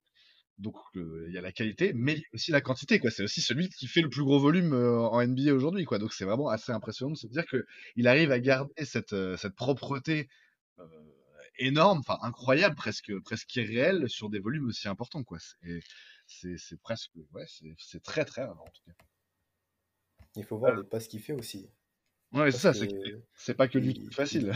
[0.57, 2.99] Donc il y a la qualité, mais aussi la quantité.
[2.99, 3.11] quoi.
[3.11, 5.85] C'est aussi celui qui fait le plus gros volume euh, en NBA aujourd'hui.
[5.85, 5.99] quoi.
[5.99, 9.55] Donc c'est vraiment assez impressionnant de se dire qu'il arrive à garder cette, euh, cette
[9.55, 10.27] propreté
[11.59, 15.23] énorme, enfin incroyable, presque, presque irréelle sur des volumes aussi importants.
[15.23, 15.39] quoi.
[16.27, 17.45] C'est presque, ouais,
[17.77, 18.93] c'est très très rare en tout cas.
[20.35, 21.71] Il faut voir les passes qu'il fait aussi.
[22.31, 22.73] Ouais, c'est ça,
[23.35, 24.53] c'est pas que lui qui est facile.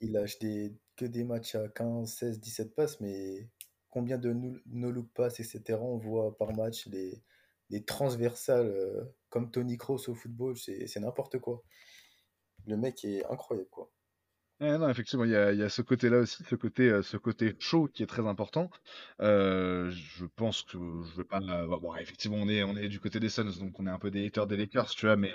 [0.00, 3.48] il lâche des, que des matchs à 15, 16, 17 passes, mais
[3.90, 4.34] combien de
[4.66, 5.78] no-look passes, etc.
[5.80, 7.22] on voit par match, les,
[7.70, 11.62] les transversales euh, comme Tony Kroos au football, c'est n'importe quoi.
[12.66, 13.90] Le mec est incroyable, quoi
[14.78, 18.02] non, effectivement, il y a, ce côté-là aussi, ce côté, euh, ce côté chaud qui
[18.02, 18.70] est très important.
[19.20, 21.40] Euh, je pense que je vais pas.
[21.40, 24.10] bon, effectivement, on est, on est du côté des Suns, donc on est un peu
[24.10, 25.32] des haters des Lakers, tu vois, mais,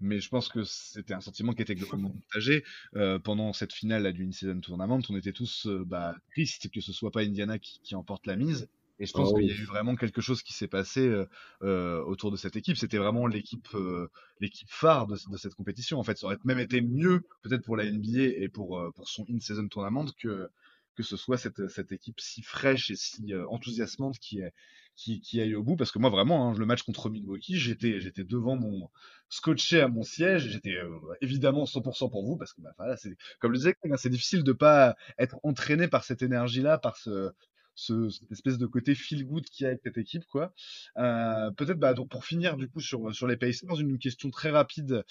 [0.00, 2.64] mais je pense que c'était un sentiment qui était globalement partagé
[2.96, 5.00] euh, pendant cette finale là, du In-Season Tournament.
[5.08, 8.68] On était tous bah, tristes que ce soit pas Indiana qui emporte la mise.
[8.98, 11.26] Et je pense qu'il y a eu vraiment quelque chose qui s'est passé euh,
[11.62, 12.76] euh, autour de cette équipe.
[12.76, 14.08] C'était vraiment l'équipe euh,
[14.40, 15.98] l'équipe phare de, cette compétition.
[15.98, 19.24] En fait, ça aurait même été mieux peut-être pour la NBA et pour, pour son
[19.28, 20.48] in-season tournament que,
[20.94, 24.52] que ce soit cette, cette équipe si fraîche et si enthousiasmante qui, est,
[24.94, 25.76] qui, qui aille au bout.
[25.76, 28.90] Parce que moi, vraiment, hein, le match contre Milwaukee, j'étais, j'étais devant mon
[29.30, 30.48] scotché à mon siège.
[30.50, 30.76] J'étais
[31.22, 34.52] évidemment 100% pour vous parce que, bah, voilà, c'est, comme le disais, c'est difficile de
[34.52, 37.32] pas être entraîné par cette énergie-là, par ce,
[37.74, 40.52] ce, cette espèce de côté feel good qu'il y a avec cette équipe quoi.
[40.98, 45.04] Euh, peut-être bah, pour finir du coup sur sur les Pacers une question très rapide.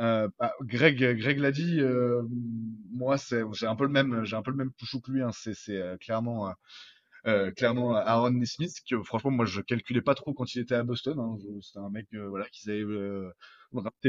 [0.00, 2.22] Euh, bah, Greg Greg l'a dit, euh,
[2.92, 5.22] moi c'est j'ai un peu le même j'ai un peu le même pouchou que lui.
[5.22, 6.52] Hein, c'est clairement
[7.56, 11.18] clairement Aaron Smith que franchement moi je calculais pas trop quand il était à Boston
[11.20, 13.30] hein, c'était un mec euh, voilà qui savait euh,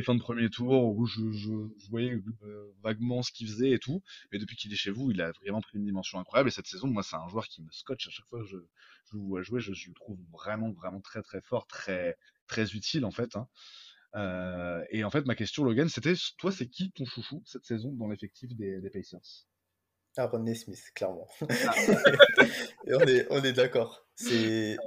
[0.04, 3.80] fin de premier tour où je, je, je voyais euh, vaguement ce qu'il faisait et
[3.80, 4.02] tout.
[4.32, 6.50] Mais depuis qu'il est chez vous il a vraiment pris une dimension incroyable.
[6.50, 8.08] Et cette saison moi c'est un joueur qui me scotche.
[8.08, 8.58] À chaque fois que je,
[9.12, 12.18] je le vois jouer je, je, le trouve vraiment vraiment très très fort très
[12.48, 13.48] très utile en fait hein.
[14.16, 17.92] Euh, et en fait, ma question, Logan, c'était toi, c'est qui ton chouchou cette saison
[17.94, 19.48] dans l'effectif des, des Pacers?
[20.18, 21.28] Aaron Smith, clairement.
[22.88, 24.06] on est, on est d'accord.
[24.16, 24.78] C'est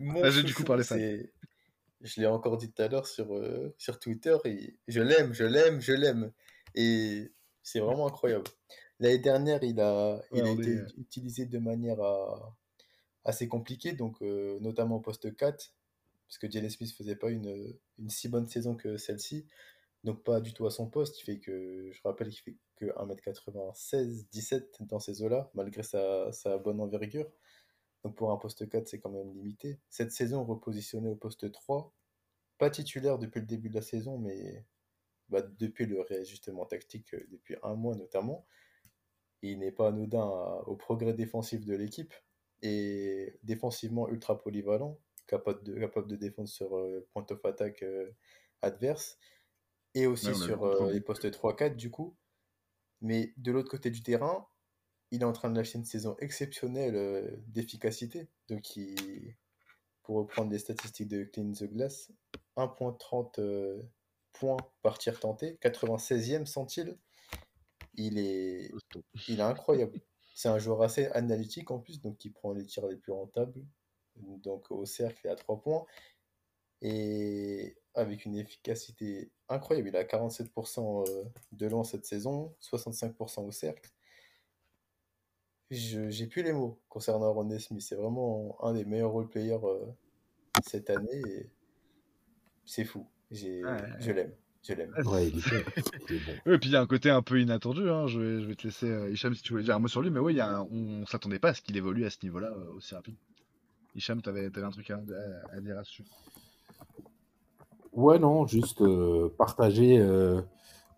[0.00, 0.96] mon J'ai du coup parlé ça.
[0.96, 4.36] Je l'ai encore dit tout à l'heure sur, euh, sur Twitter.
[4.46, 6.32] Et je l'aime, je l'aime, je l'aime.
[6.74, 7.32] Et
[7.62, 8.44] c'est vraiment incroyable.
[9.00, 11.98] L'année dernière, il a, il a été utilisé de manière
[13.24, 15.74] assez compliquée, donc euh, notamment au poste 4,
[16.26, 19.46] parce que Jalen Smith faisait pas une, une si bonne saison que celle-ci
[20.04, 21.20] donc pas du tout à son poste.
[21.20, 26.32] Il fait que, je rappelle qu'il fait que 1m96, 17 dans ces eaux-là, malgré sa,
[26.32, 27.30] sa, bonne envergure.
[28.04, 29.78] Donc pour un poste 4, c'est quand même limité.
[29.90, 31.92] Cette saison, repositionné au poste 3,
[32.58, 34.64] pas titulaire depuis le début de la saison, mais
[35.30, 38.46] bah, depuis le réajustement tactique, euh, depuis un mois notamment.
[39.42, 40.26] Il n'est pas anodin
[40.66, 42.12] au progrès défensif de l'équipe
[42.62, 48.10] et défensivement ultra polyvalent, capable de, capable de défendre sur euh, point of attack euh,
[48.62, 49.18] adverse
[49.94, 52.16] et aussi sur euh, les postes 3-4 du coup.
[53.00, 54.46] Mais de l'autre côté du terrain,
[55.10, 58.28] il est en train de lâcher une saison exceptionnelle euh, d'efficacité.
[58.48, 59.34] Donc, il,
[60.02, 62.12] pour reprendre les statistiques de Clean the Glass,
[62.56, 63.82] 1.30 euh,
[64.32, 66.96] points par tir tenté, 96e sont-il.
[67.94, 68.70] Il est,
[69.28, 70.00] il est incroyable.
[70.34, 73.64] C'est un joueur assez analytique en plus, donc qui prend les tirs les plus rentables,
[74.16, 75.84] donc au cercle et à 3 points.
[76.82, 79.88] Et avec une efficacité incroyable.
[79.88, 83.90] Il a 47% euh, de lance cette saison, 65% au cercle.
[85.70, 87.82] Je j'ai plus les mots concernant Aaron Smith.
[87.82, 89.86] C'est vraiment un des meilleurs role-players euh,
[90.66, 91.22] cette année.
[91.28, 91.50] et
[92.64, 93.06] C'est fou.
[93.30, 93.78] J'ai- Ouais.
[94.00, 94.32] Je l'aime.
[94.62, 94.92] Je l'aime.
[95.06, 95.70] Ouais, il est bon.
[96.10, 96.32] Il est bon.
[96.46, 97.88] Ouais, et puis il y a un côté un peu inattendu.
[97.88, 98.06] Hein.
[98.08, 100.02] Je, vais, je vais te laisser, euh, Hicham, si tu voulais dire un mot sur
[100.02, 100.10] lui.
[100.10, 102.18] Mais oui, il y a un- on s'attendait pas à ce qu'il évolue à ce
[102.24, 103.14] niveau-là euh, aussi rapide.
[103.94, 106.04] Hicham, t'avais avais un truc à, à- à dire là-dessus?
[107.92, 110.40] Ouais, non, juste euh, partager euh,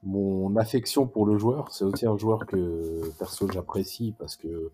[0.03, 1.73] mon affection pour le joueur.
[1.73, 4.71] C'est aussi un joueur que perso j'apprécie parce que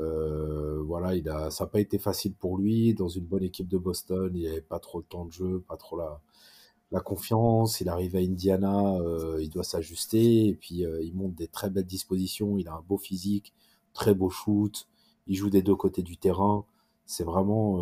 [0.00, 3.68] euh, voilà, il a, ça n'a pas été facile pour lui dans une bonne équipe
[3.68, 4.32] de Boston.
[4.34, 6.20] Il avait pas trop de temps de jeu, pas trop la,
[6.92, 7.80] la confiance.
[7.80, 11.86] Il arrive à Indiana, euh, il doit s'ajuster et puis il montre des très belles
[11.86, 12.58] dispositions.
[12.58, 13.54] Il a un beau physique,
[13.94, 14.88] très beau shoot.
[15.28, 16.64] Il joue des deux côtés du terrain.
[17.06, 17.78] C'est vraiment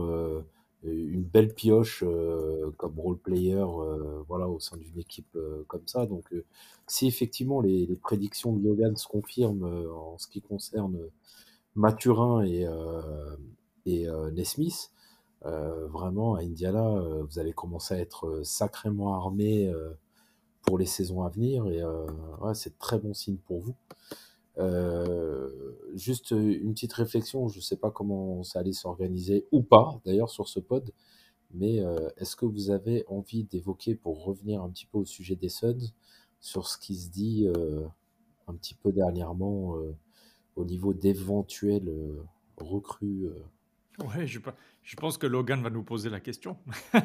[0.84, 5.86] une belle pioche euh, comme role player euh, voilà, au sein d'une équipe euh, comme
[5.86, 6.06] ça.
[6.06, 6.44] Donc, euh,
[6.86, 10.98] si effectivement les, prédictions de Logan se confirment euh, en ce qui concerne
[11.74, 13.36] Mathurin et, euh,
[13.86, 14.90] et euh, Nesmith,
[15.44, 19.90] euh, vraiment à Indiana, euh, vous allez commencer à être euh, sacrément armé euh,
[20.62, 22.06] pour les saisons à venir et euh,
[22.54, 23.74] c'est très bon signe pour vous.
[24.58, 25.50] Euh,
[25.94, 30.30] juste une petite réflexion, je ne sais pas comment ça allait s'organiser ou pas d'ailleurs
[30.30, 30.90] sur ce pod,
[31.54, 35.36] mais euh, est-ce que vous avez envie d'évoquer, pour revenir un petit peu au sujet
[35.36, 35.92] des Suns,
[36.40, 37.86] sur ce qui se dit euh,
[38.46, 39.94] un petit peu dernièrement euh,
[40.56, 42.22] au niveau d'éventuels euh,
[42.58, 43.28] recrues
[44.04, 44.40] Ouais, je,
[44.82, 46.58] je pense que Logan va nous poser la question.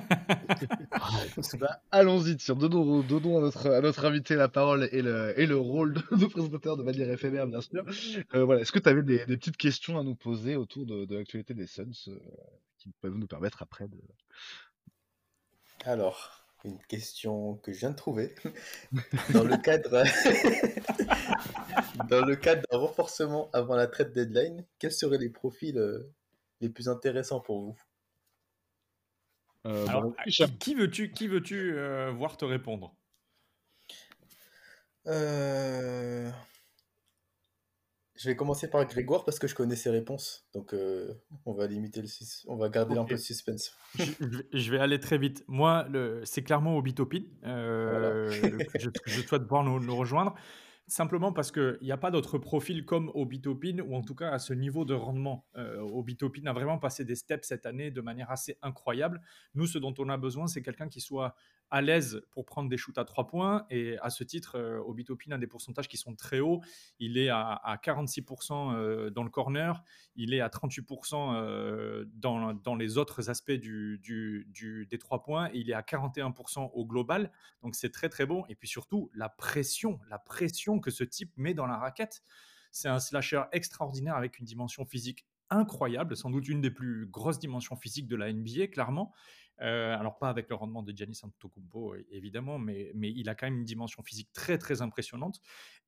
[1.59, 5.55] Bah, Allons-y, donnons, donnons à, notre, à notre invité la parole et le, et le
[5.55, 7.85] rôle de, de présentateur de manière éphémère, bien sûr.
[8.33, 8.61] Euh, voilà.
[8.61, 11.53] Est-ce que tu avais des, des petites questions à nous poser autour de, de l'actualité
[11.53, 12.19] des Suns euh,
[12.77, 13.97] qui peuvent nous permettre après de.
[15.85, 18.33] Alors, une question que je viens de trouver.
[19.33, 20.03] Dans le cadre,
[22.09, 26.11] dans le cadre d'un renforcement avant la trade deadline, quels seraient les profils euh,
[26.61, 27.77] les plus intéressants pour vous?
[29.65, 30.57] Euh, Alors, qui, Hicham.
[30.57, 32.95] qui veux-tu qui veux-tu euh, voir te répondre?
[35.07, 36.29] Euh,
[38.15, 40.47] Je vais commencer par Grégoire parce que je connais ses réponses.
[40.53, 41.13] Donc, euh,
[41.45, 43.75] on va limiter le sus- on va garder un peu de suspense.
[43.99, 44.03] je,
[44.51, 45.43] je vais- aller très vite.
[45.47, 47.21] Moi, le- c'est clairement Obitopin.
[47.43, 48.29] Euh,
[48.73, 50.33] que je, je souhaite pouvoir nous, nous rejoindre.
[50.89, 54.39] Simplement parce qu'il n'y a pas d'autre profil comme Obitopin, ou en tout cas à
[54.39, 55.45] ce niveau de rendement.
[55.57, 59.21] Euh, Obitopin a vraiment passé des steps cette année de manière assez incroyable.
[59.53, 61.35] Nous, ce dont on a besoin, c'est quelqu'un qui soit
[61.69, 63.65] à l'aise pour prendre des shoots à trois points.
[63.69, 66.61] Et à ce titre, euh, Obitopin a des pourcentages qui sont très hauts.
[66.99, 69.83] Il est à, à 46% euh, dans le corner,
[70.15, 73.99] il est à 38% euh, dans, dans les autres aspects du,
[74.89, 77.31] des trois points, il est à 41% au global.
[77.61, 78.45] Donc c'est très très bon.
[78.49, 82.23] Et puis surtout, la pression, la pression que ce type met dans la raquette.
[82.71, 87.39] C'est un slasher extraordinaire avec une dimension physique incroyable, sans doute une des plus grosses
[87.39, 89.13] dimensions physiques de la NBA, clairement.
[89.61, 93.47] Euh, alors pas avec le rendement de Giannis Antetokounmpo évidemment, mais, mais il a quand
[93.47, 95.41] même une dimension physique très très impressionnante.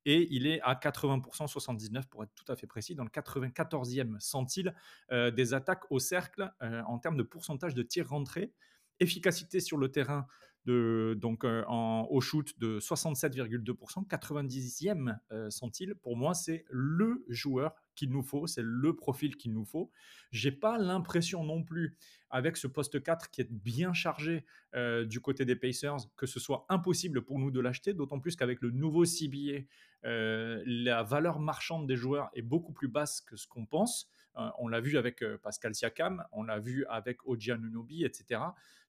[0.04, 4.18] Et il est à 80%, 79 pour être tout à fait précis, dans le 94e
[4.18, 4.74] centile
[5.12, 8.52] euh, des attaques au cercle euh, en termes de pourcentage de tirs rentrés,
[8.98, 10.26] efficacité sur le terrain
[10.66, 15.94] donc euh, en, au shoot de 67,2%, 90e euh, centile.
[15.96, 19.90] Pour moi, c'est le joueur qu'il nous faut, c'est le profil qu'il nous faut.
[20.30, 21.96] J'ai pas l'impression non plus,
[22.30, 26.38] avec ce poste 4 qui est bien chargé euh, du côté des Pacers, que ce
[26.38, 29.64] soit impossible pour nous de l'acheter, d'autant plus qu'avec le nouveau CBA,
[30.04, 34.08] euh, la valeur marchande des joueurs est beaucoup plus basse que ce qu'on pense.
[34.36, 38.40] Euh, on l'a vu avec euh, Pascal Siakam, on l'a vu avec Oji Anunoby, etc.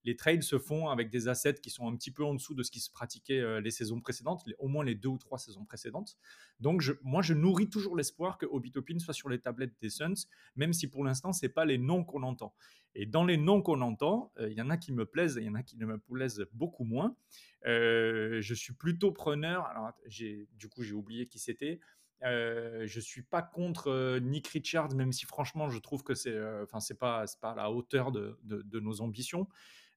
[0.03, 2.63] Les trades se font avec des assets qui sont un petit peu en dessous de
[2.63, 5.65] ce qui se pratiquait euh, les saisons précédentes, au moins les deux ou trois saisons
[5.65, 6.17] précédentes.
[6.59, 10.73] Donc, moi, je nourris toujours l'espoir que Obitopin soit sur les tablettes des Suns, même
[10.73, 12.53] si pour l'instant, c'est pas les noms qu'on entend.
[12.93, 15.45] Et dans les noms qu'on entend, il y en a qui me plaisent et il
[15.47, 17.15] y en a qui ne me plaisent beaucoup moins.
[17.63, 19.65] Je suis plutôt preneur.
[19.67, 21.79] Alors, du coup, j'ai oublié qui c'était.
[22.23, 26.79] Euh, je suis pas contre Nick Richards, même si franchement, je trouve que c'est, enfin,
[26.79, 29.47] c'est pas, pas à la hauteur de, nos ambitions.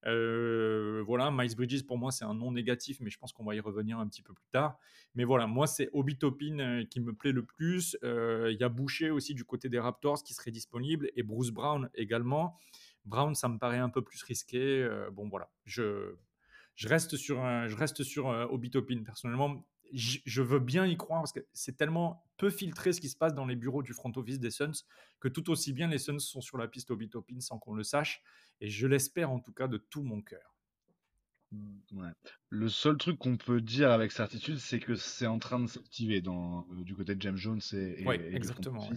[0.05, 3.61] Voilà, Miles Bridges pour moi c'est un non négatif, mais je pense qu'on va y
[3.61, 4.79] revenir un petit peu plus tard.
[5.15, 7.97] Mais voilà, moi c'est Obitopin qui me plaît le plus.
[8.03, 11.89] Il y a Boucher aussi du côté des Raptors qui serait disponible et Bruce Brown
[11.95, 12.59] également.
[13.07, 14.87] Brown, ça me paraît un peu plus risqué.
[15.13, 16.17] Bon voilà, je,
[16.85, 17.37] reste sur,
[17.69, 19.65] je reste sur Obitopin personnellement.
[19.95, 23.35] Je veux bien y croire parce que c'est tellement peu filtré ce qui se passe
[23.35, 24.85] dans les bureaux du front office des Suns
[25.21, 28.23] que tout aussi bien les Suns sont sur la piste Obitopin sans qu'on le sache.
[28.61, 30.55] Et je l'espère en tout cas de tout mon cœur.
[31.93, 32.11] Ouais.
[32.49, 36.21] Le seul truc qu'on peut dire avec certitude, c'est que c'est en train de s'activer
[36.21, 38.89] dans, euh, du côté de James Jones et, et, Ouais, et du front exactement.
[38.89, 38.97] ouais.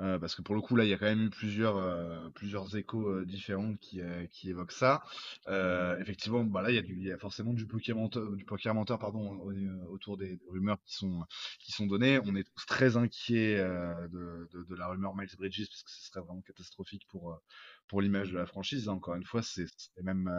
[0.00, 2.28] Euh, parce que pour le coup, là, il y a quand même eu plusieurs, euh,
[2.34, 5.02] plusieurs échos euh, différents qui, euh, qui évoquent ça.
[5.48, 8.30] Euh, effectivement, bah là, il y, a du- il y a forcément du poker menteur,
[8.32, 11.24] du poker menteur pardon, au- au- autour des, rumeurs qui sont,
[11.60, 12.20] qui sont données.
[12.24, 16.06] On est tous très inquiets de, de, de la rumeur Miles Bridges, parce que ce
[16.08, 17.40] serait vraiment catastrophique pour,
[17.88, 18.88] pour l'image de la franchise.
[18.88, 19.66] Encore une fois, c'est
[20.02, 20.30] même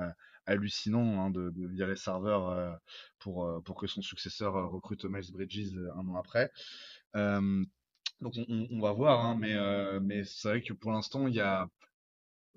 [0.46, 2.80] hallucinant hein, de, de virer serveur
[3.20, 6.52] pour, pour que son successeur recrute Miles Bridges un an après.
[8.22, 11.40] Donc on, va voir, hein, mais, euh, mais c'est vrai que pour l'instant, il y
[11.40, 11.70] a,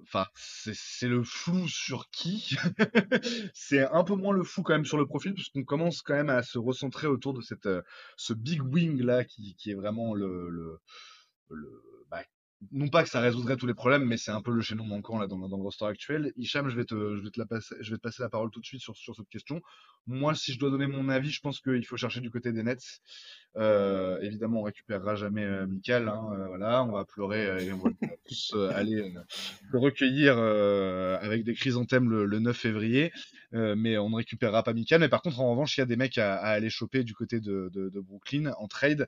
[0.03, 2.57] enfin, c'est le flou sur qui?
[3.55, 6.31] c'est un peu moins le flou quand même sur le profil, puisqu'on commence quand même
[6.31, 7.83] à se recentrer autour de cette, euh,
[8.17, 10.81] ce big wing là, qui, est vraiment le, le,
[12.11, 12.25] bah,
[12.73, 15.19] non pas que ça résoudrait tous les problèmes, mais c'est un peu le chaînon manquant
[15.19, 16.33] là dans, dans le roster actuel.
[16.37, 18.51] Hicham, je vais te, je vais te la passer, je vais te passer la parole
[18.51, 19.63] tout de suite sur, sur cette question.
[20.07, 22.63] Moi, si je dois donner mon avis, je pense qu'il faut chercher du côté des
[22.63, 23.01] Nets.
[23.57, 27.73] Euh, évidemment, on récupérera jamais euh, Michael, hein, euh, voilà, on va pleurer euh, et
[27.73, 27.91] on va
[28.29, 29.21] tous euh, aller euh,
[29.73, 33.13] le recueillir avec des chrysanthèmes le, le 9 février,
[33.53, 35.01] mais on ne récupérera pas Michael.
[35.01, 37.15] Mais par contre, en revanche, il y a des mecs à, à aller choper du
[37.15, 39.07] côté de, de, de Brooklyn en trade.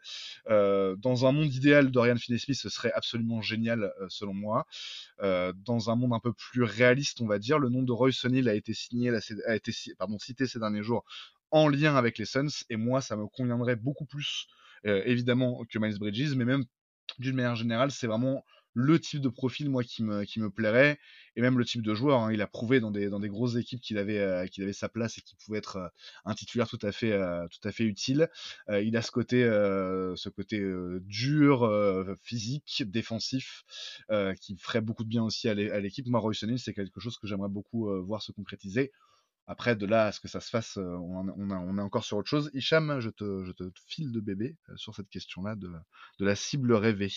[0.49, 4.67] Dans un monde idéal, Dorian Finney-Smith, ce serait absolument génial, selon moi.
[5.21, 8.49] Dans un monde un peu plus réaliste, on va dire, le nom de Royce O'Neal
[8.49, 9.11] a été signé,
[9.47, 11.05] a été pardon, cité ces derniers jours
[11.53, 14.49] en lien avec les Suns, et moi, ça me conviendrait beaucoup plus,
[14.87, 16.65] euh, évidemment, que Miles Bridges, mais même
[17.19, 20.99] d'une manière générale, c'est vraiment le type de profil, moi, qui me, qui me plairait,
[21.37, 22.21] et même le type de joueur.
[22.23, 22.33] hein.
[22.33, 24.89] Il a prouvé dans des, dans des grosses équipes qu'il avait, euh, qu'il avait sa
[24.89, 25.89] place et qu'il pouvait être euh,
[26.25, 28.31] un titulaire tout à fait, euh, tout à fait utile.
[28.71, 30.63] Euh, il a ce côté, euh, ce côté
[31.03, 31.71] dur,
[32.23, 33.65] physique, défensif,
[34.41, 36.07] qui ferait beaucoup de bien aussi à l'é- à l'équipe.
[36.07, 38.93] Moi, Royce O'Neal, c'est quelque chose que j'aimerais beaucoup voir se concrétiser.
[39.47, 42.29] Après, de là à ce que ça se fasse, euh, on, est encore sur autre
[42.29, 42.51] chose.
[42.55, 43.45] Hicham, je te,
[43.87, 45.69] file de bébé euh, sur cette question-là de,
[46.21, 47.13] la cible rêvée.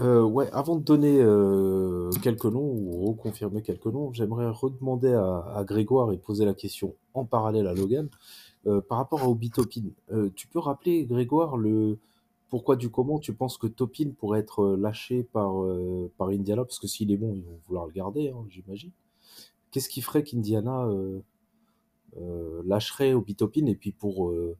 [0.00, 1.18] Euh, ouais, avant de donner
[2.22, 7.24] quelques noms ou reconfirmer quelques noms, j'aimerais redemander à, Grégoire et poser la question en
[7.24, 8.08] parallèle à Logan
[8.88, 9.82] par rapport à Obi Topin.
[10.10, 11.98] Euh, tu peux rappeler, Grégoire, le
[12.48, 15.52] pourquoi du comment tu penses que Topin pourrait être lâché par,
[16.16, 18.92] par Indiana Parce que s'il est bon, ils vont vouloir le garder, hein, j'imagine.
[19.74, 21.20] Qu'est-ce qui ferait qu'Indiana euh,
[22.16, 24.56] euh, lâcherait Topin et puis pour euh,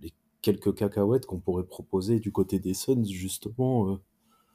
[0.00, 3.98] les quelques cacahuètes qu'on pourrait proposer du côté des Suns, justement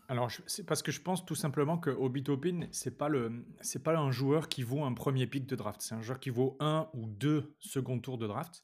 [0.07, 3.83] Alors, c'est parce que je pense tout simplement que Obi Toppin, c'est pas le, c'est
[3.83, 5.81] pas un joueur qui vaut un premier pick de draft.
[5.81, 8.63] C'est un joueur qui vaut un ou deux second tours de draft.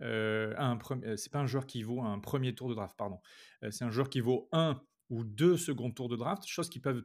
[0.00, 0.76] Euh, un
[1.16, 3.20] c'est pas un joueur qui vaut un premier tour de draft, pardon.
[3.70, 7.04] C'est un joueur qui vaut un ou deux second tours de draft, chose qui peuvent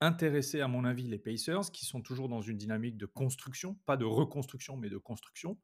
[0.00, 3.96] intéresser à mon avis les Pacers, qui sont toujours dans une dynamique de construction, pas
[3.96, 5.58] de reconstruction, mais de construction.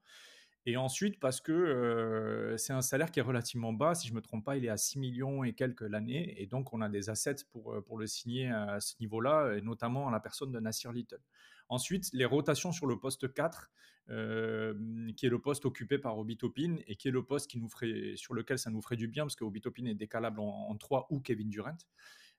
[0.69, 4.17] Et ensuite, parce que euh, c'est un salaire qui est relativement bas, si je ne
[4.17, 6.89] me trompe pas, il est à 6 millions et quelques l'année, et donc on a
[6.89, 10.51] des assets pour, euh, pour le signer à ce niveau-là, et notamment à la personne
[10.51, 11.21] de Nasir Little.
[11.69, 13.71] Ensuite, les rotations sur le poste 4,
[14.09, 17.59] euh, qui est le poste occupé par Obi Toppin, et qui est le poste qui
[17.59, 20.41] nous ferait, sur lequel ça nous ferait du bien, parce que Obi Toppin est décalable
[20.41, 21.79] en, en 3 ou Kevin Durant.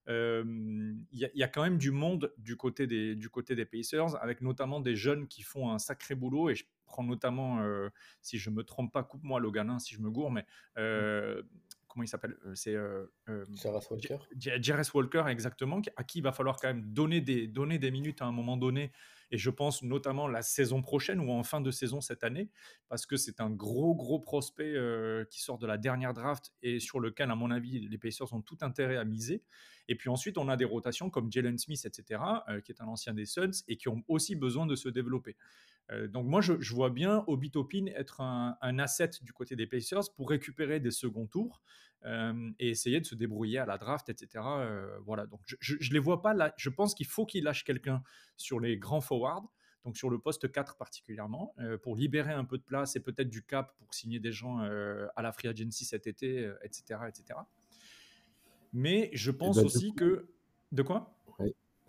[0.08, 3.56] Il y, a- il y a quand même du monde du côté, des, du côté
[3.56, 7.60] des Pacers, avec notamment des jeunes qui font un sacré boulot, et je prends notamment,
[7.62, 7.90] euh,
[8.22, 10.46] si je me trompe pas, coupe-moi Logan hein, si je me gourre, mais
[10.78, 11.44] euh,
[11.90, 13.44] comment il s'appelle Euh, C'est euh, euh,
[13.92, 14.18] Walker.
[14.40, 14.52] J-
[14.94, 18.26] Walker, exactement, à qui il va falloir quand même donner des, donner des minutes à
[18.26, 18.92] un moment donné,
[19.32, 22.50] et je pense notamment la saison prochaine ou en fin de saison cette année,
[22.88, 26.80] parce que c'est un gros, gros prospect euh, qui sort de la dernière draft et
[26.80, 29.44] sur lequel, à mon avis, les Pacers ont tout intérêt à miser.
[29.88, 32.88] Et puis ensuite, on a des rotations comme Jalen Smith, etc., euh, qui est un
[32.88, 35.36] ancien des Suns et qui ont aussi besoin de se développer.
[35.92, 39.56] Euh, donc moi, je, je vois bien Obi Toppin être un, un asset du côté
[39.56, 41.62] des Pacers pour récupérer des seconds tours
[42.06, 44.44] euh, et essayer de se débrouiller à la draft, etc.
[44.46, 46.54] Euh, voilà, donc je, je les vois pas là.
[46.58, 48.04] Je pense qu'il faut qu'il lâche quelqu'un
[48.36, 49.50] sur les grands forwards,
[49.86, 53.42] donc sur le poste 4 particulièrement, pour libérer un peu de place et peut-être du
[53.42, 57.40] cap pour signer des gens à la free agency cet été, etc., etc.
[58.74, 60.28] Mais je pense ben, aussi que
[60.74, 61.17] de quoi?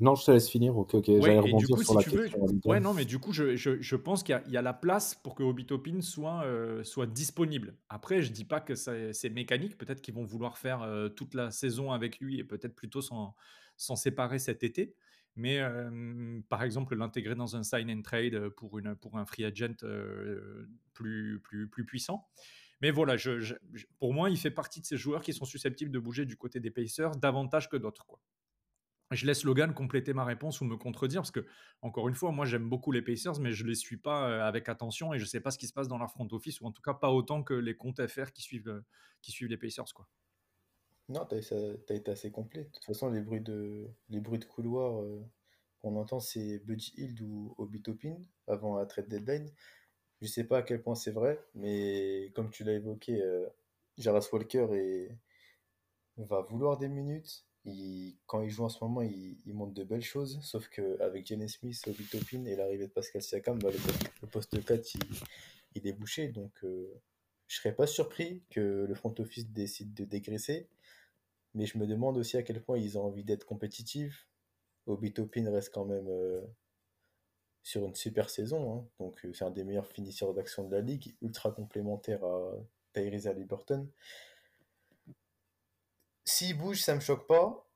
[0.00, 0.76] Non, je te laisse finir.
[0.76, 1.08] Ok, ok.
[1.08, 2.46] Ouais, J'allais du rebondir coup, sur si la tu veux, question.
[2.46, 2.70] Lucas.
[2.70, 4.62] ouais, non, mais du coup, je, je, je pense qu'il y, a- il y a
[4.62, 7.76] la place pour que Obi Toppin soit, euh, soit disponible.
[7.88, 9.76] Après, je dis pas que c'est mécanique.
[9.78, 13.34] Peut-être qu'ils vont vouloir faire euh, toute la saison avec lui et peut-être plutôt s'en
[13.96, 14.94] séparer cet été.
[15.34, 19.44] Mais euh, par exemple, l'intégrer dans un sign and trade pour, une, pour un free
[19.44, 19.74] agent
[20.92, 22.28] plus, plus, plus puissant.
[22.80, 23.54] Mais voilà, je,
[23.98, 26.60] pour moi, il fait partie de ces joueurs qui sont susceptibles de bouger du côté
[26.60, 28.06] des Pacers davantage que d'autres.
[28.06, 28.20] quoi.
[29.16, 31.47] Je laisse Logan compléter ma réponse ou me contredire parce que,
[31.82, 34.68] encore une fois, moi j'aime beaucoup les Pacers, mais je les suis pas euh, avec
[34.68, 36.72] attention et je sais pas ce qui se passe dans leur front office ou en
[36.72, 38.85] tout cas pas autant que les comptes FR qui suivent, euh,
[39.22, 39.86] qui suivent les Pacers.
[41.09, 42.64] Non, t'as as été assez complet.
[42.64, 45.24] De toute façon, les bruits de, les couloir euh,
[45.80, 48.16] qu'on entend, c'est Buddy Hill ou Obi Topin
[48.47, 49.51] avant la trade deadline.
[50.20, 53.22] Je sais pas à quel point c'est vrai, mais comme tu l'as évoqué,
[53.97, 54.66] Jaras Walker
[56.16, 57.47] va vouloir des minutes
[58.26, 61.82] quand il joue en ce moment, il, montre de belles choses, sauf qu'avec Jenny Smith,
[61.86, 64.97] Obi Topin et l'arrivée de Pascal Siakam, bah, le, poste 4
[65.74, 66.28] il, est bouché.
[66.28, 67.01] Donc euh,
[67.47, 70.68] je serais pas surpris que le front office décide de dégraisser,
[71.55, 74.28] mais je me demande aussi à quel point ils ont envie d'être compétitifs.
[74.86, 76.40] Obi Topin reste quand même euh,
[77.62, 78.89] sur une super saison, hein.
[78.98, 82.52] donc euh, c'est un des meilleurs finisseurs d'action de la ligue, ultra complémentaire à
[82.94, 83.86] Tyrese Halliburton.
[86.28, 87.66] S'il bouge, ça me choque pas.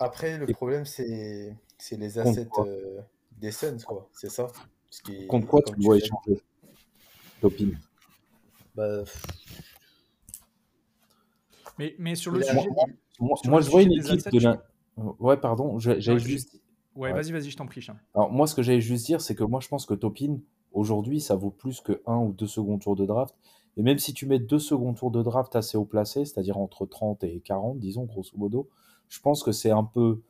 [0.00, 1.56] Après, le problème, c'est
[1.92, 3.00] les assets euh,
[3.36, 4.08] des Suns, quoi.
[4.12, 4.48] C'est ça.
[5.28, 6.42] Contre quoi tu dois échanger
[7.40, 7.70] Topin
[8.74, 9.04] bah,
[11.78, 12.68] mais, mais sur le sujet.
[13.20, 14.60] Moi, je vois une équipe de la.
[14.96, 15.78] Ouais, pardon.
[15.78, 16.60] J'avais juste.
[16.96, 17.86] Ouais, vas-y, vas-y, je t'en prie.
[18.12, 20.40] Alors, moi, ce que j'allais juste dire, c'est que moi, je pense que Topin,
[20.72, 23.36] aujourd'hui, ça vaut plus que un ou deux secondes tours de draft.
[23.78, 26.84] Et même si tu mets deux secondes tours de draft assez haut placés, c'est-à-dire entre
[26.84, 28.68] 30 et 40, disons, grosso modo,
[29.08, 30.20] je pense que c'est un peu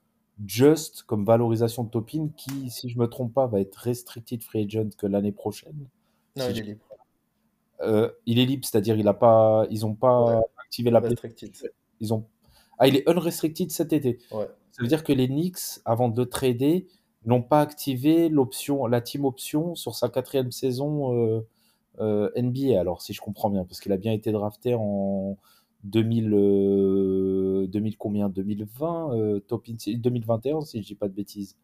[0.47, 4.65] juste comme valorisation de Topin qui, si je me trompe pas, va être restricted free
[4.65, 5.87] agent que l'année prochaine.
[6.37, 6.85] Non, il est libre.
[7.81, 11.53] Euh, il est libre, c'est-à-dire il a pas, ils n'ont pas activé la restricted.
[12.01, 12.27] Ils ont
[12.79, 14.19] ah, il est unrestricted cet été.
[14.31, 14.49] Ouais.
[14.71, 16.87] Ça veut dire que les Knicks, avant de le trader,
[17.25, 21.41] n'ont pas activé l'option, la team option sur sa quatrième saison euh,
[22.01, 25.37] NBA, alors si je comprends bien, parce qu'il a bien été drafté en
[25.85, 28.29] 2000, 2000 euh, combien?
[28.29, 31.57] 2020, euh, top 2021 si je dis pas de bêtises.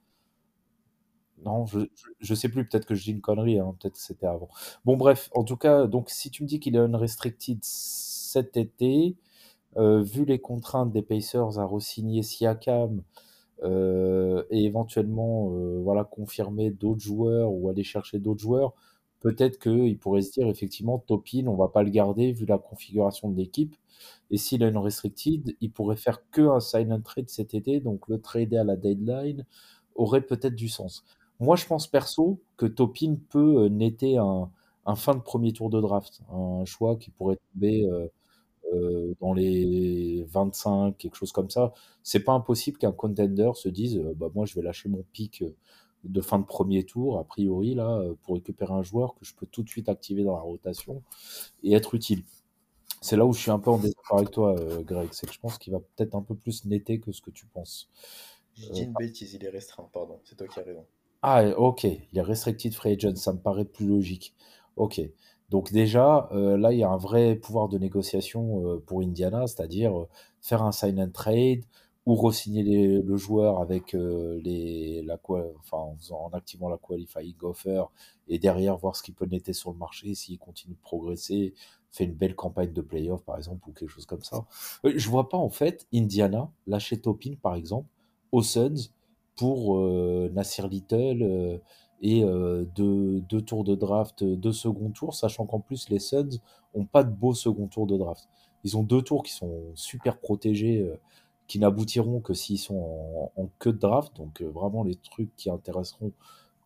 [1.44, 1.80] Non, je,
[2.20, 4.48] je sais plus, peut-être que je dis une connerie, hein, peut-être que c'était avant.
[4.84, 9.16] Bon, bref, en tout cas, donc si tu me dis qu'il est unrestricted cet été,
[9.76, 13.02] vu les contraintes des Pacers à re-signer Siakam
[13.62, 15.48] et éventuellement
[15.82, 18.74] voilà, confirmer d'autres joueurs ou aller chercher d'autres joueurs,
[19.24, 23.30] peut-être qu'il pourrait se dire effectivement Topin, on va pas le garder vu la configuration
[23.30, 23.74] de l'équipe.
[24.30, 28.06] Et s'il a une restricted, il pourrait faire que un silent trade cet été, donc
[28.08, 29.46] le trader à la deadline
[29.94, 31.04] aurait peut-être du sens.
[31.40, 34.50] Moi, je pense perso que Topin peut euh, netter un,
[34.94, 38.06] fin de premier tour de draft, un choix qui pourrait tomber euh,
[38.74, 41.72] euh, dans les 25, quelque chose comme ça.
[42.02, 45.42] C'est pas impossible qu'un contender se dise, bah moi je vais lâcher mon pic
[46.04, 49.34] de fin de premier tour, a priori, là, euh, pour récupérer un joueur que je
[49.34, 51.02] peux tout de suite activer dans la rotation
[51.62, 52.22] et être utile.
[53.00, 55.08] C'est là où je suis un peu en désaccord avec toi, euh, Greg.
[55.12, 57.46] C'est que je pense qu'il va peut-être un peu plus netter que ce que tu
[57.46, 57.90] penses.
[58.54, 60.20] Je dis une bêtise, il est restreint, pardon.
[60.24, 60.84] C'est toi qui as raison.
[61.22, 61.84] Ah, ok.
[61.84, 63.16] Il est restricted free agent.
[63.16, 64.34] Ça me paraît plus logique.
[64.76, 65.02] Ok.
[65.50, 70.06] Donc déjà, euh, là, il y a un vrai pouvoir de négociation pour Indiana, c'est-à-dire
[70.40, 71.64] faire un sign and trade,
[72.06, 75.18] ou re-signer le joueur avec euh, les, la,
[75.58, 77.84] enfin, en, en, activant la qualifying offer
[78.28, 81.54] et derrière voir ce qu'il peut netter sur le marché s'il continue de progresser,
[81.94, 84.44] fait une belle campagne de playoff par exemple ou quelque chose comme ça.
[84.84, 87.88] Euh, je vois pas en fait Indiana lâcher Topin par exemple
[88.32, 88.90] aux Suns
[89.36, 91.58] pour euh, Nasir Little euh,
[92.02, 92.22] et
[92.74, 96.38] deux, deux, tours de draft, deux second tours, sachant qu'en plus les Suns
[96.74, 98.28] ont pas de beau second tour de draft.
[98.62, 100.86] Ils ont deux tours qui sont super protégés
[101.46, 105.50] qui n'aboutiront que s'ils sont en, queue de draft, donc euh, vraiment les trucs qui
[105.50, 106.12] intéresseront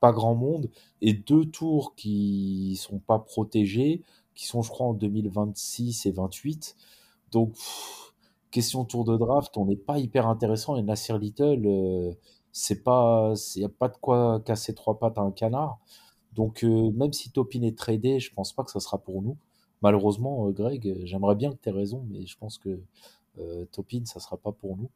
[0.00, 0.70] pas grand monde,
[1.02, 4.02] et deux tours qui sont pas protégés,
[4.34, 6.76] qui sont je crois en 2026 et 28.
[7.32, 7.56] Donc
[8.50, 12.14] question tour de draft, on n'est pas hyper intéressant et Nasir Little, euh,
[12.52, 15.78] c'est pas, il y a pas de quoi casser trois pattes à un canard.
[16.34, 19.36] Donc euh, même si Topin est tradé, je pense pas que ça sera pour nous.
[19.82, 22.80] Malheureusement, Greg, j'aimerais bien que tu aies raison, mais je pense que
[23.72, 24.90] Topin, ça sera pas pour nous.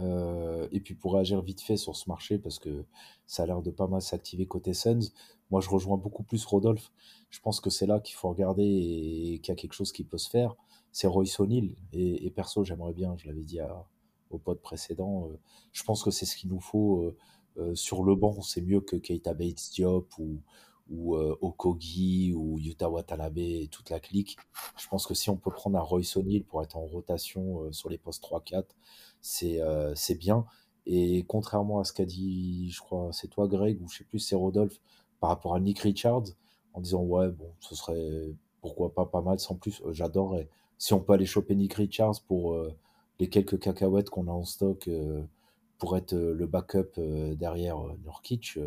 [0.00, 2.84] Euh, et puis pour réagir vite fait sur ce marché, parce que
[3.26, 5.12] ça a l'air de pas mal s'activer côté Suns,
[5.50, 6.92] moi je rejoins beaucoup plus Rodolphe.
[7.30, 10.04] Je pense que c'est là qu'il faut regarder et qu'il y a quelque chose qui
[10.04, 10.56] peut se faire.
[10.92, 11.76] C'est Royce O'Neill.
[11.92, 13.58] Et, perso, j'aimerais bien, je l'avais dit
[14.30, 15.38] au pote précédent, euh,
[15.72, 17.14] je pense que c'est ce qu'il nous faut.
[17.74, 20.40] sur le banc, c'est mieux que Keita Bates Diop ou,
[20.90, 24.36] ou euh, Okogi ou Yuta Watanabe toute la clique.
[24.76, 27.72] Je pense que si on peut prendre un Royce O'Neill pour être en rotation euh,
[27.72, 28.64] sur les postes 3-4,
[29.20, 30.46] c'est euh, c'est bien.
[30.86, 34.20] Et contrairement à ce qu'a dit, je crois, c'est toi Greg ou je sais plus,
[34.20, 34.80] c'est Rodolphe,
[35.20, 36.26] par rapport à Nick Richards,
[36.74, 40.48] en disant ouais, bon, ce serait pourquoi pas pas mal, sans plus, j'adorerais.
[40.78, 42.56] Si on peut aller choper Nick Richards pour
[43.18, 44.88] les quelques cacahuètes qu'on a en stock
[45.78, 47.00] pour être le backup
[47.36, 48.58] derrière Nurkic,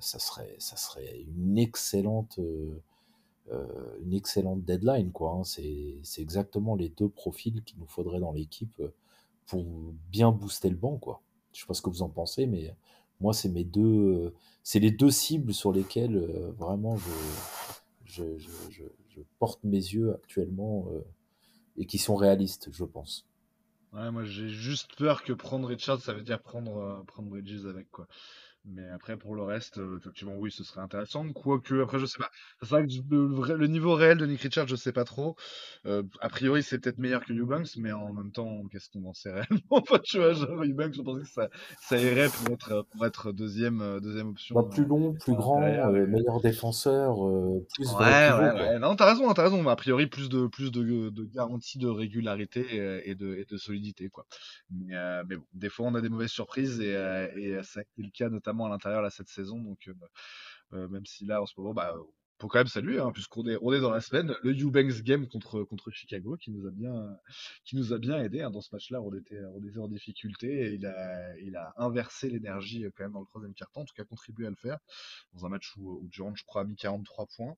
[0.00, 2.38] ça, serait, ça serait une excellente,
[3.50, 5.12] une excellente deadline.
[5.12, 5.44] Quoi, hein.
[5.44, 8.82] C'est exactement les deux profils qu'il nous faudrait dans l'équipe
[9.46, 9.64] pour
[10.10, 10.96] bien booster le banc.
[10.96, 11.20] Quoi.
[11.52, 12.74] Je sais pas ce que vous en pensez, mais
[13.20, 16.18] moi, c'est mes deux, c'est les deux cibles sur lesquelles
[16.58, 16.96] vraiment
[18.04, 18.84] je, je,
[19.38, 20.86] porte mes yeux actuellement
[21.76, 23.26] et qui sont réalistes, je pense.
[23.92, 28.06] Moi j'ai juste peur que prendre Richard, ça veut dire prendre, prendre Bridges avec quoi.
[28.66, 31.26] Mais après, pour le reste, euh, effectivement, oui, ce serait intéressant.
[31.32, 32.30] Quoique, après, je sais pas.
[32.60, 35.34] C'est vrai que le, le niveau réel de Nick Richards, je sais pas trop.
[35.86, 39.14] Euh, a priori, c'est peut-être meilleur que Eubanks, mais en même temps, qu'est-ce qu'on en
[39.14, 39.60] sait réellement?
[39.70, 41.48] Enfin, tu vois, genre, Eubanks, je pensais que ça,
[41.80, 44.54] ça irait pour être, pour être deuxième, euh, deuxième option.
[44.54, 47.14] Bah, plus long, plus grand, meilleur défenseur,
[47.74, 49.62] plus ouais, ouais, ouais, Non, t'as raison, t'as raison.
[49.62, 53.56] Mais a priori, plus de, plus de, de garantie de régularité et de, et de
[53.56, 54.26] solidité, quoi.
[54.70, 54.94] Mais,
[55.28, 56.92] mais bon, des fois, on a des mauvaises surprises et,
[57.36, 59.58] et ça a été le cas notamment à l'intérieur là cette saison.
[59.58, 59.94] Donc euh,
[60.72, 61.94] euh, même si là en ce moment, bah,
[62.40, 65.28] faut quand même saluer, hein, puisqu'on est, on est dans la semaine, le Eubanks game
[65.28, 67.18] contre, contre Chicago qui nous a bien,
[67.64, 68.40] qui nous a bien aidé.
[68.40, 71.74] Hein, dans ce match-là, on était, on était en difficulté et il a, il a
[71.76, 74.56] inversé l'énergie euh, quand même dans le troisième quart-temps, en tout cas contribué à le
[74.56, 74.78] faire,
[75.34, 77.56] dans un match où, où Durant, je crois, a mis 43 points.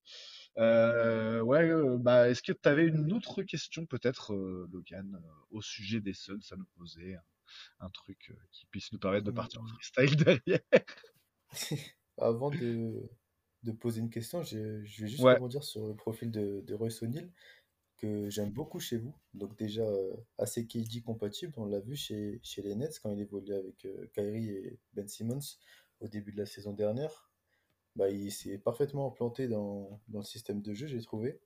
[0.59, 4.35] Euh, ouais, bah, est-ce que tu avais une autre question peut-être,
[4.73, 5.21] Logan,
[5.51, 7.17] au sujet des Suns à nous poser?
[7.81, 10.61] Un truc euh, qui puisse nous permettre de partir en freestyle derrière.
[12.19, 13.11] Avant de,
[13.63, 17.33] de, poser une question, je, vais juste rebondir sur le profil de, de Royce O'Neill
[18.03, 19.15] que j'aime beaucoup chez vous.
[19.33, 23.21] Donc déjà euh, assez KD compatible, on l'a vu chez, chez les Nets quand il
[23.21, 25.57] évoluait avec euh, Kyrie et Ben Simmons
[26.01, 27.31] au début de la saison dernière.
[27.95, 31.41] Bah, il s'est parfaitement implanté dans, dans, le système de jeu, j'ai trouvé,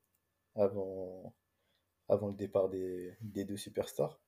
[0.55, 1.35] avant,
[2.09, 4.21] avant le départ des, des deux superstars.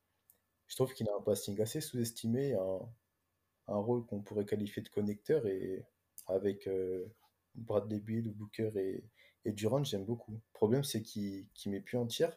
[0.69, 2.81] Je trouve qu'il a un passing assez sous-estimé, un,
[3.69, 5.85] un rôle qu'on pourrait qualifier de connecteur et
[6.27, 7.07] avec euh,
[7.55, 9.05] Bradley Bill, Booker et,
[9.45, 10.33] et Durant, j'aime beaucoup.
[10.33, 12.37] Le problème, c'est qu'il ne met plus en tir,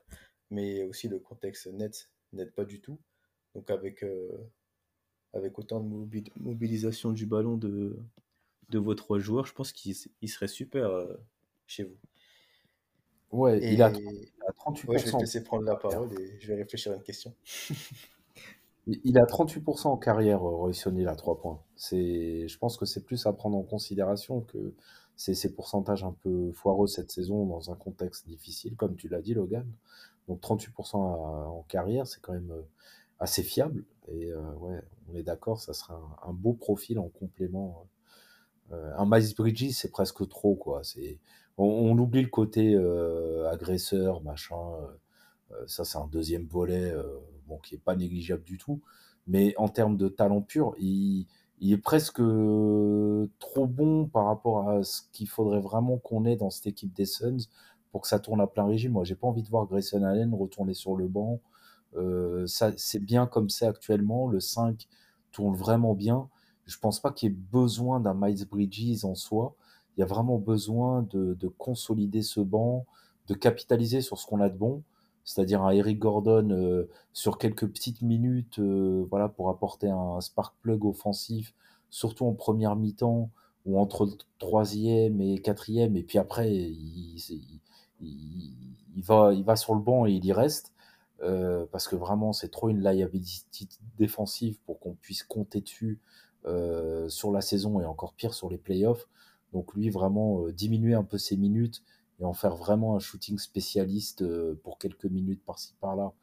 [0.50, 3.00] mais aussi le contexte net n'aide pas du tout.
[3.56, 4.30] Donc avec, euh,
[5.34, 7.98] avec autant de mobilisation du ballon de,
[8.70, 9.96] de vos trois joueurs, je pense qu'il
[10.30, 11.14] serait super euh,
[11.68, 11.98] chez vous.
[13.32, 14.86] Ouais, il, a, 38%.
[14.88, 17.34] Ouais, je vais te laisser prendre la parole et je vais réfléchir à une question.
[19.04, 21.62] Il a 38% en carrière, euh, Royce à 3 points.
[21.78, 24.74] Je pense que c'est plus à prendre en considération que
[25.16, 29.22] c'est ces pourcentages un peu foireux cette saison dans un contexte difficile, comme tu l'as
[29.22, 29.68] dit, Logan.
[30.28, 32.62] Donc 38% en carrière, c'est quand même euh,
[33.20, 33.86] assez fiable.
[34.08, 35.94] Et euh, ouais, on est d'accord, ça serait
[36.24, 37.88] un, beau profil en complément.
[38.72, 40.82] un Miles Bridges, c'est presque trop, quoi.
[41.58, 42.76] On, oublie le côté
[43.52, 44.58] agresseur, machin.
[45.68, 46.94] ça, c'est un deuxième volet
[47.58, 48.82] qui est pas négligeable du tout,
[49.28, 51.28] mais en termes de talent pur, il,
[51.62, 52.22] est presque
[53.40, 57.06] trop bon par rapport à ce qu'il faudrait vraiment qu'on ait dans cette équipe des
[57.06, 57.48] Suns
[57.92, 58.94] pour que ça tourne à plein régime.
[58.94, 61.40] Moi, j'ai pas envie de voir Grayson Allen retourner sur le banc.
[61.96, 64.28] Euh, c'est bien comme c'est actuellement.
[64.28, 64.88] Le 5
[65.32, 66.30] tourne vraiment bien.
[66.66, 69.56] Je pense pas qu'il y ait besoin d'un Miles Bridges en soi.
[69.98, 72.86] Il y a vraiment besoin de consolider ce banc,
[73.28, 74.84] de capitaliser sur ce qu'on a de bon
[75.24, 80.56] c'est-à-dire un Eric Gordon euh, sur quelques petites minutes euh, voilà, pour apporter un spark
[80.62, 81.54] plug offensif,
[81.90, 83.30] surtout en première mi-temps
[83.66, 87.22] ou entre troisième et quatrième, et puis après, il,
[88.02, 90.74] il, va, il va sur le banc et il y reste.
[91.24, 93.70] Euh, parce que vraiment c'est trop une liability
[94.00, 96.00] défensive pour qu'on puisse compter dessus
[97.08, 99.08] sur la saison et encore pire sur les playoffs.
[99.54, 101.84] Donc lui vraiment diminuer un peu ses minutes
[102.22, 106.14] et en faire vraiment un shooting spécialiste euh, pour quelques minutes par-ci par-là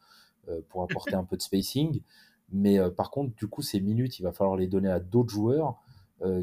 [0.49, 2.01] euh, pour apporter un peu de spacing.
[2.51, 5.31] Mais euh, par contre, du coup, ces minutes, il va falloir les donner à d'autres
[5.31, 5.83] joueurs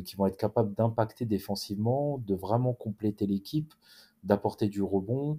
[0.05, 3.73] qui vont être capables d'impacter défensivement, de vraiment compléter l'équipe,
[4.23, 5.37] d'apporter du rebond.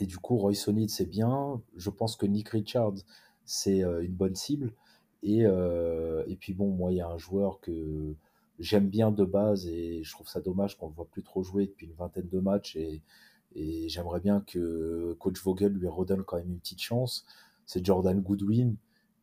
[0.00, 1.62] Et du coup, Roy Sonid, c'est bien.
[1.76, 2.96] Je pense que Nick Richards,
[3.44, 4.74] c'est une bonne cible.
[5.22, 8.16] Et, et puis bon, moi, il y a un joueur que
[8.58, 11.66] j'aime bien de base et je trouve ça dommage qu'on ne voit plus trop jouer
[11.66, 13.02] depuis une vingtaine de matchs et,
[13.54, 17.24] et j'aimerais bien que coach Vogel lui redonne quand même une petite chance.
[17.66, 18.76] C'est Jordan Goodwin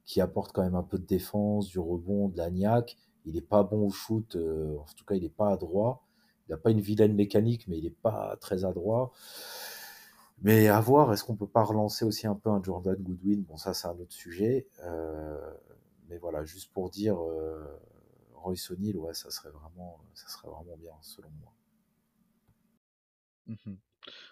[0.05, 2.97] qui apporte quand même un peu de défense, du rebond, de la niaque.
[3.25, 6.03] Il n'est pas bon au shoot, euh, en tout cas il n'est pas adroit.
[6.47, 9.11] Il n'a pas une vilaine mécanique, mais il n'est pas très adroit.
[10.41, 13.43] Mais à voir, est-ce qu'on peut pas relancer aussi un peu un Jordan Goodwin?
[13.43, 14.67] Bon, ça c'est un autre sujet.
[14.83, 15.39] Euh,
[16.09, 17.63] mais voilà, juste pour dire, euh,
[18.41, 19.99] Royce O'Neill, ouais, ça serait vraiment,
[20.77, 21.53] bien selon moi.
[23.47, 23.75] Mmh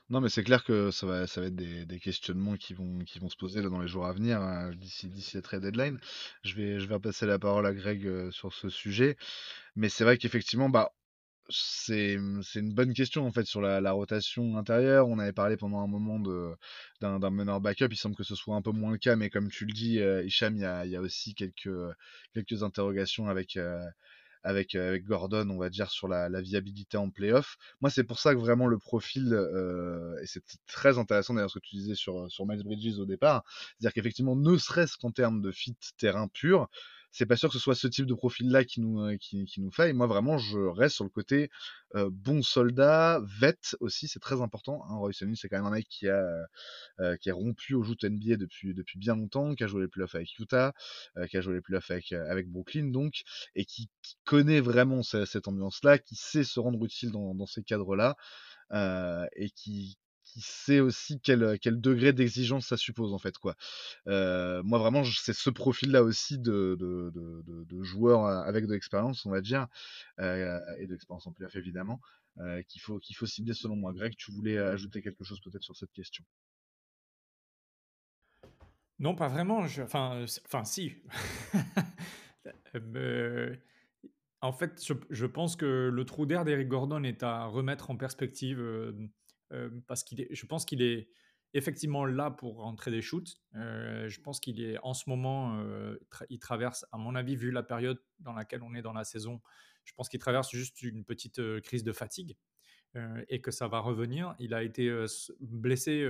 [0.10, 3.38] Non, mais c'est clair que ça va, ça va être des, questionnements qui vont, se
[3.38, 6.00] poser dans les jours à venir, hein, d'ici, d'ici la trade deadline.
[6.44, 9.18] Je vais, je vais passer la parole à Greg euh, sur ce sujet.
[9.76, 10.92] Mais c'est vrai qu'effectivement, bah,
[11.50, 15.08] c'est, c'est une bonne question en fait sur la, la rotation intérieure.
[15.08, 16.52] On avait parlé pendant un moment de,
[17.02, 17.88] d'un, meneur backup.
[17.92, 20.00] Il semble que ce soit un peu moins le cas, mais comme tu le dis,
[20.00, 21.70] euh, Hicham, il y a, il y a aussi quelques,
[22.34, 23.84] quelques interrogations avec, euh,
[24.44, 27.58] avec, euh, avec Gordon, on va dire, sur la, la viabilité en playoff.
[27.82, 31.60] Moi, c'est pour ça que vraiment le profil, euh, et c'est très intéressant d'ailleurs ce
[31.60, 33.44] que tu disais sur, sur Miles Bridges au départ,
[33.80, 36.70] c'est-à-dire qu'effectivement, ne serait-ce qu'en termes de fit terrain pur,
[37.12, 39.62] c'est pas sûr que ce soit ce type de profil-là qui nous, euh, qui, qui
[39.62, 39.94] nous faille.
[39.94, 41.50] Moi, vraiment, je reste sur le côté
[41.96, 44.84] euh, bon soldat, vet aussi, c'est très important.
[44.90, 44.98] Hein.
[44.98, 46.24] Roy Sonny, c'est quand même un mec qui a,
[47.00, 49.88] euh, qui a rompu au joute NBA depuis, depuis bien longtemps, qui a joué les
[49.88, 50.74] playoffs avec Utah,
[51.18, 53.24] euh, qui a joué les playoffs avec, euh, avec Brooklyn, donc,
[53.56, 57.46] et qui, qui connaît vraiment ce- cette ambiance-là, qui sait se rendre utile dans, dans
[57.46, 58.16] ces cadres-là,
[58.74, 59.98] euh, et qui,
[60.40, 63.56] qui sait aussi quel, quel degré d'exigence ça suppose en fait quoi.
[64.08, 69.26] Euh, moi vraiment c'est ce profil-là aussi de, de, de, joueur euh, avec de l'expérience
[69.26, 69.68] on va dire
[70.20, 72.00] euh, et de l'expérience en playoff évidemment
[72.40, 73.94] euh, qu'il faut qu'il faut cibler selon moi.
[73.94, 76.24] Greg tu voulais ajouter quelque chose peut-être sur cette question?
[79.00, 79.60] Non, pas vraiment.
[79.60, 80.96] Enfin, euh, enfin, si.
[82.76, 83.56] Euh,
[84.42, 87.98] en fait, je, je pense que le trou d'air d'Eric Gordon est à remettre en
[87.98, 88.94] perspective euh,
[89.88, 91.10] parce qu'il je pense qu'il est
[91.54, 93.42] effectivement là pour rentrer des shoots.
[93.54, 95.64] Je pense qu'il est en ce moment,
[96.30, 99.42] il traverse, à mon avis, vu la période dans laquelle on est dans la saison,
[99.84, 102.38] je pense qu'il traverse juste une petite crise de fatigue.
[103.28, 104.36] et que ça va revenir.
[104.40, 105.06] Il a été
[105.40, 106.02] blessé,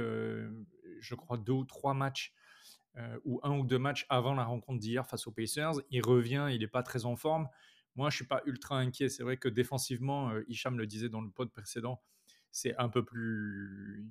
[0.99, 2.33] je crois, deux ou trois matchs
[3.23, 5.73] ou un ou deux matchs avant la rencontre d'hier face aux Pacers.
[5.89, 7.47] Il revient, il n'est pas très en forme.
[7.95, 9.09] Moi, je suis pas ultra inquiet.
[9.09, 12.01] C'est vrai que défensivement, euh, Hicham le disait dans le pod précédent,
[12.51, 14.07] c'est un peu plus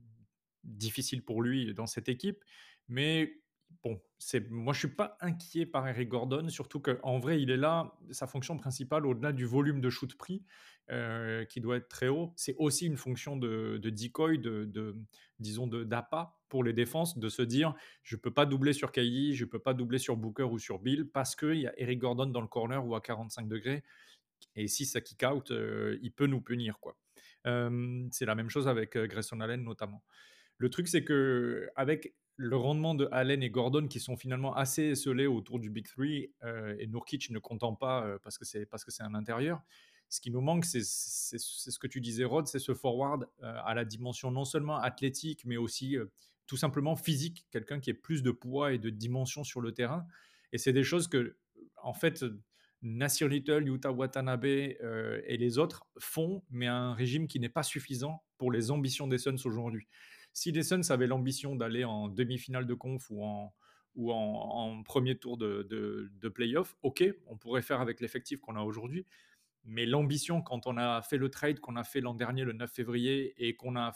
[0.64, 2.44] difficile pour lui dans cette équipe.
[2.88, 3.40] Mais
[3.82, 7.56] bon, c'est moi, je suis pas inquiet par Eric Gordon, surtout qu'en vrai, il est
[7.56, 7.96] là.
[8.10, 10.44] Sa fonction principale, au-delà du volume de shoot pris,
[10.90, 14.96] euh, qui doit être très haut, c'est aussi une fonction de, de decoy, de,
[15.38, 19.34] disons, de d'appât pour les défenses, de se dire je peux pas doubler sur Kyrie,
[19.34, 22.26] je peux pas doubler sur Booker ou sur Bill parce qu'il y a Eric Gordon
[22.26, 23.84] dans le corner ou à 45 degrés.
[24.56, 26.78] Et si ça kick out, euh, il peut nous punir.
[26.80, 26.96] quoi.
[28.10, 30.02] C'est la même chose avec Grayson Allen notamment.
[30.58, 34.84] Le truc, c'est que avec le rendement de Allen et Gordon qui sont finalement assez
[34.90, 36.32] esselés autour du Big Three
[36.78, 39.62] et Nurkic ne comptant pas parce que c'est parce que un intérieur.
[40.10, 43.84] Ce qui nous manque, c'est ce que tu disais, Rod, c'est ce forward à la
[43.84, 45.96] dimension non seulement athlétique, mais aussi
[46.46, 50.06] tout simplement physique, quelqu'un qui ait plus de poids et de dimension sur le terrain.
[50.52, 51.36] Et c'est des choses que,
[51.82, 52.24] en fait,
[52.82, 57.62] Nasir Little, Yuta Watanabe euh, et les autres font, mais un régime qui n'est pas
[57.62, 59.88] suffisant pour les ambitions des Suns aujourd'hui.
[60.32, 63.24] Si les Suns avaient l'ambition d'aller en demi-finale de conf ou
[64.12, 69.06] en, premier tour de, de, playoff, ok, on pourrait faire avec l'effectif qu'on a aujourd'hui.
[69.64, 72.70] Mais l'ambition, quand on a fait le trade qu'on a fait l'an dernier, le 9
[72.70, 73.92] février, et qu'on a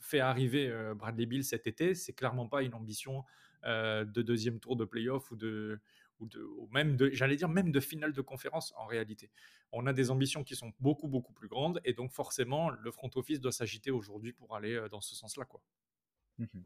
[0.00, 3.24] fait arriver euh, Bradley Bill cet été, c'est clairement pas une ambition
[3.64, 5.80] euh, de deuxième tour de playoff ou de,
[6.20, 9.30] ou même de, j'allais dire même de finale de conférence en réalité.
[9.72, 13.10] On a des ambitions qui sont beaucoup beaucoup plus grandes et donc forcément le front
[13.16, 15.62] office doit s'agiter aujourd'hui pour aller euh, dans ce sens-là quoi.
[16.38, 16.64] Mhm.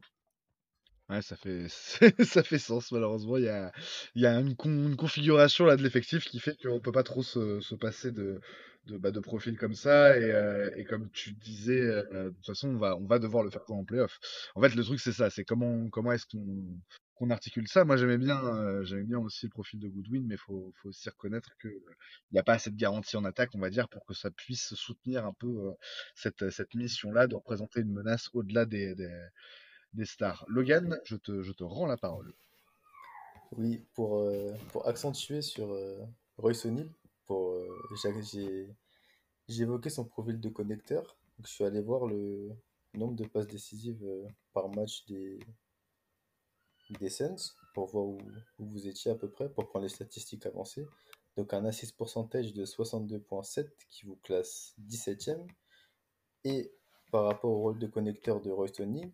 [1.09, 1.67] Ouais, ça fait,
[2.25, 3.37] ça fait sens, malheureusement.
[3.37, 3.71] Il y a,
[4.15, 7.23] il y a une, une configuration là de l'effectif qui fait qu'on peut pas trop
[7.23, 8.39] se, se passer de,
[8.87, 10.17] bah, de profils comme ça.
[10.17, 13.49] Et, euh, comme tu disais, euh, de toute façon, on va, on va devoir le
[13.49, 14.19] faire en playoff.
[14.55, 16.79] En fait, le truc, c'est ça, c'est comment, comment est-ce qu'on
[17.15, 17.85] qu'on articule ça.
[17.85, 21.09] Moi, j'aimais bien, euh, j'aimais bien aussi le profil de Goodwin, mais faut, faut aussi
[21.09, 21.95] reconnaître que euh,
[22.31, 24.31] il n'y a pas assez de garantie en attaque, on va dire, pour que ça
[24.31, 25.71] puisse soutenir un peu euh,
[26.15, 29.27] cette, cette mission-là de représenter une menace au-delà des, des,
[29.93, 30.45] des stars.
[30.47, 32.33] Logan, je te, je te rends la parole.
[33.51, 35.77] Oui, pour, euh, pour accentuer sur
[36.37, 36.89] Royce O'Neal,
[37.27, 37.55] pour,
[39.47, 41.03] évoqué son profil de connecteur.
[41.37, 42.49] Donc, je suis allé voir le
[42.95, 44.03] nombre de passes décisives
[44.53, 45.39] par match des,
[47.09, 48.17] Suns pour voir où,
[48.59, 50.87] où vous étiez à peu près, pour prendre les statistiques avancées.
[51.37, 55.47] Donc un assist percentage de 62.7 qui vous classe 17e.
[56.43, 56.71] Et
[57.11, 59.11] par rapport au rôle de connecteur de Royce O'Neal,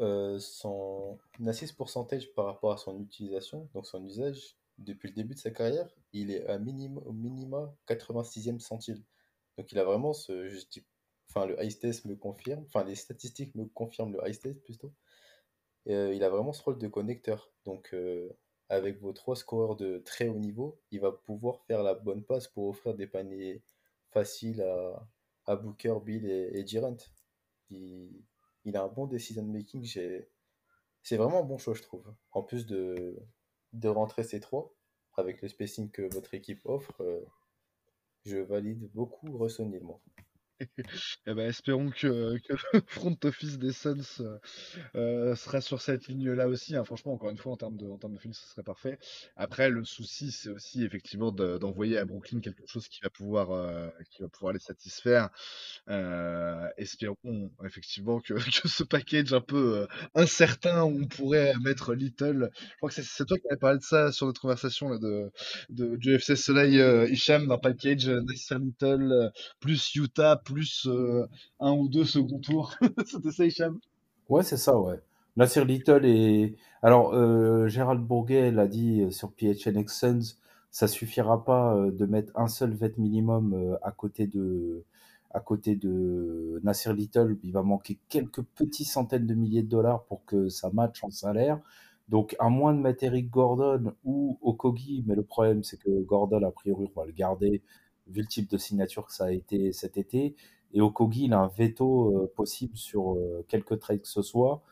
[0.00, 5.34] euh, son assist percentage par rapport à son utilisation, donc son usage, depuis le début
[5.34, 9.02] de sa carrière, il est à minima, au minima 86e centile.
[9.58, 10.58] Donc il a vraiment ce, je
[11.28, 14.92] enfin le ice test me confirme, enfin les statistiques me confirment le ice test plutôt.
[15.88, 17.50] Euh, il a vraiment ce rôle de connecteur.
[17.64, 18.30] Donc euh,
[18.68, 22.48] avec vos trois scoreurs de très haut niveau, il va pouvoir faire la bonne passe
[22.48, 23.62] pour offrir des paniers
[24.10, 24.62] faciles
[25.46, 26.96] à, Booker, Bill et, et Durant.
[27.70, 29.84] il, a un bon decision making.
[31.02, 32.04] C'est vraiment un bon choix, je trouve.
[32.30, 33.16] En plus de,
[33.84, 34.72] rentrer ces trois,
[35.16, 37.24] avec le spacing que votre équipe offre, euh,
[38.24, 40.00] je valide beaucoup Russell moi.
[41.26, 42.06] Eh ben, espérons que,
[42.72, 44.38] le front office des Suns euh,
[44.96, 46.76] euh, sera sur cette ligne-là aussi.
[46.76, 46.84] hein.
[46.84, 47.86] Franchement, encore une fois, en termes de,
[48.18, 48.98] finish, ce serait parfait.
[49.36, 53.50] Après, le souci, c'est aussi effectivement de- d'envoyer à Brooklyn quelque chose qui va pouvoir,
[53.52, 53.88] euh,
[54.52, 55.30] les satisfaire.
[56.76, 62.50] Espérons effectivement que, ce package un peu incertain où on pourrait mettre Little.
[62.58, 65.30] Je crois que c'est toi qui avais parlé de ça sur notre conversation là, de,
[65.96, 66.80] du FC Soleil
[67.10, 69.30] Hicham, d'un package Nasser Little
[69.60, 70.51] plus Utah plus
[70.86, 71.26] euh,
[71.60, 72.74] un ou deux second tours.
[73.06, 73.78] C'était ça, Hicham?
[74.28, 75.00] Ouais, c'est ça, ouais.
[75.36, 80.36] Nasir Little et alors euh, Gérald Bourguet l'a dit euh, sur PHNX Suns,
[80.70, 84.84] ça suffira pas de mettre un seul vet minimum à côté de
[85.30, 90.04] à côté de Nasir Little, il va manquer quelques petits centaines de milliers de dollars
[90.04, 91.58] pour que ça matche en salaire.
[92.08, 96.42] Donc à moins de mettre Eric Gordon ou Okogi, mais le problème c'est que Gordon
[96.42, 97.62] a priori on va le garder
[98.06, 100.36] vu le type de signature que ça a été cet été.
[100.74, 104.62] Et Okogi, il a un veto euh, possible sur euh, quelques trades que ce soit.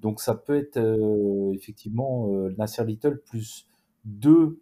[0.00, 3.66] Donc ça peut être euh, effectivement Nasser Little plus
[4.04, 4.60] deux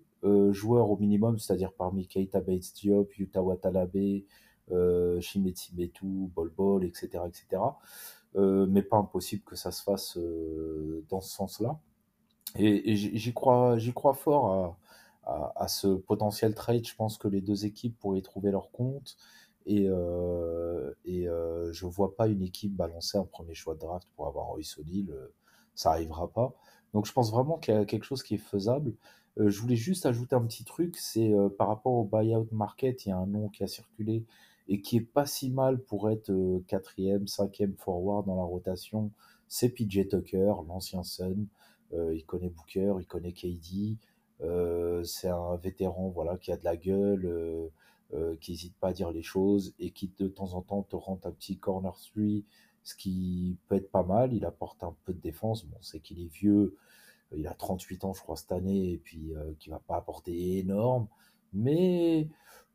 [0.51, 4.25] joueurs au minimum, c'est-à-dire parmi Keita Bates Diop, Yuta Watanabe,
[4.73, 7.23] euh, Shimetsi Metu, Bol Bol, etc.
[7.27, 7.63] etc.
[8.35, 11.79] Euh, mais pas impossible que ça se fasse euh, dans ce sens-là.
[12.57, 14.77] Et, et j'y crois, j'y crois fort
[15.27, 16.87] à, ce potentiel trade.
[16.87, 19.17] Je pense que les deux équipes pourraient trouver leur compte.
[19.67, 24.07] Et, euh, et euh, je vois pas une équipe balancer un premier choix de draft
[24.15, 25.11] pour avoir Royce O'Neal.
[25.11, 25.33] euh,
[25.75, 26.55] ça arrivera pas.
[26.95, 28.95] Donc je pense vraiment qu'il y a quelque chose qui est faisable.
[29.39, 33.05] Euh, je voulais juste ajouter un petit truc, c'est euh, par rapport au buyout market,
[33.05, 34.25] il y a un nom qui a circulé
[34.69, 39.13] et qui est pas si mal pour être euh, quatrième, cinquième forward dans la rotation.
[39.49, 41.47] C'est PJ Tucker, l'ancien Sun.
[41.93, 43.97] Il connaît Booker, il connaît KD.
[44.43, 47.69] Euh, c'est un vétéran voilà, qui a de la gueule, euh,
[48.15, 50.97] euh, qui n'hésite pas à dire les choses et qui de temps en temps te
[50.97, 52.23] rentre un petit corner 3,
[52.83, 54.33] ce qui peut être pas mal.
[54.33, 55.65] Il apporte un peu de défense.
[55.65, 56.77] Bon, c'est qu'il est vieux,
[57.35, 60.59] il a 38 ans, je crois, cette année, et puis euh, qui va pas apporter
[60.59, 61.09] énorme.
[61.53, 62.29] Mais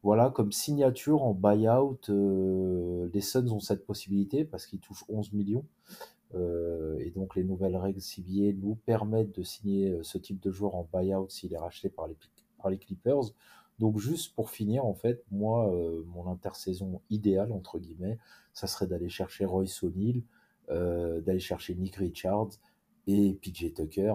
[0.03, 5.33] voilà, comme signature en buyout, euh, les Suns ont cette possibilité parce qu'ils touchent 11
[5.33, 5.65] millions.
[6.33, 10.51] Euh, et donc les nouvelles règles CBA nous permettent de signer euh, ce type de
[10.51, 13.33] joueur en buyout s'il est racheté par les, Clippers.
[13.79, 18.19] Donc juste pour finir, en fait, moi, euh, mon intersaison idéale, entre guillemets,
[18.53, 20.21] ça serait d'aller chercher Royce O'Neal,
[20.69, 22.51] euh, d'aller chercher Nick Richards
[23.07, 24.13] et PJ Tucker,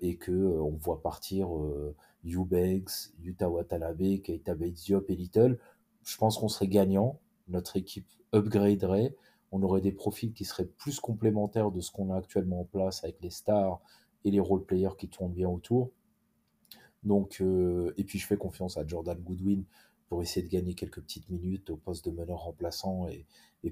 [0.00, 1.48] et que on voit partir
[2.24, 5.58] Eubanks, Yuta Watanabe, Keita Bates et Little.
[6.04, 9.14] Je pense qu'on serait gagnant, notre équipe upgraderait,
[9.52, 13.04] on aurait des profils qui seraient plus complémentaires de ce qu'on a actuellement en place
[13.04, 13.80] avec les stars
[14.24, 15.90] et les role players qui tournent bien autour.
[17.02, 19.64] Donc, euh, et puis je fais confiance à Jordan Goodwin
[20.08, 23.26] pour essayer de gagner quelques petites minutes au poste de meneur remplaçant et,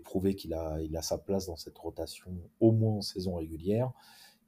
[0.05, 2.31] prouver qu'il a, sa place dans cette rotation
[2.61, 3.93] au moins en saison régulière.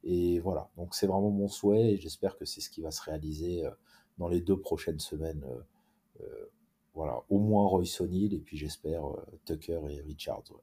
[0.03, 3.01] Et voilà, donc c'est vraiment mon souhait et j'espère que c'est ce qui va se
[3.01, 3.71] réaliser euh,
[4.17, 5.45] dans les deux prochaines semaines.
[6.21, 6.45] Euh,
[6.93, 9.03] voilà, au moins Royce O'Neal et puis j'espère
[9.45, 10.53] Tucker et Richards.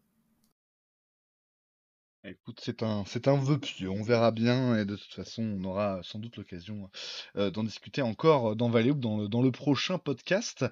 [2.23, 6.19] Écoute, c'est un, vœu pieux, on verra bien, et de toute façon, on aura sans
[6.19, 6.91] doute l'occasion
[7.37, 10.67] euh, d'en discuter encore dans Valley Hoop, dans le, prochain podcast.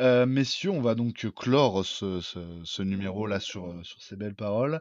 [0.00, 4.80] Euh, messieurs, on va donc clore ce, numéro-là sur, euh, ces belles paroles.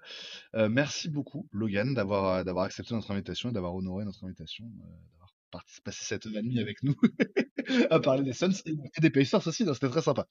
[0.56, 5.34] Euh, merci beaucoup, Logan, d'avoir, accepté notre invitation et d'avoir honoré notre invitation, euh, d'avoir
[5.52, 6.96] participé passé cette demie avec nous
[7.90, 10.26] à parler des Suns et des Pacers aussi, c'était très sympa.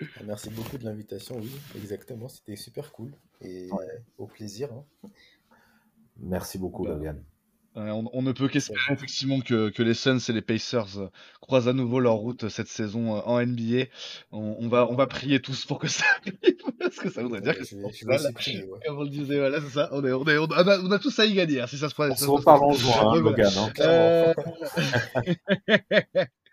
[0.00, 3.12] Ah, Merci beaucoup de l'invitation, oui, exactement, c'était super cool.
[3.40, 3.86] Et Ouais.
[4.18, 4.68] au plaisir.
[4.72, 5.08] hein.
[6.18, 7.22] Merci beaucoup, Bah, Logan.
[7.76, 11.10] Ouais, on, on ne peut qu'espérer effectivement que, que les Suns et les Pacers euh,
[11.42, 13.84] croisent à nouveau leur route cette saison euh, en NBA.
[14.32, 16.38] On, on va, on va prier tous pour que ça arrive,
[16.80, 17.76] parce que ça voudrait dire Ouais, que c'est
[18.64, 18.78] ouais.
[18.86, 19.90] comme on le disait, voilà, c'est ça.
[19.92, 21.90] On, est, on, est, on, a, on a tous à y gagner hein, si ça
[21.90, 22.12] se passe.
[22.12, 23.16] On se reparle en juin, hein.
[23.20, 23.52] Logan.
[23.56, 24.32] hein.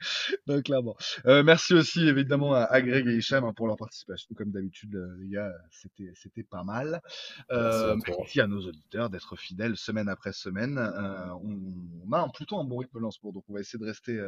[0.47, 0.95] Donc clairement.
[1.25, 4.34] Euh, merci aussi évidemment à, à Greg et Hicham hein, pour leur participation.
[4.35, 7.01] Comme d'habitude, euh, les gars, c'était c'était pas mal.
[7.03, 10.77] Merci Euh, à merci à nos auditeurs d'être fidèles semaine après semaine.
[10.77, 11.59] Euh, on,
[12.07, 14.19] on a un, plutôt un bon rythme de lancement, donc on va essayer de rester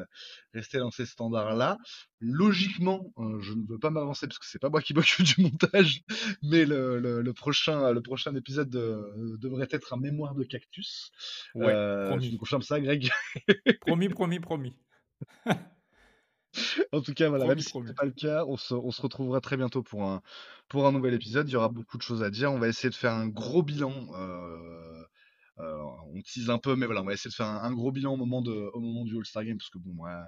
[0.53, 1.77] rester dans ces standards-là.
[2.21, 6.01] Logiquement, je ne veux pas m'avancer parce que c'est pas moi qui m'occupe du montage,
[6.43, 11.11] mais le, le, le prochain le prochain épisode de- devrait être un mémoire de cactus.
[11.53, 11.73] Ouais,
[12.07, 12.31] promis.
[12.31, 13.09] nous confirmes ça, Greg
[13.81, 14.73] Promis, promis, promis.
[16.93, 19.01] En tout cas, voilà, même si ce n'est pas le cas, on se, on se
[19.01, 20.21] retrouvera très bientôt pour un,
[20.69, 21.49] pour un nouvel épisode.
[21.49, 22.51] Il y aura beaucoup de choses à dire.
[22.51, 23.91] On va essayer de faire un gros bilan.
[24.15, 25.03] euh,
[25.59, 25.77] euh,
[26.13, 28.13] on tease un peu, mais voilà, on va essayer de faire un, un gros bilan
[28.13, 30.25] au moment, de, au moment du All-Star Game, parce que bon, moi,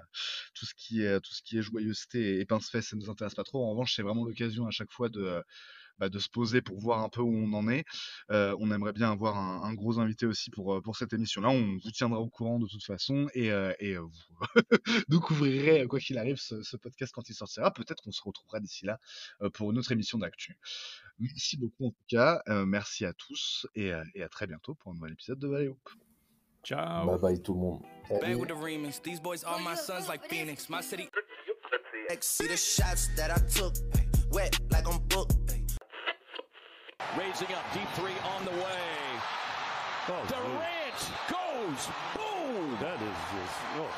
[0.54, 3.44] tout ce qui est, tout ce qui est joyeuseté et pince-fait, ça nous intéresse pas
[3.44, 3.64] trop.
[3.64, 5.42] En revanche, c'est vraiment l'occasion à chaque fois de,
[5.98, 7.84] bah, de se poser pour voir un peu où on en est.
[8.30, 11.50] Euh, on aimerait bien avoir un, un gros invité aussi pour, euh, pour cette émission-là.
[11.50, 14.10] On vous tiendra au courant de toute façon et, euh, et vous
[15.08, 17.72] découvrirez, quoi qu'il arrive, ce, ce podcast quand il sortira.
[17.72, 18.98] Peut-être qu'on se retrouvera d'ici là
[19.54, 20.58] pour une autre émission d'actu.
[21.18, 22.42] Merci beaucoup en tout cas.
[22.48, 25.68] Euh, merci à tous et, et à très bientôt pour un nouvel épisode de Valley
[25.68, 25.90] Hoop.
[26.64, 27.06] Ciao.
[27.06, 27.82] Bye bye tout le monde.
[28.20, 29.00] Back with the remix.
[29.02, 30.68] These boys are my sons like Phoenix.
[30.68, 31.08] My city.
[32.20, 33.74] See the shots that I took.
[34.32, 35.47] Wet like I'm booked.
[37.16, 38.84] Raising up, deep three on the way.
[40.10, 42.76] Oh, Durant goes, boom!
[42.80, 43.56] That is just.
[43.76, 43.92] Oh.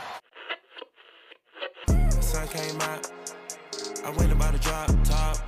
[2.21, 3.11] Sun came out.
[4.05, 5.39] I went about to drop top.